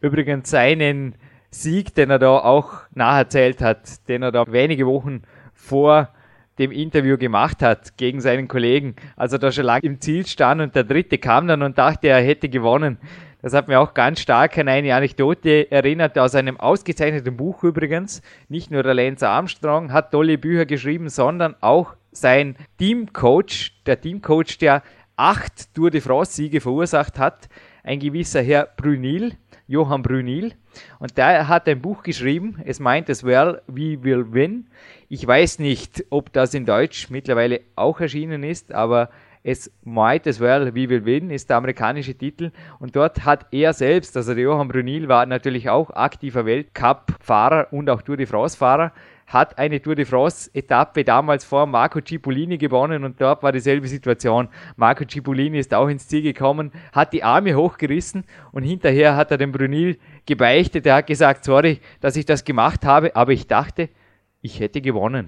Übrigens 0.00 0.50
seinen 0.50 1.14
Sieg, 1.50 1.94
den 1.94 2.10
er 2.10 2.18
da 2.18 2.38
auch 2.38 2.82
nacherzählt 2.92 3.60
hat, 3.60 4.08
den 4.08 4.22
er 4.22 4.32
da 4.32 4.50
wenige 4.50 4.86
Wochen 4.86 5.22
vor 5.54 6.12
dem 6.58 6.72
Interview 6.72 7.16
gemacht 7.16 7.62
hat 7.62 7.96
gegen 7.96 8.20
seinen 8.20 8.48
Kollegen, 8.48 8.96
als 9.16 9.32
er 9.32 9.38
da 9.38 9.52
schon 9.52 9.64
lange 9.64 9.84
im 9.84 10.00
Ziel 10.00 10.26
stand 10.26 10.60
und 10.60 10.74
der 10.74 10.84
dritte 10.84 11.18
kam 11.18 11.46
dann 11.46 11.62
und 11.62 11.78
dachte, 11.78 12.08
er 12.08 12.20
hätte 12.20 12.48
gewonnen. 12.48 12.98
Das 13.40 13.52
hat 13.54 13.68
mir 13.68 13.78
auch 13.78 13.94
ganz 13.94 14.20
stark 14.20 14.58
an 14.58 14.68
eine 14.68 14.94
Anekdote 14.94 15.70
erinnert 15.70 16.18
aus 16.18 16.34
einem 16.34 16.58
ausgezeichneten 16.58 17.36
Buch 17.36 17.62
übrigens. 17.62 18.20
Nicht 18.48 18.72
nur 18.72 18.82
der 18.82 18.94
Lance 18.94 19.28
Armstrong 19.28 19.92
hat 19.92 20.10
tolle 20.10 20.38
Bücher 20.38 20.66
geschrieben, 20.66 21.08
sondern 21.08 21.54
auch 21.60 21.94
sein 22.10 22.56
Teamcoach, 22.78 23.72
der 23.86 24.00
Teamcoach, 24.00 24.58
der 24.60 24.82
acht 25.16 25.72
Tour 25.74 25.90
de 25.90 26.00
France-Siege 26.00 26.60
verursacht 26.60 27.18
hat, 27.18 27.48
ein 27.84 28.00
gewisser 28.00 28.42
Herr 28.42 28.68
Brunil, 28.76 29.34
Johann 29.68 30.02
Brunil. 30.02 30.54
Und 30.98 31.16
der 31.16 31.46
hat 31.46 31.68
ein 31.68 31.80
Buch 31.80 32.02
geschrieben, 32.02 32.60
es 32.64 32.80
meint 32.80 33.08
as 33.08 33.22
well, 33.22 33.62
We 33.68 34.02
Will 34.02 34.32
Win. 34.32 34.66
Ich 35.10 35.26
weiß 35.26 35.58
nicht, 35.58 36.04
ob 36.10 36.34
das 36.34 36.52
in 36.52 36.66
Deutsch 36.66 37.08
mittlerweile 37.08 37.62
auch 37.76 37.98
erschienen 37.98 38.42
ist, 38.42 38.72
aber 38.72 39.08
es 39.42 39.72
Might 39.82 40.26
as 40.26 40.38
well, 40.38 40.74
We 40.74 40.90
Will 40.90 41.06
Win 41.06 41.30
ist 41.30 41.48
der 41.48 41.56
amerikanische 41.56 42.14
Titel 42.14 42.50
und 42.78 42.94
dort 42.94 43.24
hat 43.24 43.46
er 43.50 43.72
selbst, 43.72 44.18
also 44.18 44.34
der 44.34 44.44
Johann 44.44 44.68
Brunil 44.68 45.08
war 45.08 45.24
natürlich 45.24 45.70
auch 45.70 45.88
aktiver 45.88 46.44
Weltcup-Fahrer 46.44 47.68
und 47.70 47.88
auch 47.88 48.02
Tour 48.02 48.18
de 48.18 48.26
France-Fahrer, 48.26 48.92
hat 49.26 49.56
eine 49.56 49.80
Tour 49.80 49.94
de 49.94 50.04
France-Etappe 50.04 51.04
damals 51.04 51.42
vor 51.46 51.64
Marco 51.64 52.00
Cipollini 52.02 52.58
gewonnen 52.58 53.02
und 53.02 53.18
dort 53.18 53.42
war 53.42 53.52
dieselbe 53.52 53.88
Situation. 53.88 54.48
Marco 54.76 55.04
Cipollini 55.06 55.58
ist 55.58 55.72
auch 55.72 55.88
ins 55.88 56.06
Ziel 56.06 56.20
gekommen, 56.20 56.70
hat 56.92 57.14
die 57.14 57.22
Arme 57.22 57.54
hochgerissen 57.54 58.24
und 58.52 58.62
hinterher 58.62 59.16
hat 59.16 59.30
er 59.30 59.38
dem 59.38 59.52
Brunil 59.52 59.96
gebeichtet. 60.26 60.84
Er 60.84 60.96
hat 60.96 61.06
gesagt, 61.06 61.44
sorry, 61.44 61.80
dass 62.02 62.16
ich 62.16 62.26
das 62.26 62.44
gemacht 62.44 62.84
habe, 62.84 63.16
aber 63.16 63.32
ich 63.32 63.46
dachte, 63.46 63.88
ich 64.40 64.60
hätte 64.60 64.80
gewonnen. 64.80 65.26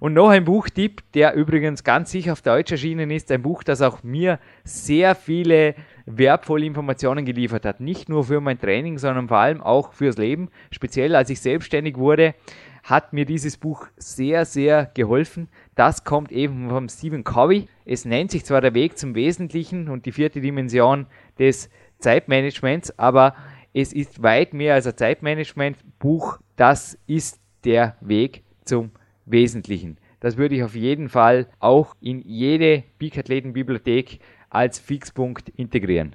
Und 0.00 0.14
noch 0.14 0.30
ein 0.30 0.44
Buchtipp, 0.44 1.02
der 1.12 1.34
übrigens 1.34 1.84
ganz 1.84 2.10
sicher 2.10 2.32
auf 2.32 2.42
Deutsch 2.42 2.72
erschienen 2.72 3.10
ist, 3.10 3.30
ein 3.30 3.42
Buch, 3.42 3.62
das 3.62 3.82
auch 3.82 4.02
mir 4.02 4.40
sehr 4.64 5.14
viele 5.14 5.74
wertvolle 6.06 6.66
Informationen 6.66 7.24
geliefert 7.24 7.64
hat. 7.64 7.80
Nicht 7.80 8.08
nur 8.08 8.24
für 8.24 8.40
mein 8.40 8.58
Training, 8.58 8.98
sondern 8.98 9.28
vor 9.28 9.36
allem 9.36 9.60
auch 9.60 9.92
fürs 9.92 10.16
Leben. 10.16 10.48
Speziell 10.70 11.14
als 11.14 11.30
ich 11.30 11.40
selbstständig 11.40 11.98
wurde, 11.98 12.34
hat 12.82 13.12
mir 13.12 13.24
dieses 13.24 13.56
Buch 13.56 13.86
sehr, 13.96 14.44
sehr 14.44 14.90
geholfen. 14.94 15.48
Das 15.76 16.02
kommt 16.04 16.32
eben 16.32 16.68
von 16.68 16.88
Stephen 16.88 17.22
Covey. 17.22 17.68
Es 17.84 18.04
nennt 18.04 18.32
sich 18.32 18.44
zwar 18.44 18.60
der 18.60 18.74
Weg 18.74 18.98
zum 18.98 19.14
Wesentlichen 19.14 19.88
und 19.88 20.04
die 20.06 20.12
vierte 20.12 20.40
Dimension 20.40 21.06
des 21.38 21.70
Zeitmanagements, 21.98 22.98
aber 22.98 23.36
es 23.72 23.92
ist 23.92 24.22
weit 24.22 24.52
mehr 24.52 24.74
als 24.74 24.86
ein 24.86 24.96
Zeitmanagement-Buch. 24.96 26.38
Das 26.56 26.98
ist 27.06 27.40
der 27.64 27.96
Weg 28.00 28.42
zum 28.64 28.90
Wesentlichen. 29.26 29.98
Das 30.20 30.38
würde 30.38 30.54
ich 30.54 30.62
auf 30.62 30.74
jeden 30.74 31.08
Fall 31.08 31.46
auch 31.58 31.94
in 32.00 32.20
jede 32.20 32.84
Peak-Athleten-Bibliothek 32.98 34.20
als 34.50 34.78
Fixpunkt 34.78 35.48
integrieren. 35.56 36.14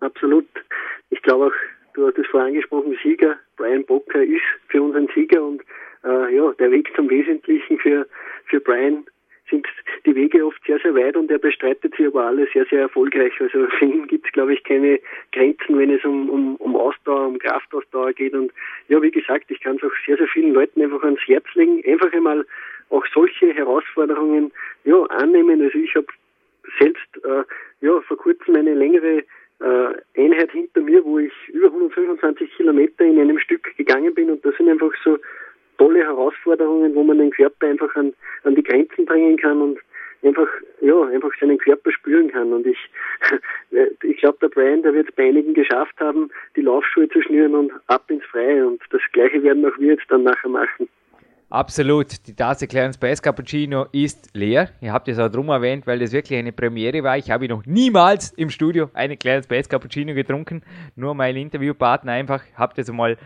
Absolut. 0.00 0.46
Ich 1.10 1.20
glaube 1.22 1.46
auch, 1.46 1.94
du 1.94 2.06
hast 2.06 2.18
es 2.18 2.26
vorher 2.28 2.48
angesprochen, 2.48 2.96
Sieger, 3.02 3.36
Brian 3.56 3.84
Bocker 3.84 4.22
ist 4.22 4.40
für 4.68 4.82
uns 4.82 4.96
ein 4.96 5.08
Sieger 5.14 5.42
und 5.42 5.62
äh, 6.04 6.34
ja, 6.34 6.52
der 6.58 6.70
Weg 6.70 6.90
zum 6.96 7.10
Wesentlichen 7.10 7.78
für, 7.78 8.06
für 8.46 8.60
Brian 8.60 9.04
sind 9.52 9.66
die 10.06 10.14
Wege 10.16 10.44
oft 10.44 10.60
sehr, 10.66 10.78
sehr 10.80 10.94
weit 10.94 11.16
und 11.16 11.30
er 11.30 11.38
bestreitet 11.38 11.94
sie 11.96 12.06
aber 12.06 12.24
alle 12.24 12.48
sehr, 12.52 12.64
sehr 12.66 12.80
erfolgreich. 12.80 13.32
Also 13.40 13.66
für 13.78 13.84
ihn 13.84 14.06
gibt 14.08 14.26
es, 14.26 14.32
glaube 14.32 14.54
ich, 14.54 14.64
keine 14.64 14.98
Grenzen, 15.32 15.78
wenn 15.78 15.90
es 15.90 16.04
um, 16.04 16.28
um, 16.28 16.56
um 16.56 16.74
Ausdauer, 16.74 17.28
um 17.28 17.38
Kraftausdauer 17.38 18.12
geht. 18.14 18.32
Und 18.32 18.52
ja, 18.88 19.00
wie 19.00 19.10
gesagt, 19.10 19.50
ich 19.50 19.60
kann 19.60 19.76
es 19.76 19.84
auch 19.84 19.94
sehr, 20.06 20.16
sehr 20.16 20.28
vielen 20.28 20.54
Leuten 20.54 20.82
einfach 20.82 21.02
ans 21.02 21.20
Herz 21.26 21.44
legen, 21.54 21.82
einfach 21.86 22.12
einmal 22.12 22.44
auch 22.90 23.04
solche 23.14 23.52
Herausforderungen 23.54 24.50
ja, 24.84 25.02
annehmen. 25.04 25.62
Also 25.62 25.78
ich 25.78 25.94
habe 25.94 26.06
selbst 26.78 27.24
äh, 27.24 27.44
ja, 27.80 28.00
vor 28.00 28.16
kurzem 28.16 28.56
eine 28.56 28.74
längere 28.74 29.24
äh, 29.60 30.20
Einheit 30.20 30.50
hinter 30.50 30.80
mir, 30.80 31.04
wo 31.04 31.18
ich 31.18 31.32
über 31.48 31.66
125 31.68 32.50
Kilometer 32.56 33.04
in 33.04 33.20
einem 33.20 33.38
Stück 33.38 33.76
gegangen 33.76 34.14
bin 34.14 34.30
und 34.30 34.44
das 34.44 34.56
sind 34.56 34.68
einfach 34.68 34.92
so 35.04 35.18
tolle 35.78 36.00
Herausforderungen, 36.00 36.94
wo 36.94 37.02
man 37.02 37.18
den 37.18 37.30
Körper 37.30 37.66
einfach 37.66 37.94
an, 37.96 38.12
an 38.44 38.54
die 38.54 38.62
Grenzen 38.62 39.04
bringen 39.04 39.36
kann 39.36 39.60
und 39.60 39.78
einfach, 40.22 40.48
ja, 40.80 41.02
einfach 41.06 41.30
seinen 41.40 41.58
Körper 41.58 41.90
spüren 41.92 42.30
kann. 42.30 42.52
Und 42.52 42.66
ich, 42.66 42.78
ich 44.02 44.18
glaube, 44.18 44.38
der 44.40 44.48
Brian, 44.48 44.82
der 44.82 44.94
wird 44.94 45.08
es 45.08 45.14
bei 45.14 45.28
einigen 45.28 45.54
geschafft 45.54 45.98
haben, 46.00 46.30
die 46.56 46.62
Laufschuhe 46.62 47.08
zu 47.08 47.20
schnüren 47.22 47.54
und 47.54 47.72
ab 47.88 48.10
ins 48.10 48.24
Freie. 48.26 48.66
Und 48.66 48.80
das 48.90 49.00
Gleiche 49.12 49.42
werden 49.42 49.64
auch 49.64 49.78
wir 49.78 49.94
jetzt 49.94 50.06
dann 50.08 50.24
nachher 50.24 50.48
machen. 50.48 50.88
Absolut. 51.52 52.26
Die 52.26 52.34
Tasse 52.34 52.66
Clarence 52.66 52.96
Bass 52.96 53.20
Cappuccino 53.20 53.84
ist 53.92 54.30
leer. 54.34 54.70
Ihr 54.80 54.90
habt 54.90 55.06
es 55.08 55.18
auch 55.18 55.28
drum 55.28 55.50
erwähnt, 55.50 55.86
weil 55.86 55.98
das 55.98 56.10
wirklich 56.10 56.38
eine 56.38 56.50
Premiere 56.50 57.02
war. 57.02 57.18
Ich 57.18 57.30
habe 57.30 57.46
noch 57.46 57.66
niemals 57.66 58.32
im 58.38 58.48
Studio 58.48 58.88
eine 58.94 59.18
Clarence 59.18 59.48
Bass 59.48 59.68
Cappuccino 59.68 60.14
getrunken. 60.14 60.62
Nur 60.96 61.14
mein 61.14 61.36
Interviewpartner 61.36 62.12
einfach. 62.12 62.42
Habt 62.56 62.78
es 62.78 62.90
mal 62.90 63.18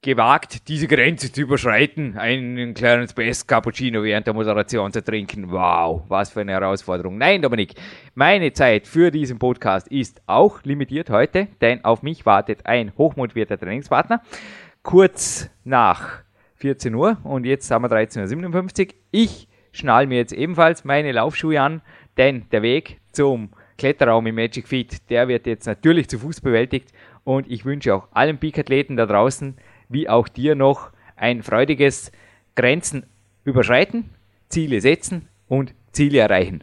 gewagt, 0.00 0.68
diese 0.68 0.86
Grenze 0.86 1.32
zu 1.32 1.40
überschreiten, 1.40 2.16
einen 2.16 2.72
kleinen 2.72 3.08
Space 3.08 3.44
Cappuccino 3.44 4.02
während 4.04 4.28
der 4.28 4.34
Moderation 4.34 4.92
zu 4.92 5.02
trinken. 5.02 5.50
Wow, 5.50 6.02
was 6.06 6.30
für 6.30 6.42
eine 6.42 6.52
Herausforderung. 6.52 7.18
Nein, 7.18 7.42
Dominik, 7.42 7.74
meine 8.14 8.52
Zeit 8.52 8.86
für 8.86 9.10
diesen 9.10 9.40
Podcast 9.40 9.88
ist 9.88 10.22
auch 10.26 10.62
limitiert 10.62 11.10
heute, 11.10 11.48
denn 11.60 11.84
auf 11.84 12.02
mich 12.02 12.24
wartet 12.26 12.64
ein 12.64 12.92
hochmotivierter 12.96 13.58
Trainingspartner. 13.58 14.22
Kurz 14.84 15.50
nach 15.64 16.20
14 16.56 16.94
Uhr 16.94 17.18
und 17.24 17.44
jetzt 17.44 17.68
haben 17.72 17.82
wir 17.82 17.90
13.57 17.90 18.86
Uhr. 18.86 18.94
Ich 19.10 19.48
schnall 19.72 20.06
mir 20.06 20.18
jetzt 20.18 20.32
ebenfalls 20.32 20.84
meine 20.84 21.10
Laufschuhe 21.10 21.60
an, 21.60 21.82
denn 22.16 22.46
der 22.52 22.62
Weg 22.62 23.00
zum 23.10 23.50
Kletterraum 23.78 24.26
im 24.28 24.36
Magic 24.36 24.68
Feet, 24.68 25.10
der 25.10 25.26
wird 25.26 25.46
jetzt 25.46 25.66
natürlich 25.66 26.08
zu 26.08 26.20
Fuß 26.20 26.40
bewältigt 26.40 26.92
und 27.24 27.50
ich 27.50 27.64
wünsche 27.64 27.94
auch 27.94 28.08
allen 28.12 28.38
Peak-Athleten 28.38 28.96
da 28.96 29.06
draußen 29.06 29.56
wie 29.88 30.08
auch 30.08 30.28
dir 30.28 30.54
noch 30.54 30.90
ein 31.16 31.42
freudiges 31.42 32.12
Grenzen 32.54 33.04
überschreiten, 33.44 34.10
Ziele 34.48 34.80
setzen 34.80 35.28
und 35.48 35.74
Ziele 35.92 36.18
erreichen. 36.18 36.62